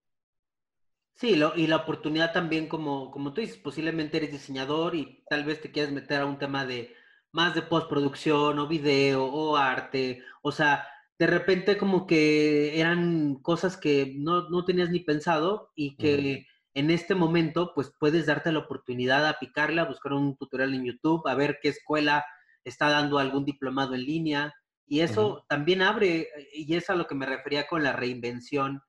Sí, 1.16 1.36
lo, 1.36 1.55
y 1.55 1.68
la 1.68 1.78
oportunidad 1.78 2.34
también, 2.34 2.68
como, 2.68 3.11
como 3.11 3.34
tú 3.34 3.41
dices, 3.41 3.57
posiblemente 3.57 4.18
eres 4.18 4.32
diseñador 4.32 4.95
y 4.95 5.24
tal 5.30 5.45
vez 5.45 5.61
te 5.61 5.72
quieras 5.72 5.91
meter 5.91 6.22
a 6.22 6.26
un 6.26 6.39
tema 6.39 6.66
de 6.66 6.95
más 7.32 7.55
de 7.55 7.61
postproducción 7.61 8.59
o 8.59 8.68
video 8.68 9.26
o 9.26 9.55
arte. 9.55 10.24
O 10.41 10.51
sea, 10.51 10.88
de 11.20 11.28
repente 11.28 11.78
como 11.78 12.07
que 12.07 12.80
eran 12.80 13.36
cosas 13.36 13.78
que 13.78 14.14
no, 14.18 14.49
no 14.49 14.66
tenías 14.66 14.89
ni 14.89 14.99
pensado 14.99 15.72
y 15.76 15.95
que 15.97 16.47
en 16.74 16.89
este 16.89 17.16
momento 17.16 17.72
pues 17.76 17.93
puedes 17.99 18.26
darte 18.26 18.51
la 18.51 18.59
oportunidad 18.59 19.26
a 19.28 19.39
picarle, 19.39 19.82
a 19.82 19.86
buscar 19.86 20.14
un 20.14 20.36
tutorial 20.38 20.74
en 20.74 20.86
YouTube, 20.86 21.28
a 21.28 21.36
ver 21.36 21.59
qué 21.61 21.70
escuela 21.70 22.26
está 22.64 22.89
dando 22.89 23.20
algún 23.20 23.45
diplomado 23.45 23.93
en 23.95 24.05
línea. 24.05 24.53
Y 24.88 24.99
eso 25.01 25.45
también 25.47 25.82
abre, 25.82 26.28
y 26.53 26.76
es 26.76 26.89
a 26.89 26.95
lo 26.95 27.07
que 27.07 27.16
me 27.16 27.26
refería 27.26 27.68
con 27.68 27.84
la 27.84 27.93
reinvención 27.93 28.82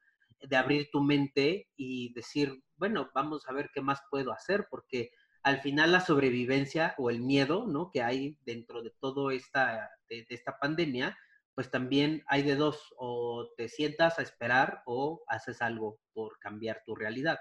de 0.48 0.56
abrir 0.56 0.88
tu 0.90 1.02
mente 1.02 1.68
y 1.76 2.12
decir, 2.14 2.62
bueno, 2.76 3.10
vamos 3.14 3.44
a 3.48 3.52
ver 3.52 3.70
qué 3.72 3.80
más 3.80 4.00
puedo 4.10 4.32
hacer, 4.32 4.66
porque 4.70 5.10
al 5.42 5.60
final 5.60 5.92
la 5.92 6.00
sobrevivencia 6.00 6.94
o 6.98 7.10
el 7.10 7.20
miedo, 7.20 7.66
¿no? 7.66 7.90
Que 7.90 8.02
hay 8.02 8.38
dentro 8.44 8.82
de 8.82 8.92
todo 8.98 9.30
esta, 9.30 9.90
de, 10.08 10.26
esta 10.30 10.58
pandemia, 10.58 11.16
pues 11.54 11.70
también 11.70 12.24
hay 12.26 12.42
de 12.42 12.56
dos, 12.56 12.94
o 12.96 13.50
te 13.56 13.68
sientas 13.68 14.18
a 14.18 14.22
esperar 14.22 14.82
o 14.86 15.22
haces 15.28 15.62
algo 15.62 16.00
por 16.12 16.38
cambiar 16.38 16.82
tu 16.84 16.94
realidad. 16.94 17.38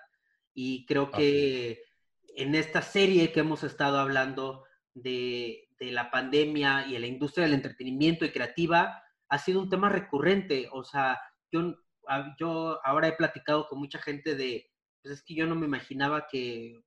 Y 0.54 0.86
creo 0.86 1.10
que 1.10 1.82
en 2.36 2.56
esta 2.56 2.82
serie 2.82 3.32
que 3.32 3.40
hemos 3.40 3.64
estado 3.64 3.98
hablando 4.00 4.66
de, 4.94 5.68
de 5.80 5.92
la 5.92 6.12
pandemia 6.12 6.86
y 6.88 6.94
de 6.94 7.00
la 7.00 7.08
industria 7.08 7.46
del 7.46 7.56
entretenimiento 7.56 8.26
y 8.26 8.32
creativa, 8.32 9.02
ha 9.30 9.38
sido 9.40 9.62
un 9.62 9.70
tema 9.70 9.90
recurrente. 9.90 10.68
O 10.72 10.84
sea, 10.84 11.20
yo 11.52 11.76
yo 12.40 12.80
ahora 12.84 13.08
he 13.08 13.14
platicado 13.14 13.68
con 13.68 13.80
mucha 13.80 14.00
gente 14.00 14.36
de, 14.36 14.70
pues 15.02 15.16
es 15.16 15.24
que 15.24 15.36
yo 15.36 15.46
no 15.46 15.56
me 15.56 15.66
imaginaba 15.66 16.28
que 16.28 16.84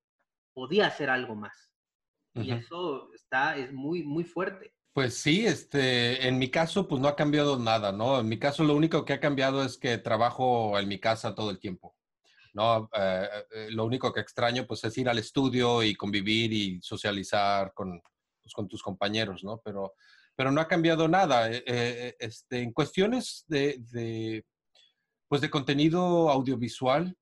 podía 0.55 0.87
hacer 0.87 1.11
algo 1.11 1.35
más. 1.35 1.71
Y 2.35 2.51
eso 2.51 3.11
está, 3.14 3.57
es 3.57 3.73
muy, 3.73 4.03
muy 4.03 4.25
fuerte. 4.25 4.75
Pues 4.93 5.19
sí, 5.19 5.47
este, 5.47 6.27
en 6.27 6.39
mi 6.39 6.51
caso, 6.51 6.89
pues 6.89 7.01
no 7.03 7.09
ha 7.09 7.17
cambiado 7.17 7.59
nada, 7.59 7.93
¿no? 7.93 8.21
En 8.21 8.29
mi 8.29 8.39
caso, 8.39 8.64
lo 8.64 8.75
único 8.75 9.05
que 9.05 9.12
ha 9.12 9.21
cambiado 9.21 9.62
es 9.62 9.77
que 9.77 9.99
trabajo 9.99 10.79
en 10.79 10.89
mi 10.89 10.99
casa 10.99 11.35
todo 11.35 11.51
el 11.51 11.59
tiempo, 11.59 11.95
¿no? 12.55 12.89
Eh, 12.95 13.29
eh, 13.51 13.69
lo 13.71 13.85
único 13.85 14.11
que 14.12 14.21
extraño, 14.21 14.67
pues, 14.67 14.85
es 14.85 14.97
ir 14.97 15.09
al 15.09 15.19
estudio 15.19 15.83
y 15.83 15.95
convivir 15.95 16.53
y 16.53 16.81
socializar 16.81 17.75
con, 17.75 18.01
pues, 18.43 18.55
con 18.55 18.69
tus 18.69 18.83
compañeros, 18.83 19.45
¿no? 19.45 19.61
Pero, 19.62 19.95
pero 20.35 20.51
no 20.51 20.62
ha 20.62 20.69
cambiado 20.69 21.09
nada. 21.09 21.51
Eh, 21.51 22.17
este, 22.19 22.62
en 22.62 22.73
cuestiones 22.73 23.45
de, 23.49 24.45
pues 25.29 25.41
de 25.41 25.51
contenido 25.51 26.31
audiovisual, 26.31 27.16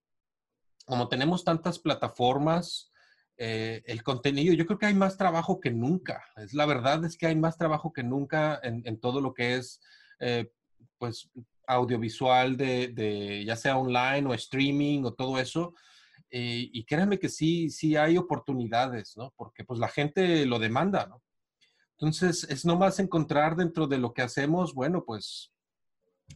como 0.84 1.08
tenemos 1.08 1.44
tantas 1.44 1.78
plataformas, 1.78 2.90
eh, 3.36 3.82
el 3.86 4.02
contenido, 4.02 4.54
yo 4.54 4.66
creo 4.66 4.78
que 4.78 4.86
hay 4.86 4.94
más 4.94 5.16
trabajo 5.16 5.60
que 5.60 5.70
nunca. 5.70 6.24
Es 6.36 6.54
la 6.54 6.66
verdad 6.66 7.04
es 7.04 7.16
que 7.16 7.26
hay 7.26 7.36
más 7.36 7.56
trabajo 7.56 7.92
que 7.92 8.02
nunca 8.02 8.60
en, 8.62 9.00
todo 9.00 9.20
lo 9.20 9.34
que 9.34 9.56
es, 9.56 9.80
eh, 10.20 10.50
pues, 10.98 11.30
audiovisual 11.66 12.56
de, 12.56 13.42
ya 13.46 13.56
sea 13.56 13.78
online 13.78 14.28
o 14.28 14.34
streaming 14.34 15.04
o 15.04 15.14
todo 15.14 15.38
eso. 15.38 15.74
Eh, 16.30 16.68
y 16.72 16.84
créanme 16.84 17.18
que 17.18 17.28
sí, 17.28 17.70
sí 17.70 17.96
hay 17.96 18.16
oportunidades, 18.16 19.16
¿no? 19.16 19.32
Porque 19.36 19.64
pues 19.64 19.78
la 19.78 19.88
gente 19.88 20.46
lo 20.46 20.58
demanda, 20.58 21.06
¿no? 21.06 21.22
Entonces, 21.92 22.44
es 22.50 22.64
nomás 22.64 22.98
encontrar 22.98 23.54
dentro 23.56 23.86
de 23.86 23.98
lo 23.98 24.12
que 24.12 24.22
hacemos, 24.22 24.74
bueno, 24.74 25.04
pues 25.04 25.53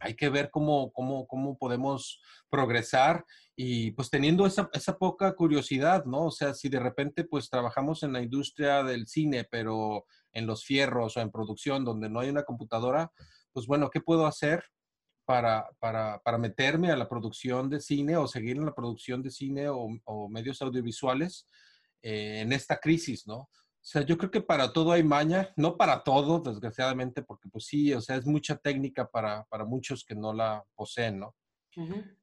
hay 0.01 0.14
que 0.14 0.28
ver 0.28 0.51
cómo, 0.51 0.93
cómo, 0.93 1.26
cómo 1.26 1.59
podemos 1.59 2.20
progresar 2.51 3.24
y 3.57 3.91
pues 3.93 4.11
teniendo 4.11 4.47
esa, 4.47 4.68
esa, 4.72 4.99
poca 4.99 5.34
curiosidad, 5.34 6.05
¿no? 6.05 6.26
O 6.26 6.30
sea, 6.30 6.55
si 6.55 6.68
de 6.68 6.78
repente 6.78 7.24
pues 7.24 7.51
trabajamos 7.51 8.03
en 8.03 8.12
la 8.12 8.22
industria 8.22 8.82
del 8.82 9.07
cine, 9.07 9.47
pero 9.51 10.05
en 10.32 10.47
los 10.47 10.64
fierros 10.64 11.16
o 11.16 11.20
en 11.20 11.30
producción 11.30 11.84
donde 11.84 12.09
no 12.09 12.20
hay 12.20 12.28
una 12.28 12.45
computadora, 12.45 13.11
pues 13.53 13.66
bueno, 13.66 13.91
¿qué 13.91 14.01
puedo 14.01 14.26
hacer 14.26 14.62
para, 15.24 15.68
para, 15.78 16.20
para 16.20 16.39
meterme 16.39 16.91
a 16.91 16.97
la 16.97 17.09
producción 17.09 17.68
de 17.68 17.80
cine 17.80 18.16
o 18.16 18.26
seguir 18.26 18.57
en 18.57 18.64
la 18.64 18.74
producción 18.74 19.22
de 19.22 19.30
cine 19.30 19.68
o, 19.68 20.28
medios 20.30 20.62
audiovisuales 20.62 21.47
eh, 22.03 22.41
en 22.41 22.53
esta 22.53 22.78
crisis, 22.78 23.26
¿no? 23.26 23.51
O 23.89 23.91
sea, 23.91 24.03
yo 24.03 24.18
creo 24.18 24.30
que 24.30 24.43
para 24.43 24.70
todo 24.70 24.93
hay 24.93 25.03
maña, 25.03 25.51
no 25.57 25.78
para 25.78 26.05
todo, 26.05 26.41
desgraciadamente, 26.41 27.22
porque 27.22 27.49
pues 27.49 27.64
sí, 27.64 27.95
o 27.95 28.03
sea, 28.03 28.16
es 28.16 28.26
mucha 28.26 28.55
técnica 28.59 29.09
para, 29.09 29.45
para 29.45 29.64
muchos 29.64 30.05
que 30.05 30.14
no 30.14 30.34
la 30.34 30.62
poseen, 30.74 31.20
¿no? 31.20 31.34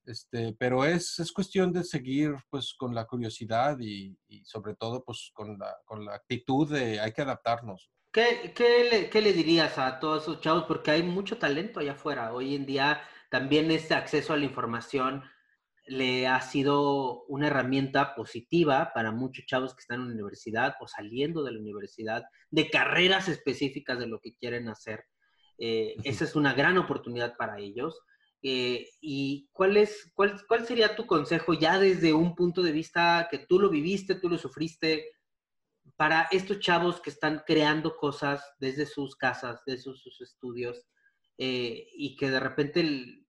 este, 0.05 0.53
pero 0.59 0.85
es, 0.85 1.17
es 1.17 1.31
cuestión 1.31 1.73
de 1.73 1.83
seguir 1.83 2.35
pues 2.51 2.75
con 2.77 2.93
la 2.93 3.07
curiosidad 3.07 3.79
y, 3.79 4.15
y, 4.27 4.45
sobre 4.45 4.75
todo 4.75 5.03
pues 5.03 5.31
con 5.33 5.57
la, 5.57 5.75
con 5.85 6.05
la 6.05 6.13
actitud 6.13 6.71
de 6.71 6.99
hay 6.99 7.13
que 7.13 7.23
adaptarnos. 7.23 7.89
¿Qué, 8.11 8.53
qué, 8.53 8.87
le, 8.91 9.09
¿Qué 9.09 9.21
le 9.21 9.33
dirías 9.33 9.79
a 9.79 9.99
todos 9.99 10.21
esos 10.23 10.41
chavos? 10.41 10.65
Porque 10.67 10.91
hay 10.91 11.01
mucho 11.01 11.39
talento 11.39 11.79
allá 11.79 11.93
afuera. 11.93 12.31
Hoy 12.31 12.53
en 12.53 12.67
día 12.67 13.01
también 13.31 13.71
este 13.71 13.95
acceso 13.95 14.33
a 14.33 14.37
la 14.37 14.45
información 14.45 15.23
le 15.87 16.27
ha 16.27 16.41
sido 16.41 17.23
una 17.25 17.47
herramienta 17.47 18.15
positiva 18.15 18.91
para 18.93 19.11
muchos 19.11 19.45
chavos 19.45 19.75
que 19.75 19.81
están 19.81 20.01
en 20.01 20.07
la 20.07 20.13
universidad 20.13 20.75
o 20.79 20.87
saliendo 20.87 21.43
de 21.43 21.51
la 21.51 21.59
universidad, 21.59 22.23
de 22.49 22.69
carreras 22.69 23.27
específicas 23.27 23.99
de 23.99 24.07
lo 24.07 24.19
que 24.19 24.35
quieren 24.35 24.67
hacer. 24.67 25.05
Eh, 25.57 25.95
esa 26.03 26.23
es 26.23 26.35
una 26.35 26.53
gran 26.53 26.77
oportunidad 26.77 27.35
para 27.37 27.59
ellos. 27.59 28.01
Eh, 28.41 28.89
¿Y 28.99 29.49
cuál, 29.51 29.77
es, 29.77 30.11
cuál, 30.13 30.39
cuál 30.47 30.65
sería 30.65 30.95
tu 30.95 31.05
consejo 31.05 31.53
ya 31.53 31.79
desde 31.79 32.13
un 32.13 32.35
punto 32.35 32.61
de 32.61 32.71
vista 32.71 33.27
que 33.29 33.39
tú 33.39 33.59
lo 33.59 33.69
viviste, 33.69 34.15
tú 34.15 34.29
lo 34.29 34.37
sufriste, 34.37 35.15
para 35.95 36.27
estos 36.31 36.59
chavos 36.59 36.99
que 36.99 37.09
están 37.09 37.43
creando 37.45 37.95
cosas 37.95 38.43
desde 38.59 38.85
sus 38.85 39.15
casas, 39.15 39.61
desde 39.65 39.83
sus, 39.83 40.21
estudios, 40.21 40.85
eh, 41.37 41.87
y 41.93 42.15
que 42.15 42.29
de 42.29 42.39
repente, 42.39 43.24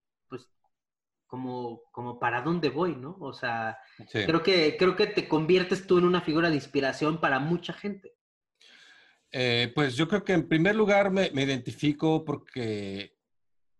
como, 1.27 1.83
como 1.91 2.19
para 2.19 2.41
dónde 2.41 2.69
voy, 2.69 2.95
¿no? 2.95 3.17
O 3.19 3.33
sea, 3.33 3.77
creo, 4.11 4.41
que, 4.41 4.77
creo 4.77 4.95
que 4.95 5.07
te 5.07 5.27
conviertes 5.27 5.85
tú 5.85 5.97
en 5.97 6.05
una 6.05 6.21
figura 6.21 6.49
de 6.49 6.55
inspiración 6.55 7.19
para 7.19 7.39
mucha 7.39 7.73
gente. 7.73 8.15
Eh, 9.31 9.71
pues 9.75 9.95
yo 9.95 10.07
creo 10.07 10.23
que 10.23 10.33
en 10.33 10.47
primer 10.47 10.75
lugar 10.75 11.11
me, 11.11 11.29
me, 11.31 11.43
identifico 11.43 12.23
porque 12.23 13.17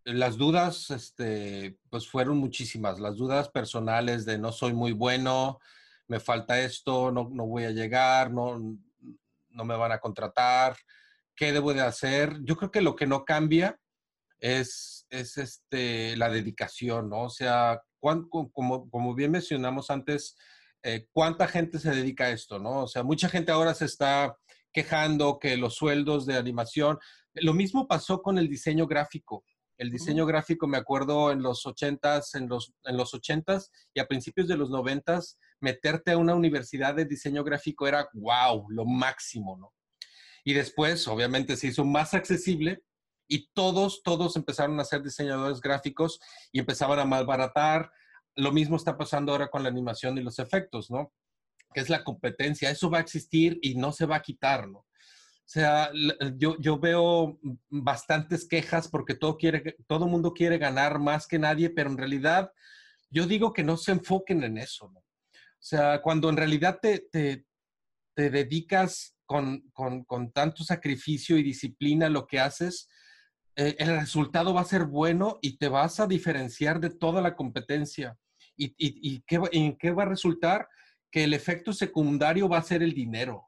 las 0.04 0.38
dudas, 0.38 0.92
este, 0.92 1.80
pues 1.90 2.08
fueron 2.08 2.38
muchísimas. 2.38 3.00
Las 3.00 3.16
dudas 3.16 3.50
personales 3.50 4.26
de 4.26 4.38
no 4.38 4.52
soy 4.52 4.74
muy 4.74 4.92
bueno, 4.92 5.60
me 6.08 6.20
falta 6.20 6.60
esto, 6.60 7.12
no, 7.12 7.30
no 7.32 7.48
voy 7.48 7.64
a 7.64 7.72
llegar, 7.72 8.32
no, 8.32 8.60
no 9.50 9.66
me 9.66 9.76
van 9.76 9.94
a 9.94 10.00
contratar, 10.00 10.76
¿qué 11.36 11.54
debo 11.54 11.74
de 11.74 11.82
hacer? 11.82 12.38
Yo 12.44 12.58
creo 12.58 12.72
que 12.72 12.82
lo 12.82 12.96
que 12.96 13.08
no 13.08 13.24
cambia 13.24 13.80
es, 14.40 15.06
es 15.10 15.38
este, 15.38 16.16
la 16.18 16.30
dedicación, 16.30 17.10
¿no? 17.10 17.24
O 17.24 17.30
sea, 17.30 17.82
como, 18.00 18.90
como 18.90 19.16
bien 19.16 19.32
mencionamos 19.32 19.90
antes, 19.90 20.36
eh, 20.84 21.08
¿cuánta 21.12 21.48
gente 21.48 21.80
se 21.80 21.92
dedica 21.92 22.26
a 22.26 22.32
esto, 22.32 22.60
no? 22.60 22.84
O 22.84 22.88
sea, 22.88 23.04
mucha 23.04 23.30
gente 23.30 23.52
ahora 23.52 23.74
se 23.74 23.86
está 23.86 24.38
quejando 24.72 25.40
que 25.40 25.58
los 25.58 25.76
sueldos 25.76 26.26
de 26.26 26.38
animación, 26.38 27.00
lo 27.34 27.54
mismo 27.54 27.88
pasó 27.88 28.22
con 28.22 28.38
el 28.38 28.48
diseño 28.48 28.88
gráfico. 28.88 29.44
El 29.78 29.92
diseño 29.92 30.26
gráfico, 30.26 30.68
me 30.68 30.78
acuerdo 30.78 31.32
en 31.32 31.44
los 31.44 31.64
80s, 31.66 32.36
en 32.36 32.48
los, 32.48 32.74
en 32.84 32.98
los 32.98 33.14
80s 33.14 33.70
y 33.94 34.00
a 34.00 34.08
principios 34.08 34.48
de 34.48 34.58
los 34.58 34.72
90s, 34.72 35.38
meterte 35.60 36.12
a 36.12 36.18
una 36.18 36.34
universidad 36.34 36.96
de 36.96 37.06
diseño 37.06 37.44
gráfico 37.44 37.88
era 37.88 38.10
wow, 38.14 38.68
lo 38.70 38.86
máximo, 38.86 39.56
¿no? 39.56 39.74
Y 40.44 40.54
después, 40.54 41.08
obviamente, 41.08 41.58
se 41.58 41.68
hizo 41.68 41.86
más 41.86 42.14
accesible 42.14 42.82
y 43.28 43.50
todos, 43.54 44.02
todos 44.04 44.36
empezaron 44.36 44.80
a 44.80 44.86
ser 44.86 45.04
diseñadores 45.04 45.62
gráficos 45.62 46.20
y 46.52 46.60
empezaban 46.60 47.00
a 47.00 47.06
malbaratar. 47.06 47.92
Lo 48.36 48.52
mismo 48.52 48.76
está 48.76 48.98
pasando 48.98 49.32
ahora 49.32 49.50
con 49.50 49.64
la 49.64 49.70
animación 49.70 50.18
y 50.18 50.22
los 50.22 50.40
efectos, 50.40 50.90
¿no? 50.90 51.14
Que 51.74 51.82
es 51.82 51.90
la 51.90 52.04
competencia. 52.04 52.70
Eso 52.70 52.90
va 52.90 53.00
a 53.00 53.02
existir 53.02 53.60
y 53.62 53.76
no 53.76 53.92
se 53.92 54.06
va 54.06 54.18
a 54.18 54.22
quitar, 54.22 54.68
¿no? 54.68 54.80
O 54.80 55.50
sea, 55.50 55.92
yo, 56.36 56.58
yo 56.60 56.78
veo 56.78 57.40
bastantes 57.70 58.46
quejas 58.46 58.90
porque 58.90 59.16
todo 59.16 59.38
quiere, 59.38 59.78
todo 59.88 60.06
mundo 60.06 60.34
quiere 60.34 60.58
ganar 60.58 61.00
más 61.00 61.26
que 61.26 61.40
nadie, 61.40 61.70
pero 61.70 61.90
en 61.90 61.98
realidad 61.98 62.52
yo 63.10 63.26
digo 63.26 63.54
que 63.54 63.64
no 63.64 63.78
se 63.78 63.94
enfoquen 63.94 64.44
en 64.44 64.58
eso, 64.58 64.90
¿no? 64.94 65.00
O 65.00 65.64
sea, 65.70 66.02
cuando 66.02 66.30
en 66.30 66.38
realidad 66.38 66.80
te, 66.82 67.00
te, 67.00 67.46
te 68.14 68.30
dedicas 68.30 69.16
con, 69.26 69.62
con, 69.74 70.04
con, 70.04 70.32
tanto 70.32 70.64
sacrificio 70.64 71.38
y 71.38 71.44
disciplina 71.44 72.08
a 72.08 72.10
lo 72.10 72.28
que 72.28 72.40
haces, 72.40 72.90
eh, 73.58 73.76
el 73.80 74.00
resultado 74.00 74.54
va 74.54 74.62
a 74.62 74.66
ser 74.66 74.86
bueno 74.86 75.40
y 75.42 75.58
te 75.58 75.68
vas 75.68 76.00
a 76.00 76.08
diferenciar 76.08 76.80
de 76.80 76.92
toda 76.92 77.22
la 77.22 77.36
competencia. 77.36 78.18
¿Y, 78.56 78.68
y, 78.78 79.16
y 79.16 79.24
qué, 79.28 79.42
en 79.52 79.78
qué 79.78 79.92
va 79.92 80.04
a 80.04 80.08
resultar? 80.08 80.70
Que 81.12 81.26
el 81.26 81.34
efecto 81.34 81.74
secundario 81.74 82.48
va 82.48 82.60
a 82.60 82.64
ser 82.64 82.82
el 82.82 82.94
dinero. 82.94 83.48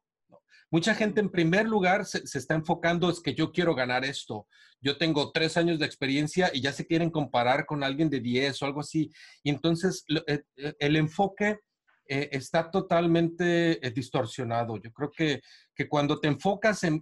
Mucha 0.72 0.94
gente 0.94 1.20
en 1.20 1.30
primer 1.30 1.68
lugar 1.68 2.06
se, 2.06 2.22
está 2.38 2.54
enfocando 2.54 3.10
es 3.10 3.20
que 3.20 3.34
yo 3.34 3.52
quiero 3.52 3.74
ganar 3.74 4.06
esto. 4.06 4.48
Yo 4.80 4.98
tengo 4.98 5.32
tres 5.32 5.58
años 5.58 5.80
de 5.80 5.86
experiencia 5.86 6.52
y 6.54 6.62
ya 6.62 6.72
se 6.72 6.86
quieren 6.86 7.10
comparar 7.10 7.66
con 7.66 7.84
alguien 7.84 8.10
de 8.10 8.20
10 8.20 8.62
o 8.62 8.66
algo 8.66 8.82
así. 8.82 9.12
Y 9.44 9.50
entonces 9.50 10.04
eh, 10.28 10.44
eh, 10.58 10.74
el 10.80 10.96
enfoque 10.96 11.58
eh, 12.06 12.30
está 12.32 12.70
totalmente 12.70 13.80
distorsionado. 13.96 14.78
Yo 14.78 14.92
creo 14.94 15.12
que, 15.12 15.42
que 15.74 15.90
cuando 15.90 16.20
te 16.20 16.28
enfocas 16.28 16.84
en, 16.84 17.02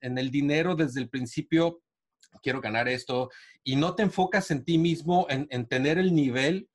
el 0.00 0.30
dinero 0.30 0.76
desde 0.76 1.00
el 1.00 1.08
principio, 1.08 1.80
quiero 2.40 2.60
ganar 2.60 2.88
esto, 2.88 3.30
y 3.64 3.76
no 3.76 3.94
te 3.94 4.02
enfocas 4.02 4.50
en 4.50 4.64
ti 4.64 4.78
mismo, 4.78 5.26
en, 5.28 5.46
en 5.50 5.66
tener 5.66 5.98
el 5.98 6.14
nivel 6.14 6.68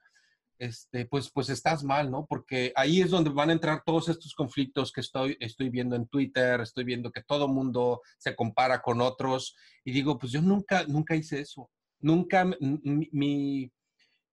este, 0.60 1.06
pues, 1.06 1.30
pues 1.32 1.50
estás 1.50 1.84
mal, 1.84 2.10
¿no? 2.10 2.26
Porque 2.26 2.74
ahí 2.76 3.02
es 3.02 3.12
donde 3.12 3.30
van 3.30 3.50
a 3.50 3.54
entrar 3.54 3.84
todos 3.86 4.10
estos 4.10 4.34
conflictos 4.34 4.92
que 4.92 5.02
estoy, 5.02 5.38
estoy 5.40 5.70
viendo 5.70 5.96
en 5.96 6.08
Twitter, 6.08 6.62
estoy 6.62 6.84
viendo 6.84 7.12
que 7.12 7.24
todo 7.24 7.48
mundo 7.48 8.02
se 8.18 8.36
compara 8.36 8.82
con 8.82 9.02
otros 9.02 9.56
y 9.84 9.92
digo, 9.92 10.18
pues 10.18 10.32
yo 10.32 10.42
nunca, 10.42 10.84
nunca 10.88 11.16
hice 11.16 11.42
eso. 11.42 11.70
Nunca, 12.00 12.46
mi, 12.46 13.72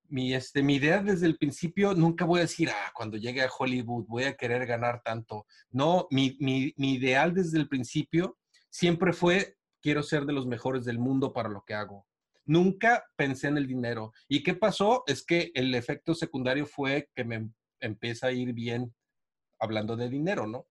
mi, 0.09 0.35
este, 0.35 0.63
mi 0.63 0.77
idea 0.77 1.03
desde 1.03 1.27
el 1.27 1.37
principio, 1.37 1.95
nunca 1.95 2.25
voy 2.25 2.39
a 2.39 2.43
decir, 2.43 2.71
ah, 2.71 2.93
cuando 2.95 3.17
llegue 3.17 3.43
a 3.43 3.51
Hollywood 3.51 4.07
voy 4.07 4.25
a 4.25 4.35
querer 4.35 4.67
ganar 4.67 5.03
tanto. 5.03 5.47
No, 5.71 6.07
mi, 6.11 6.37
mi, 6.41 6.73
mi 6.77 6.95
ideal 6.95 7.35
desde 7.35 7.59
el 7.59 7.69
principio 7.69 8.39
siempre 8.71 9.13
fue, 9.13 9.57
quiero 9.85 10.03
ser 10.03 10.25
de 10.25 10.33
los 10.33 10.47
mejores 10.47 10.87
del 10.87 10.99
mundo 10.99 11.35
para 11.35 11.51
lo 11.51 11.63
que 11.63 11.75
hago. 11.75 12.07
Nunca 12.47 13.05
pensé 13.17 13.49
en 13.49 13.59
el 13.59 13.67
dinero. 13.67 14.15
¿Y 14.29 14.43
qué 14.43 14.55
pasó? 14.55 15.05
Es 15.07 15.23
que 15.23 15.53
el 15.55 15.75
efecto 15.75 16.15
secundario 16.15 16.65
fue 16.65 17.11
que 17.15 17.23
me 17.23 17.51
empieza 17.81 18.29
a 18.29 18.33
ir 18.33 18.55
bien 18.55 18.95
hablando 19.61 19.95
de 19.95 20.09
dinero, 20.09 20.47
¿no? 20.47 20.67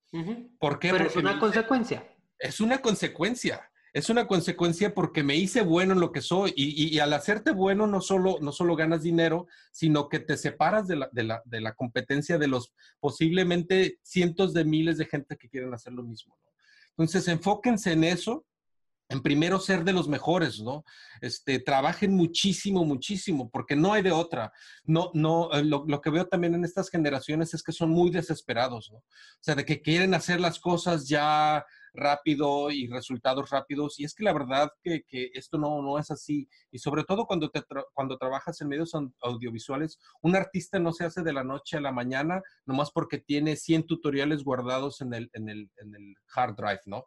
¿Por 0.59 0.79
qué? 0.79 0.89
Pero 0.89 1.05
es 1.05 1.15
una 1.15 1.39
consecuencia. 1.39 2.11
Es 2.39 2.59
una 2.59 2.79
consecuencia. 2.81 3.69
Es 3.93 4.09
una 4.09 4.25
consecuencia 4.25 4.95
porque 4.95 5.21
me 5.21 5.35
hice 5.35 5.61
bueno 5.61 5.93
en 5.93 5.99
lo 5.99 6.11
que 6.11 6.21
soy 6.21 6.51
y, 6.55 6.97
al 6.97 7.13
hacerte 7.13 7.51
bueno 7.51 7.85
no 7.85 8.01
solo, 8.01 8.37
no 8.41 8.51
solo 8.51 8.75
ganas 8.75 9.03
dinero, 9.03 9.45
sino 9.71 10.09
que 10.09 10.19
te 10.19 10.37
separas 10.37 10.87
de 10.87 10.95
la, 10.95 11.09
de, 11.11 11.21
la, 11.21 11.43
de 11.45 11.61
la, 11.61 11.75
competencia 11.75 12.39
de 12.39 12.47
los 12.47 12.73
posiblemente 12.99 13.99
cientos 14.01 14.55
de 14.55 14.65
miles 14.65 14.97
de 14.97 15.05
gente 15.05 15.37
que 15.37 15.49
quieren 15.49 15.71
hacer 15.75 15.93
lo 15.93 16.01
mismo. 16.01 16.35
¿no? 16.43 16.51
Entonces, 16.97 17.27
enfóquense 17.27 17.91
en 17.91 18.05
eso 18.05 18.47
en 19.13 19.21
primero 19.21 19.59
ser 19.59 19.83
de 19.83 19.93
los 19.93 20.07
mejores, 20.07 20.59
¿no? 20.59 20.83
Este, 21.21 21.59
trabajen 21.59 22.15
muchísimo, 22.15 22.83
muchísimo, 22.83 23.47
porque 23.51 23.75
no 23.75 23.93
hay 23.93 24.01
de 24.01 24.11
otra. 24.11 24.51
No, 24.85 25.11
no, 25.13 25.51
eh, 25.53 25.63
lo, 25.63 26.01
que 26.01 26.09
veo 26.09 26.27
también 26.27 26.55
en 26.55 26.65
estas 26.65 26.89
generaciones 26.89 27.53
es 27.53 27.61
que 27.61 27.71
son 27.71 27.91
muy 27.91 28.09
desesperados, 28.09 28.89
¿no? 28.91 28.97
O 28.97 29.03
sea, 29.39 29.53
de 29.53 29.65
que 29.65 29.83
quieren 29.83 30.15
hacer 30.15 30.39
las 30.41 30.59
cosas 30.59 31.07
ya 31.07 31.63
rápido 31.93 32.71
y 32.71 32.87
resultados 32.87 33.51
rápidos. 33.51 33.99
Y 33.99 34.05
es 34.05 34.15
que 34.15 34.23
la 34.23 34.33
verdad 34.33 34.71
que, 34.81 35.03
que 35.07 35.29
esto 35.35 35.59
no, 35.59 35.83
no 35.83 35.99
es 35.99 36.09
así. 36.09 36.49
Y 36.71 36.79
sobre 36.79 37.03
todo 37.03 37.27
cuando, 37.27 37.51
te 37.51 37.61
cuando 37.93 38.17
trabajas 38.17 38.59
en 38.61 38.69
medios 38.69 38.93
audiovisuales, 39.21 39.99
un 40.23 40.35
artista 40.35 40.79
no 40.79 40.91
se 40.91 41.05
hace 41.05 41.21
de 41.21 41.33
la 41.33 41.43
noche 41.43 41.77
a 41.77 41.81
la 41.81 41.91
mañana, 41.91 42.41
nomás 42.65 42.89
porque 42.89 43.19
tiene 43.19 43.57
100 43.57 43.85
tutoriales 43.85 44.43
guardados 44.43 45.01
en 45.01 45.13
el, 45.13 45.29
en 45.33 45.49
el, 45.49 45.69
en 45.77 45.93
el 45.93 46.15
hard 46.35 46.55
drive, 46.55 46.81
¿no? 46.87 47.05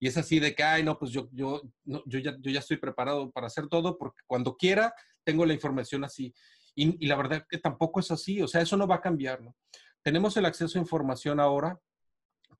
Y 0.00 0.08
es 0.08 0.16
así 0.16 0.40
de 0.40 0.54
que, 0.54 0.62
ay, 0.62 0.82
no, 0.82 0.98
pues 0.98 1.12
yo, 1.12 1.28
yo, 1.30 1.60
yo, 1.84 2.18
ya, 2.18 2.34
yo 2.40 2.50
ya 2.50 2.60
estoy 2.60 2.78
preparado 2.78 3.30
para 3.30 3.48
hacer 3.48 3.68
todo 3.68 3.98
porque 3.98 4.22
cuando 4.26 4.56
quiera 4.56 4.94
tengo 5.22 5.44
la 5.44 5.52
información 5.52 6.02
así. 6.04 6.34
Y, 6.74 7.06
la 7.06 7.16
verdad 7.16 7.44
que 7.48 7.58
tampoco 7.58 8.00
es 8.00 8.10
así, 8.10 8.40
o 8.40 8.48
sea, 8.48 8.62
eso 8.62 8.78
no 8.78 8.86
va 8.86 8.96
a 8.96 9.00
cambiar, 9.02 9.42
¿no? 9.42 9.54
Tenemos 10.02 10.36
el 10.38 10.46
acceso 10.46 10.78
a 10.78 10.80
información 10.80 11.38
ahora, 11.38 11.78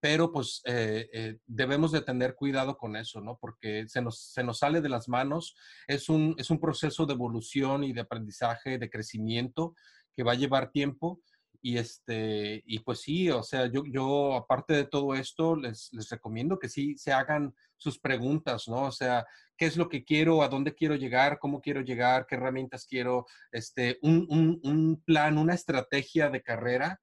pero 0.01 0.31
pues 0.31 0.61
eh, 0.67 1.09
eh, 1.13 1.39
debemos 1.47 1.93
de 1.93 2.03
tener 2.03 2.35
cuidado 2.35 2.77
con 2.77 2.97
eso, 2.97 3.23
¿no? 3.23 3.39
Porque 3.41 3.89
se 3.89 4.03
nos, 4.03 4.21
se 4.21 4.45
nos 4.45 4.59
sale 4.59 4.83
de 4.83 4.91
las 4.91 5.09
manos, 5.09 5.57
es 5.87 6.11
un, 6.11 6.35
es 6.37 6.51
un 6.51 6.61
proceso 6.61 7.07
de 7.07 7.15
evolución 7.15 7.85
y 7.85 7.95
de 7.95 8.03
aprendizaje, 8.03 8.79
de 8.79 8.91
crecimiento 8.91 9.75
que 10.15 10.23
va 10.23 10.33
a 10.33 10.37
llevar 10.37 10.71
tiempo 10.71 11.23
y, 11.63 11.79
este, 11.79 12.63
y 12.65 12.79
pues 12.81 13.01
sí, 13.01 13.31
o 13.31 13.43
sea, 13.43 13.67
yo, 13.67 13.83
yo 13.87 14.35
aparte 14.35 14.75
de 14.75 14.85
todo 14.85 15.15
esto, 15.15 15.57
les, 15.57 15.91
les 15.93 16.09
recomiendo 16.09 16.59
que 16.59 16.69
sí 16.69 16.97
se 16.97 17.13
hagan 17.13 17.55
sus 17.77 17.99
preguntas, 17.99 18.69
¿no? 18.69 18.85
O 18.85 18.93
sea, 18.93 19.27
¿qué 19.57 19.67
es 19.67 19.77
lo 19.77 19.89
que 19.89 20.05
quiero? 20.05 20.43
¿A 20.43 20.49
dónde 20.49 20.75
quiero 20.75 20.95
llegar? 20.95 21.39
¿Cómo 21.39 21.61
quiero 21.61 21.81
llegar? 21.81 22.27
¿Qué 22.27 22.35
herramientas 22.35 22.87
quiero? 22.87 23.27
Este, 23.53 23.99
un, 24.03 24.27
un, 24.29 24.61
un 24.63 25.03
plan, 25.05 25.39
una 25.39 25.55
estrategia 25.55 26.31
de 26.31 26.43
carrera 26.43 27.01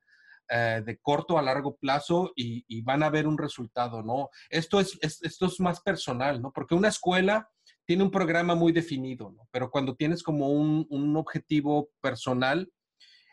eh, 0.49 0.81
de 0.85 0.97
corto 0.99 1.37
a 1.37 1.41
largo 1.41 1.75
plazo 1.75 2.31
y, 2.33 2.81
van 2.81 3.03
a 3.03 3.09
ver 3.09 3.27
un 3.27 3.37
resultado, 3.37 4.01
¿no? 4.01 4.29
Esto 4.49 4.79
es, 4.79 4.97
es, 5.01 5.21
esto 5.21 5.47
es 5.47 5.59
más 5.59 5.81
personal, 5.81 6.41
¿no? 6.41 6.53
Porque 6.53 6.73
una 6.73 6.87
escuela 6.87 7.49
tiene 7.85 8.03
un 8.03 8.11
programa 8.11 8.55
muy 8.55 8.71
definido, 8.71 9.29
¿no? 9.29 9.49
Pero 9.51 9.69
cuando 9.69 9.95
tienes 9.95 10.23
como 10.23 10.49
un, 10.49 10.87
un 10.89 11.17
objetivo 11.17 11.89
personal, 11.99 12.71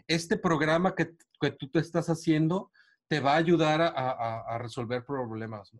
este 0.06 0.36
programa 0.36 0.94
que, 0.94 1.14
tú 1.58 1.68
te 1.68 1.78
estás 1.78 2.08
haciendo 2.08 2.70
te 3.06 3.20
va 3.20 3.34
a 3.34 3.36
ayudar 3.36 3.80
a, 3.82 4.58
resolver 4.58 5.04
problemas. 5.04 5.70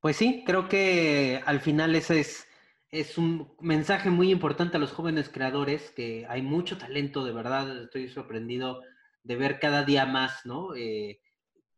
Pues 0.00 0.16
sí, 0.16 0.44
creo 0.44 0.68
que 0.68 1.42
al 1.46 1.60
final 1.60 1.94
ese 1.94 2.20
es, 2.20 2.46
es 2.90 3.16
un 3.16 3.54
mensaje 3.60 4.10
muy 4.10 4.30
importante 4.30 4.76
a 4.76 4.80
los 4.80 4.92
jóvenes 4.92 5.30
creadores, 5.30 5.90
que 5.92 6.26
hay 6.28 6.42
mucho 6.42 6.76
talento, 6.76 7.24
de 7.24 7.32
verdad, 7.32 7.84
estoy 7.84 8.08
sorprendido 8.08 8.82
de 9.22 9.36
ver 9.36 9.58
cada 9.58 9.82
día 9.84 10.04
más, 10.04 10.44
¿no? 10.44 10.74
Eh, 10.76 11.20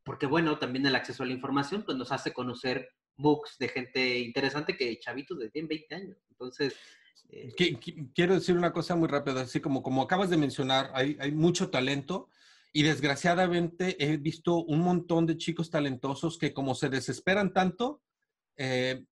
porque 0.03 0.27
bueno, 0.27 0.59
también 0.59 0.87
el 0.87 0.97
acceso 0.97 1.23
a 1.23 1.27
la 1.27 1.33
información 1.33 1.85
pues 1.85 1.97
nos 1.97 2.11
hace 2.11 2.33
conocer 2.33 2.91
books 3.17 3.59
de 3.59 3.69
gente 3.69 4.19
interesante 4.19 4.77
que 4.77 4.99
chavitos 4.99 5.39
de 5.39 5.51
10, 5.51 5.69
20 5.69 5.95
años. 5.95 6.19
Entonces, 6.31 6.75
quiero 8.15 8.35
decir 8.35 8.57
una 8.57 8.73
cosa 8.73 8.97
muy 8.97 9.09
rápida, 9.09 9.43
así 9.43 9.61
como, 9.61 9.83
como 9.83 10.03
acabas 10.03 10.31
de 10.31 10.37
mencionar, 10.37 10.91
hay, 10.95 11.17
hay 11.21 11.33
mucho 11.33 11.71
talento 11.71 12.29
y 12.73 12.83
desgraciadamente 12.83 13.97
he 14.05 14.19
visto 14.19 14.63
un 14.65 14.81
montón 14.81 15.25
de 15.25 15.39
chicos 15.39 15.71
talentosos 15.71 16.37
que 16.37 16.53
como 16.53 16.75
se 16.75 16.91
desesperan 16.91 17.53
tanto, 17.53 18.03
eh, 18.57 19.05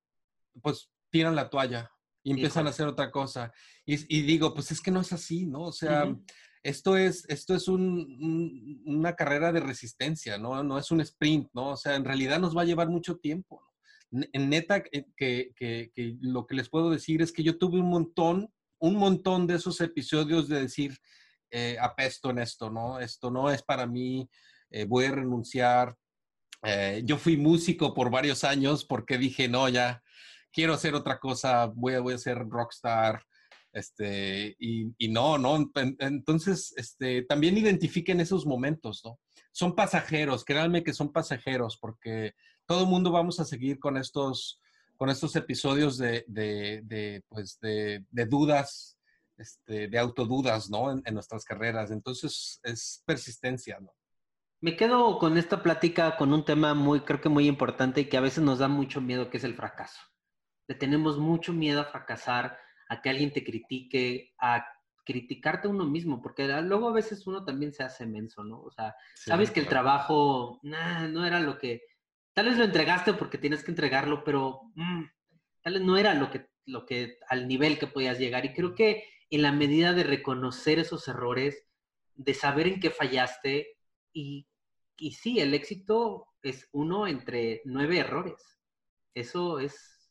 pues 0.60 0.90
tiran 1.10 1.34
la 1.34 1.48
toalla 1.48 1.90
y 2.22 2.32
empiezan 2.32 2.66
a 2.66 2.70
hacer 2.70 2.86
otra 2.86 3.10
cosa. 3.10 3.52
Y, 3.86 4.22
digo, 4.22 4.52
pues 4.52 4.70
es 4.70 4.80
que 4.80 4.90
no 4.90 5.00
es 5.00 5.12
así, 5.12 5.46
¿no? 5.46 5.62
O 5.62 5.72
sea, 5.72 6.14
esto 6.62 6.96
es, 6.96 7.24
esto 7.28 7.54
es 7.54 7.68
una 7.68 9.14
carrera 9.14 9.52
de 9.52 9.60
resistencia, 9.60 10.38
¿no? 10.38 10.62
No 10.62 10.78
es 10.78 10.90
un 10.90 11.00
sprint, 11.02 11.50
¿no? 11.52 11.70
O 11.70 11.76
sea, 11.76 11.94
en 11.96 12.04
realidad 12.04 12.40
nos 12.40 12.56
va 12.56 12.62
a 12.62 12.66
llevar 12.66 12.88
mucho 12.88 13.16
tiempo. 13.16 13.62
En 13.62 13.73
neta, 14.32 14.82
eh, 14.92 15.06
que, 15.16 15.52
que, 15.56 15.90
que, 15.94 16.16
lo 16.20 16.46
que 16.46 16.54
les 16.54 16.68
puedo 16.68 16.90
decir 16.90 17.22
es 17.22 17.32
que 17.32 17.42
yo 17.42 17.58
tuve 17.58 17.80
un 17.80 17.90
montón, 17.90 18.52
un 18.78 18.96
montón 18.96 19.46
de 19.46 19.54
esos 19.56 19.80
episodios 19.80 20.48
de 20.48 20.60
decir, 20.60 20.98
eh, 21.56 21.76
apesto 21.80 22.30
en 22.30 22.40
esto, 22.40 22.68
¿no? 22.68 22.98
Esto 22.98 23.30
no 23.30 23.48
es 23.48 23.62
para 23.62 23.86
mí, 23.86 24.28
eh, 24.70 24.86
voy 24.86 25.04
a 25.04 25.12
renunciar. 25.12 25.96
Eh, 26.64 27.02
yo 27.04 27.16
fui 27.16 27.36
músico 27.36 27.94
por 27.94 28.10
varios 28.10 28.42
años 28.42 28.84
porque 28.84 29.18
dije, 29.18 29.48
no, 29.48 29.68
ya 29.68 30.02
quiero 30.52 30.74
hacer 30.74 30.96
otra 30.96 31.20
cosa, 31.20 31.66
voy 31.66 31.94
a, 31.94 32.00
voy 32.00 32.14
a 32.14 32.18
ser 32.18 32.38
rockstar. 32.38 33.22
Este, 33.72 34.56
y, 34.58 34.92
y 34.98 35.08
no, 35.08 35.38
no, 35.38 35.70
entonces, 35.98 36.74
este, 36.76 37.22
también 37.22 37.56
identifiquen 37.56 38.20
esos 38.20 38.46
momentos, 38.46 39.02
¿no? 39.04 39.20
Son 39.52 39.76
pasajeros, 39.76 40.44
créanme 40.44 40.82
que 40.82 40.92
son 40.92 41.12
pasajeros, 41.12 41.78
porque 41.80 42.34
todo 42.66 42.82
el 42.82 42.88
mundo 42.88 43.10
vamos 43.10 43.40
a 43.40 43.44
seguir 43.44 43.78
con 43.78 43.96
estos, 43.96 44.60
con 44.96 45.10
estos 45.10 45.36
episodios 45.36 45.98
de, 45.98 46.24
de, 46.26 46.80
de 46.84 47.22
pues, 47.28 47.58
de, 47.60 48.04
de 48.10 48.26
dudas, 48.26 48.96
este, 49.36 49.88
de 49.88 49.98
autodudas, 49.98 50.70
¿no? 50.70 50.90
En, 50.90 51.02
en, 51.04 51.14
nuestras 51.14 51.44
carreras. 51.44 51.90
Entonces, 51.90 52.60
es 52.62 53.02
persistencia, 53.04 53.78
¿no? 53.80 53.92
Me 54.60 54.76
quedo 54.76 55.18
con 55.18 55.36
esta 55.36 55.62
plática 55.62 56.16
con 56.16 56.32
un 56.32 56.44
tema 56.44 56.72
muy, 56.72 57.00
creo 57.00 57.20
que 57.20 57.28
muy 57.28 57.46
importante 57.48 58.00
y 58.00 58.04
que 58.06 58.16
a 58.16 58.22
veces 58.22 58.42
nos 58.42 58.60
da 58.60 58.68
mucho 58.68 59.00
miedo, 59.00 59.28
que 59.28 59.36
es 59.36 59.44
el 59.44 59.54
fracaso. 59.54 60.00
Le 60.66 60.74
tenemos 60.74 61.18
mucho 61.18 61.52
miedo 61.52 61.82
a 61.82 61.84
fracasar, 61.84 62.56
a 62.88 63.02
que 63.02 63.10
alguien 63.10 63.32
te 63.32 63.44
critique, 63.44 64.32
a 64.40 64.64
criticarte 65.04 65.68
a 65.68 65.70
uno 65.70 65.84
mismo, 65.84 66.22
porque 66.22 66.48
luego 66.62 66.88
a 66.88 66.92
veces 66.92 67.26
uno 67.26 67.44
también 67.44 67.72
se 67.72 67.82
hace 67.82 68.06
menso, 68.06 68.42
¿no? 68.42 68.62
O 68.62 68.70
sea, 68.70 68.96
sabes 69.14 69.50
que 69.50 69.60
el 69.60 69.68
trabajo 69.68 70.60
nah, 70.62 71.06
no 71.08 71.26
era 71.26 71.40
lo 71.40 71.58
que, 71.58 71.82
Tal 72.34 72.46
vez 72.46 72.58
lo 72.58 72.64
entregaste 72.64 73.14
porque 73.14 73.38
tienes 73.38 73.62
que 73.62 73.70
entregarlo, 73.70 74.24
pero 74.24 74.72
mm, 74.74 75.04
tal 75.62 75.74
vez 75.74 75.82
no 75.82 75.96
era 75.96 76.14
lo 76.14 76.30
que, 76.30 76.48
lo 76.66 76.84
que, 76.84 77.18
al 77.28 77.46
nivel 77.46 77.78
que 77.78 77.86
podías 77.86 78.18
llegar. 78.18 78.44
Y 78.44 78.52
creo 78.52 78.74
que 78.74 79.04
en 79.30 79.42
la 79.42 79.52
medida 79.52 79.92
de 79.92 80.02
reconocer 80.02 80.78
esos 80.78 81.06
errores, 81.08 81.64
de 82.14 82.34
saber 82.34 82.66
en 82.66 82.80
qué 82.80 82.90
fallaste, 82.90 83.78
y, 84.12 84.46
y 84.96 85.12
sí, 85.12 85.40
el 85.40 85.54
éxito 85.54 86.26
es 86.42 86.68
uno 86.72 87.06
entre 87.06 87.62
nueve 87.64 87.98
errores. 87.98 88.60
Eso 89.14 89.60
es 89.60 90.10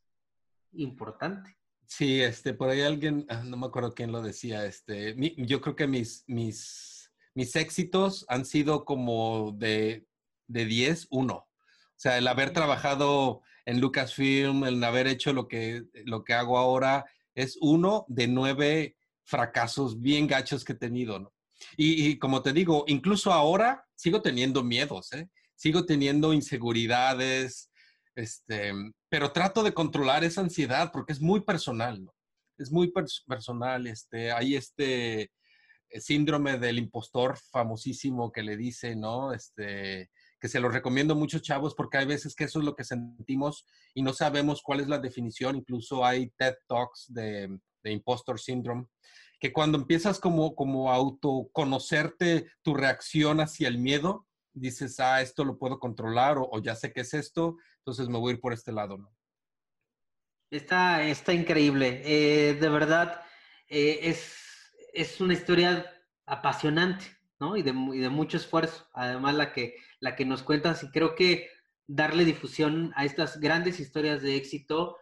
importante. 0.74 1.58
Sí, 1.86 2.22
este, 2.22 2.54
por 2.54 2.70
ahí 2.70 2.82
alguien, 2.82 3.26
ah, 3.30 3.44
no 3.44 3.58
me 3.58 3.68
acuerdo 3.68 3.94
quién 3.94 4.12
lo 4.12 4.22
decía, 4.22 4.66
este, 4.66 5.14
mi, 5.16 5.36
yo 5.38 5.62
creo 5.62 5.76
que 5.76 5.88
mis, 5.88 6.24
mis, 6.28 7.12
mis 7.36 7.56
éxitos 7.56 8.26
han 8.30 8.46
sido 8.46 8.86
como 8.86 9.52
de, 9.52 10.08
de 10.48 10.66
10, 10.66 11.08
1 11.12 11.48
sea, 12.04 12.18
el 12.18 12.28
haber 12.28 12.52
trabajado 12.52 13.42
en 13.66 13.80
Lucasfilm, 13.80 14.66
el 14.66 14.84
haber 14.84 15.08
hecho 15.08 15.34
lo 15.34 15.48
que, 15.48 15.84
lo 16.06 16.24
que 16.24 16.34
hago 16.34 16.58
ahora, 16.58 17.06
es 17.34 17.58
uno 17.62 18.06
de 18.10 18.28
nueve 18.28 18.98
fracasos 19.24 20.02
bien 20.02 20.28
gachos 20.28 20.64
que 20.64 20.74
he 20.74 20.76
tenido, 20.76 21.20
¿no? 21.20 21.34
Y, 21.78 22.08
y 22.08 22.20
como 22.20 22.42
te 22.42 22.52
digo, 22.52 22.84
incluso 22.88 23.32
ahora 23.32 23.86
sigo 23.96 24.22
teniendo 24.22 24.64
miedos, 24.64 25.14
¿eh? 25.14 25.30
Sigo 25.56 25.86
teniendo 25.86 26.34
inseguridades, 26.34 27.72
este, 28.16 28.74
pero 29.10 29.32
trato 29.32 29.64
de 29.64 29.74
controlar 29.74 30.24
esa 30.24 30.42
ansiedad 30.42 30.92
porque 30.92 31.14
es 31.14 31.22
muy 31.22 31.42
personal, 31.42 32.04
¿no? 32.04 32.14
Es 32.58 32.72
muy 32.72 32.92
personal, 33.28 33.88
este, 33.88 34.32
hay 34.32 34.56
este 34.56 35.22
eh, 35.22 36.02
síndrome 36.02 36.58
del 36.60 36.78
impostor 36.78 37.38
famosísimo 37.52 38.32
que 38.32 38.44
le 38.44 38.58
dice, 38.58 38.96
¿no? 38.96 39.34
Este, 39.34 40.12
que 40.44 40.50
se 40.50 40.60
lo 40.60 40.68
recomiendo 40.68 41.14
a 41.14 41.18
muchos 41.18 41.42
chavos 41.42 41.74
porque 41.74 42.00
hay 42.00 42.06
veces 42.06 42.36
que 42.36 42.44
eso 42.44 42.60
es 42.60 42.66
lo 42.66 42.76
que 42.76 42.84
sentimos 42.84 43.66
y 43.94 44.02
no 44.02 44.12
sabemos 44.12 44.62
cuál 44.62 44.82
es 44.82 44.90
la 44.90 44.98
definición. 44.98 45.56
Incluso 45.56 46.04
hay 46.04 46.32
TED 46.32 46.56
Talks 46.68 47.06
de, 47.08 47.48
de 47.82 47.92
impostor 47.94 48.38
syndrome, 48.38 48.88
que 49.40 49.54
cuando 49.54 49.78
empiezas 49.78 50.20
como, 50.20 50.54
como 50.54 50.92
a 50.92 50.96
autoconocerte 50.96 52.52
tu 52.62 52.74
reacción 52.74 53.40
hacia 53.40 53.70
el 53.70 53.78
miedo, 53.78 54.28
dices, 54.52 55.00
ah, 55.00 55.22
esto 55.22 55.46
lo 55.46 55.58
puedo 55.58 55.80
controlar 55.80 56.36
o, 56.38 56.62
ya 56.62 56.76
sé 56.76 56.92
qué 56.92 57.00
es 57.00 57.14
esto, 57.14 57.56
entonces 57.78 58.10
me 58.10 58.18
voy 58.18 58.32
a 58.32 58.36
ir 58.36 58.42
por 58.42 58.52
este 58.52 58.74
lado, 58.74 58.98
¿no? 58.98 59.16
Está, 60.52 61.06
está 61.06 61.32
increíble. 61.32 62.02
Eh, 62.04 62.56
de 62.56 62.68
verdad, 62.68 63.22
eh, 63.70 64.00
es, 64.02 64.36
es, 64.92 65.22
una 65.22 65.36
historia 65.36 65.90
apasionante, 66.26 67.06
¿no? 67.40 67.56
Y 67.56 67.62
de, 67.62 67.72
y 67.94 68.00
de, 68.00 68.10
mucho 68.10 68.36
esfuerzo. 68.36 68.90
Además, 68.94 69.36
la 69.36 69.54
que, 69.54 69.78
la 70.04 70.18
que 70.18 70.26
nos 70.26 70.44
cuentas, 70.44 70.84
y 70.84 70.90
creo 70.90 71.16
que 71.16 71.50
darle 71.88 72.26
difusión 72.26 72.92
a 72.98 73.06
estas 73.06 73.40
grandes 73.40 73.80
historias 73.80 74.22
de 74.22 74.36
éxito 74.36 74.98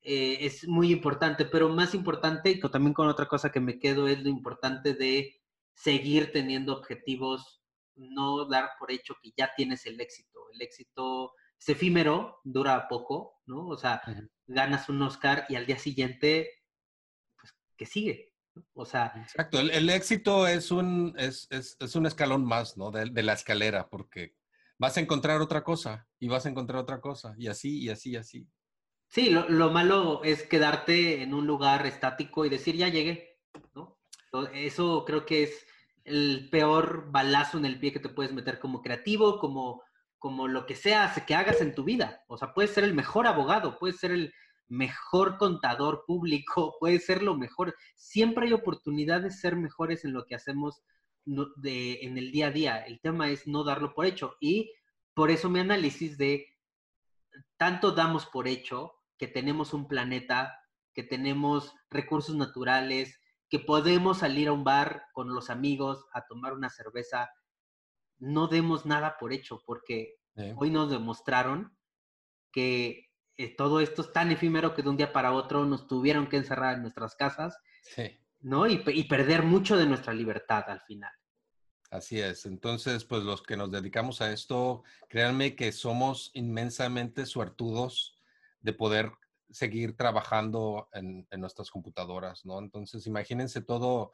eh, 0.00 0.38
es 0.46 0.66
muy 0.66 0.90
importante, 0.90 1.44
pero 1.44 1.68
más 1.68 1.94
importante, 1.94 2.50
y 2.50 2.60
también 2.60 2.94
con 2.94 3.06
otra 3.06 3.28
cosa 3.28 3.52
que 3.52 3.60
me 3.60 3.78
quedo, 3.78 4.08
es 4.08 4.22
lo 4.22 4.30
importante 4.30 4.94
de 4.94 5.42
seguir 5.74 6.32
teniendo 6.32 6.72
objetivos 6.72 7.62
no 7.96 8.46
dar 8.46 8.70
por 8.78 8.90
hecho 8.90 9.14
que 9.22 9.30
ya 9.36 9.50
tienes 9.54 9.84
el 9.84 10.00
éxito. 10.00 10.40
El 10.54 10.62
éxito 10.62 11.34
es 11.58 11.68
efímero, 11.68 12.40
dura 12.42 12.88
poco, 12.88 13.42
¿no? 13.44 13.66
O 13.66 13.76
sea, 13.76 14.00
ganas 14.46 14.88
un 14.88 15.02
Oscar 15.02 15.44
y 15.50 15.56
al 15.56 15.66
día 15.66 15.78
siguiente, 15.78 16.50
pues, 17.38 17.54
¿qué 17.76 17.84
sigue? 17.84 18.32
O 18.72 18.86
sea... 18.86 19.12
Exacto, 19.16 19.60
el, 19.60 19.90
éxito 19.90 20.46
es 20.46 20.70
un, 20.70 21.14
es, 21.18 21.46
es, 21.50 21.76
es, 21.78 21.94
un 21.94 22.06
escalón 22.06 22.42
más, 22.42 22.78
¿no? 22.78 22.90
De, 22.90 23.10
de, 23.10 23.22
la 23.22 23.34
escalera, 23.34 23.90
porque 23.90 24.34
vas 24.78 24.96
a 24.96 25.00
encontrar 25.00 25.40
otra 25.40 25.62
cosa 25.62 26.06
y 26.18 26.28
vas 26.28 26.46
a 26.46 26.48
encontrar 26.48 26.80
otra 26.80 27.00
cosa, 27.00 27.34
y 27.38 27.48
así, 27.48 27.78
y 27.78 27.88
así, 27.88 28.10
y 28.10 28.16
así. 28.16 28.48
Sí, 29.08 29.30
lo, 29.30 29.48
lo 29.48 29.70
malo 29.70 30.22
es 30.24 30.42
quedarte 30.42 31.22
en 31.22 31.32
un 31.32 31.46
lugar 31.46 31.86
estático 31.86 32.44
y 32.44 32.48
decir, 32.48 32.76
ya 32.76 32.88
llegué, 32.88 33.38
¿no? 33.74 33.98
Eso 34.52 35.04
creo 35.06 35.24
que 35.24 35.44
es 35.44 35.66
el 36.04 36.48
peor 36.50 37.10
balazo 37.10 37.58
en 37.58 37.64
el 37.64 37.80
pie 37.80 37.92
que 37.92 38.00
te 38.00 38.08
puedes 38.08 38.32
meter 38.32 38.58
como 38.58 38.80
creativo, 38.80 39.38
como, 39.38 39.82
como 40.18 40.48
lo 40.48 40.66
que 40.66 40.76
sea 40.76 41.12
que 41.26 41.34
hagas 41.34 41.60
en 41.60 41.74
tu 41.74 41.84
vida. 41.84 42.24
O 42.28 42.36
sea, 42.36 42.54
puedes 42.54 42.72
ser 42.72 42.84
el 42.84 42.94
mejor 42.94 43.26
abogado, 43.26 43.78
puedes 43.78 43.98
ser 43.98 44.12
el 44.12 44.32
mejor 44.68 45.36
contador 45.36 46.04
público, 46.06 46.76
puedes 46.80 47.04
ser 47.04 47.22
lo 47.22 47.36
mejor. 47.36 47.74
Siempre 47.96 48.46
hay 48.46 48.52
oportunidad 48.52 49.22
de 49.22 49.30
ser 49.30 49.56
mejores 49.56 50.04
en 50.04 50.12
lo 50.12 50.26
que 50.26 50.34
hacemos 50.34 50.82
de, 51.26 52.00
en 52.02 52.16
el 52.16 52.30
día 52.32 52.46
a 52.46 52.50
día. 52.50 52.78
El 52.78 53.00
tema 53.00 53.28
es 53.30 53.46
no 53.46 53.64
darlo 53.64 53.94
por 53.94 54.06
hecho. 54.06 54.36
Y 54.40 54.72
por 55.14 55.30
eso 55.30 55.50
mi 55.50 55.60
análisis 55.60 56.16
de 56.16 56.46
tanto 57.56 57.92
damos 57.92 58.26
por 58.26 58.48
hecho 58.48 58.94
que 59.18 59.26
tenemos 59.26 59.74
un 59.74 59.88
planeta, 59.88 60.58
que 60.94 61.02
tenemos 61.02 61.74
recursos 61.90 62.34
naturales, 62.36 63.20
que 63.48 63.58
podemos 63.58 64.18
salir 64.18 64.48
a 64.48 64.52
un 64.52 64.64
bar 64.64 65.04
con 65.12 65.32
los 65.34 65.50
amigos 65.50 66.06
a 66.12 66.26
tomar 66.26 66.52
una 66.52 66.70
cerveza, 66.70 67.30
no 68.18 68.48
demos 68.48 68.86
nada 68.86 69.16
por 69.18 69.32
hecho, 69.32 69.62
porque 69.64 70.16
hoy 70.56 70.70
nos 70.70 70.90
demostraron 70.90 71.76
que 72.52 73.10
eh, 73.36 73.54
todo 73.54 73.80
esto 73.80 74.02
es 74.02 74.12
tan 74.12 74.32
efímero 74.32 74.74
que 74.74 74.82
de 74.82 74.88
un 74.88 74.96
día 74.96 75.12
para 75.12 75.32
otro 75.32 75.64
nos 75.64 75.86
tuvieron 75.86 76.26
que 76.26 76.36
encerrar 76.36 76.74
en 76.74 76.82
nuestras 76.82 77.14
casas, 77.14 77.56
¿no? 78.40 78.66
Y, 78.66 78.82
y 78.86 79.04
perder 79.04 79.42
mucho 79.42 79.76
de 79.76 79.86
nuestra 79.86 80.12
libertad 80.12 80.64
al 80.68 80.80
final. 80.82 81.12
Así 81.90 82.20
es. 82.20 82.46
Entonces, 82.46 83.04
pues 83.04 83.22
los 83.22 83.42
que 83.42 83.56
nos 83.56 83.70
dedicamos 83.70 84.20
a 84.20 84.32
esto, 84.32 84.82
créanme 85.08 85.54
que 85.54 85.72
somos 85.72 86.30
inmensamente 86.34 87.26
suertudos 87.26 88.16
de 88.60 88.72
poder 88.72 89.12
seguir 89.50 89.96
trabajando 89.96 90.88
en, 90.92 91.26
nuestras 91.38 91.70
computadoras, 91.70 92.44
¿no? 92.44 92.58
Entonces, 92.58 93.06
imagínense 93.06 93.62
todo, 93.62 94.12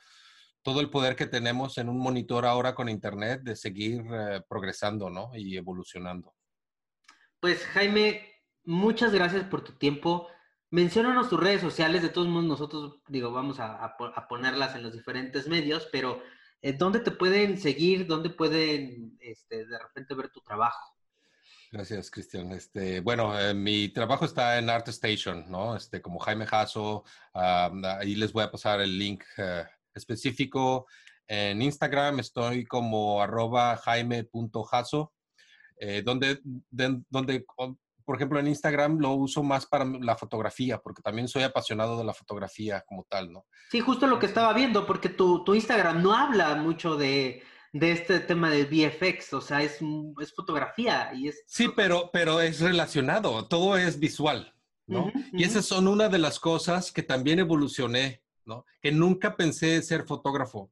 todo 0.62 0.80
el 0.80 0.90
poder 0.90 1.16
que 1.16 1.26
tenemos 1.26 1.78
en 1.78 1.88
un 1.88 1.98
monitor 1.98 2.44
ahora 2.44 2.74
con 2.74 2.88
Internet 2.88 3.42
de 3.42 3.56
seguir 3.56 4.04
eh, 4.12 4.42
progresando, 4.46 5.08
¿no? 5.08 5.30
Y 5.34 5.56
evolucionando. 5.56 6.34
Pues, 7.40 7.64
Jaime, 7.66 8.42
muchas 8.64 9.12
gracias 9.12 9.44
por 9.44 9.64
tu 9.64 9.72
tiempo. 9.72 10.28
Menciónanos 10.72 11.28
tus 11.28 11.38
redes 11.38 11.60
sociales, 11.60 12.00
de 12.00 12.08
todos 12.08 12.28
modos 12.28 12.46
nosotros, 12.46 12.96
digo, 13.06 13.30
vamos 13.30 13.60
a, 13.60 13.94
ponerlas 14.26 14.74
en 14.74 14.82
los 14.82 14.94
diferentes 14.94 15.46
medios, 15.46 15.86
pero 15.92 16.22
eh, 16.62 16.72
¿dónde 16.72 17.00
te 17.00 17.10
pueden 17.10 17.58
seguir? 17.58 18.06
¿Dónde 18.06 18.30
pueden, 18.30 19.18
este, 19.20 19.66
de 19.66 19.78
repente, 19.78 20.14
ver 20.14 20.30
tu 20.30 20.40
trabajo? 20.40 20.96
Gracias, 21.70 22.10
Cristian. 22.10 22.52
Este, 22.52 23.00
bueno, 23.00 23.38
eh, 23.38 23.52
mi 23.52 23.90
trabajo 23.90 24.24
está 24.24 24.58
en 24.58 24.70
ArtStation, 24.70 25.50
¿no? 25.50 25.76
Este, 25.76 26.00
como 26.00 26.18
Jaime 26.18 26.46
Jasso, 26.46 27.04
ahí 27.34 28.14
les 28.14 28.32
voy 28.32 28.44
a 28.44 28.50
pasar 28.50 28.80
el 28.80 28.98
link 28.98 29.24
eh, 29.36 29.64
específico. 29.92 30.86
En 31.28 31.60
Instagram 31.60 32.18
estoy 32.20 32.64
como 32.64 33.22
arroba 33.22 33.76
jaime.jasso, 33.76 35.12
eh, 35.76 36.02
donde, 36.02 36.40
donde, 36.70 37.44
por 38.04 38.16
ejemplo, 38.16 38.38
en 38.38 38.48
Instagram 38.48 38.98
lo 38.98 39.12
uso 39.12 39.42
más 39.42 39.66
para 39.66 39.84
la 39.84 40.16
fotografía, 40.16 40.78
porque 40.78 41.02
también 41.02 41.28
soy 41.28 41.42
apasionado 41.42 41.98
de 41.98 42.04
la 42.04 42.14
fotografía 42.14 42.82
como 42.86 43.04
tal, 43.04 43.32
¿no? 43.32 43.46
Sí, 43.70 43.80
justo 43.80 44.06
lo 44.06 44.18
que 44.18 44.26
estaba 44.26 44.52
viendo, 44.52 44.86
porque 44.86 45.08
tu, 45.08 45.44
tu 45.44 45.54
Instagram 45.54 46.02
no 46.02 46.14
habla 46.14 46.54
mucho 46.56 46.96
de, 46.96 47.42
de 47.72 47.92
este 47.92 48.20
tema 48.20 48.50
del 48.50 48.66
VFX, 48.66 49.32
o 49.32 49.40
sea, 49.40 49.62
es, 49.62 49.78
es 50.20 50.34
fotografía 50.34 51.12
y 51.14 51.28
es... 51.28 51.42
Sí, 51.46 51.68
pero, 51.74 52.10
pero 52.12 52.40
es 52.40 52.60
relacionado, 52.60 53.46
todo 53.46 53.76
es 53.76 53.98
visual, 53.98 54.54
¿no? 54.86 55.10
Y 55.32 55.44
esas 55.44 55.64
son 55.64 55.88
una 55.88 56.08
de 56.08 56.18
las 56.18 56.38
cosas 56.38 56.92
que 56.92 57.02
también 57.02 57.38
evolucioné, 57.38 58.22
¿no? 58.44 58.66
Que 58.80 58.92
nunca 58.92 59.36
pensé 59.36 59.82
ser 59.82 60.04
fotógrafo. 60.04 60.70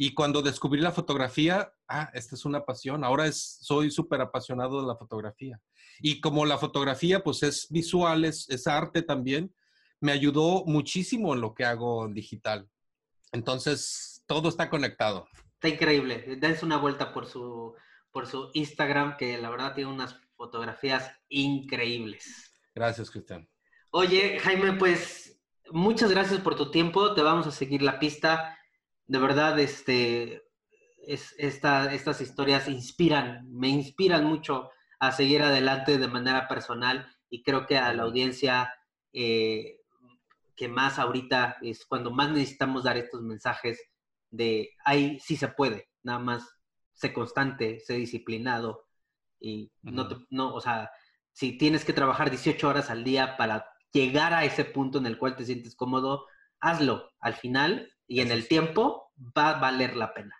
Y 0.00 0.14
cuando 0.14 0.42
descubrí 0.42 0.80
la 0.80 0.92
fotografía, 0.92 1.72
ah, 1.88 2.08
esta 2.14 2.36
es 2.36 2.44
una 2.44 2.64
pasión, 2.64 3.02
ahora 3.02 3.26
es, 3.26 3.58
soy 3.60 3.90
súper 3.90 4.20
apasionado 4.20 4.80
de 4.80 4.86
la 4.86 4.96
fotografía. 4.96 5.60
Y 5.98 6.20
como 6.20 6.46
la 6.46 6.56
fotografía, 6.56 7.24
pues 7.24 7.42
es 7.42 7.66
visual, 7.68 8.24
es, 8.24 8.48
es 8.48 8.68
arte 8.68 9.02
también, 9.02 9.52
me 9.98 10.12
ayudó 10.12 10.64
muchísimo 10.66 11.34
en 11.34 11.40
lo 11.40 11.52
que 11.52 11.64
hago 11.64 12.06
en 12.06 12.14
digital. 12.14 12.68
Entonces, 13.32 14.22
todo 14.28 14.48
está 14.48 14.70
conectado. 14.70 15.26
Está 15.54 15.68
increíble. 15.68 16.36
Dense 16.38 16.64
una 16.64 16.76
vuelta 16.76 17.12
por 17.12 17.26
su, 17.26 17.74
por 18.12 18.28
su 18.28 18.50
Instagram, 18.54 19.16
que 19.16 19.36
la 19.36 19.50
verdad 19.50 19.74
tiene 19.74 19.90
unas 19.90 20.14
fotografías 20.36 21.10
increíbles. 21.28 22.54
Gracias, 22.72 23.10
Cristian. 23.10 23.48
Oye, 23.90 24.38
Jaime, 24.38 24.74
pues 24.74 25.40
muchas 25.72 26.12
gracias 26.12 26.40
por 26.40 26.54
tu 26.54 26.70
tiempo. 26.70 27.14
Te 27.14 27.22
vamos 27.22 27.48
a 27.48 27.50
seguir 27.50 27.82
la 27.82 27.98
pista. 27.98 28.57
De 29.08 29.18
verdad, 29.18 29.58
este, 29.58 30.42
es, 31.06 31.34
estas 31.38 32.20
historias 32.20 32.68
inspiran, 32.68 33.46
me 33.50 33.68
inspiran 33.68 34.24
mucho 34.24 34.70
a 35.00 35.12
seguir 35.12 35.42
adelante 35.42 35.98
de 35.98 36.08
manera 36.08 36.46
personal 36.46 37.06
y 37.30 37.42
creo 37.42 37.66
que 37.66 37.78
a 37.78 37.92
la 37.94 38.02
audiencia 38.02 38.72
eh, 39.12 39.78
que 40.54 40.68
más 40.68 40.98
ahorita 40.98 41.56
es 41.62 41.86
cuando 41.86 42.10
más 42.10 42.30
necesitamos 42.30 42.84
dar 42.84 42.96
estos 42.96 43.22
mensajes 43.22 43.80
de 44.30 44.70
ahí 44.84 45.18
sí 45.20 45.36
se 45.36 45.48
puede, 45.48 45.88
nada 46.02 46.18
más 46.18 46.58
sé 46.92 47.12
constante, 47.12 47.80
sé 47.80 47.94
disciplinado 47.94 48.86
y 49.40 49.72
no, 49.82 50.08
te, 50.08 50.16
no, 50.30 50.52
o 50.52 50.60
sea, 50.60 50.90
si 51.32 51.56
tienes 51.56 51.84
que 51.84 51.92
trabajar 51.92 52.28
18 52.28 52.68
horas 52.68 52.90
al 52.90 53.04
día 53.04 53.36
para 53.36 53.64
llegar 53.92 54.34
a 54.34 54.44
ese 54.44 54.64
punto 54.64 54.98
en 54.98 55.06
el 55.06 55.16
cual 55.16 55.36
te 55.36 55.44
sientes 55.46 55.74
cómodo, 55.74 56.26
hazlo 56.60 57.08
al 57.20 57.34
final 57.34 57.90
y 58.08 58.20
en 58.20 58.32
el 58.32 58.48
tiempo 58.48 59.12
va 59.36 59.50
a 59.50 59.60
valer 59.60 59.94
la 59.94 60.12
pena. 60.12 60.34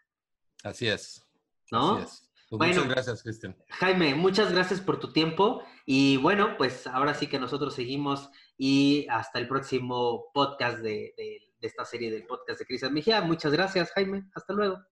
Así 0.65 0.89
es. 0.89 1.25
¿No? 1.71 1.97
Así 1.97 2.05
es. 2.05 2.25
Pues 2.51 2.75
muchas 2.75 2.89
gracias, 2.89 3.23
Cristian. 3.23 3.57
Jaime, 3.69 4.15
muchas 4.15 4.51
gracias 4.51 4.81
por 4.81 4.99
tu 4.99 5.13
tiempo 5.13 5.63
y 5.85 6.17
bueno, 6.17 6.57
pues 6.57 6.87
ahora 6.87 7.13
sí 7.13 7.27
que 7.27 7.39
nosotros 7.39 7.75
seguimos 7.75 8.31
y 8.57 9.07
hasta 9.11 9.39
el 9.39 9.47
próximo 9.47 10.31
podcast 10.33 10.79
de, 10.79 11.13
de 11.17 11.49
de 11.61 11.69
esta 11.69 11.85
serie 11.85 12.11
del 12.11 12.25
podcast 12.25 12.61
de 12.61 12.67
Cristian 12.67 12.95
Mejía. 12.95 13.21
Muchas 13.21 13.53
gracias, 13.53 13.91
Jaime. 13.93 14.25
Hasta 14.35 14.53
luego. 14.53 14.83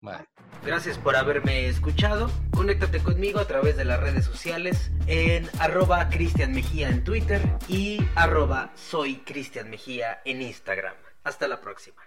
Bye. 0.00 0.26
Gracias 0.64 0.98
por 0.98 1.16
haberme 1.16 1.68
escuchado. 1.68 2.30
Conéctate 2.50 3.02
conmigo 3.02 3.40
a 3.40 3.46
través 3.46 3.76
de 3.76 3.84
las 3.84 4.00
redes 4.00 4.24
sociales 4.24 4.90
en 5.06 5.48
arroba 5.58 6.08
Cristian 6.10 6.52
Mejía 6.52 6.88
en 6.88 7.02
Twitter 7.02 7.40
y 7.68 7.98
arroba 8.14 8.72
soy 8.74 9.16
Cristian 9.18 9.70
Mejía 9.70 10.20
en 10.24 10.42
Instagram. 10.42 10.94
Hasta 11.24 11.48
la 11.48 11.60
próxima. 11.60 12.02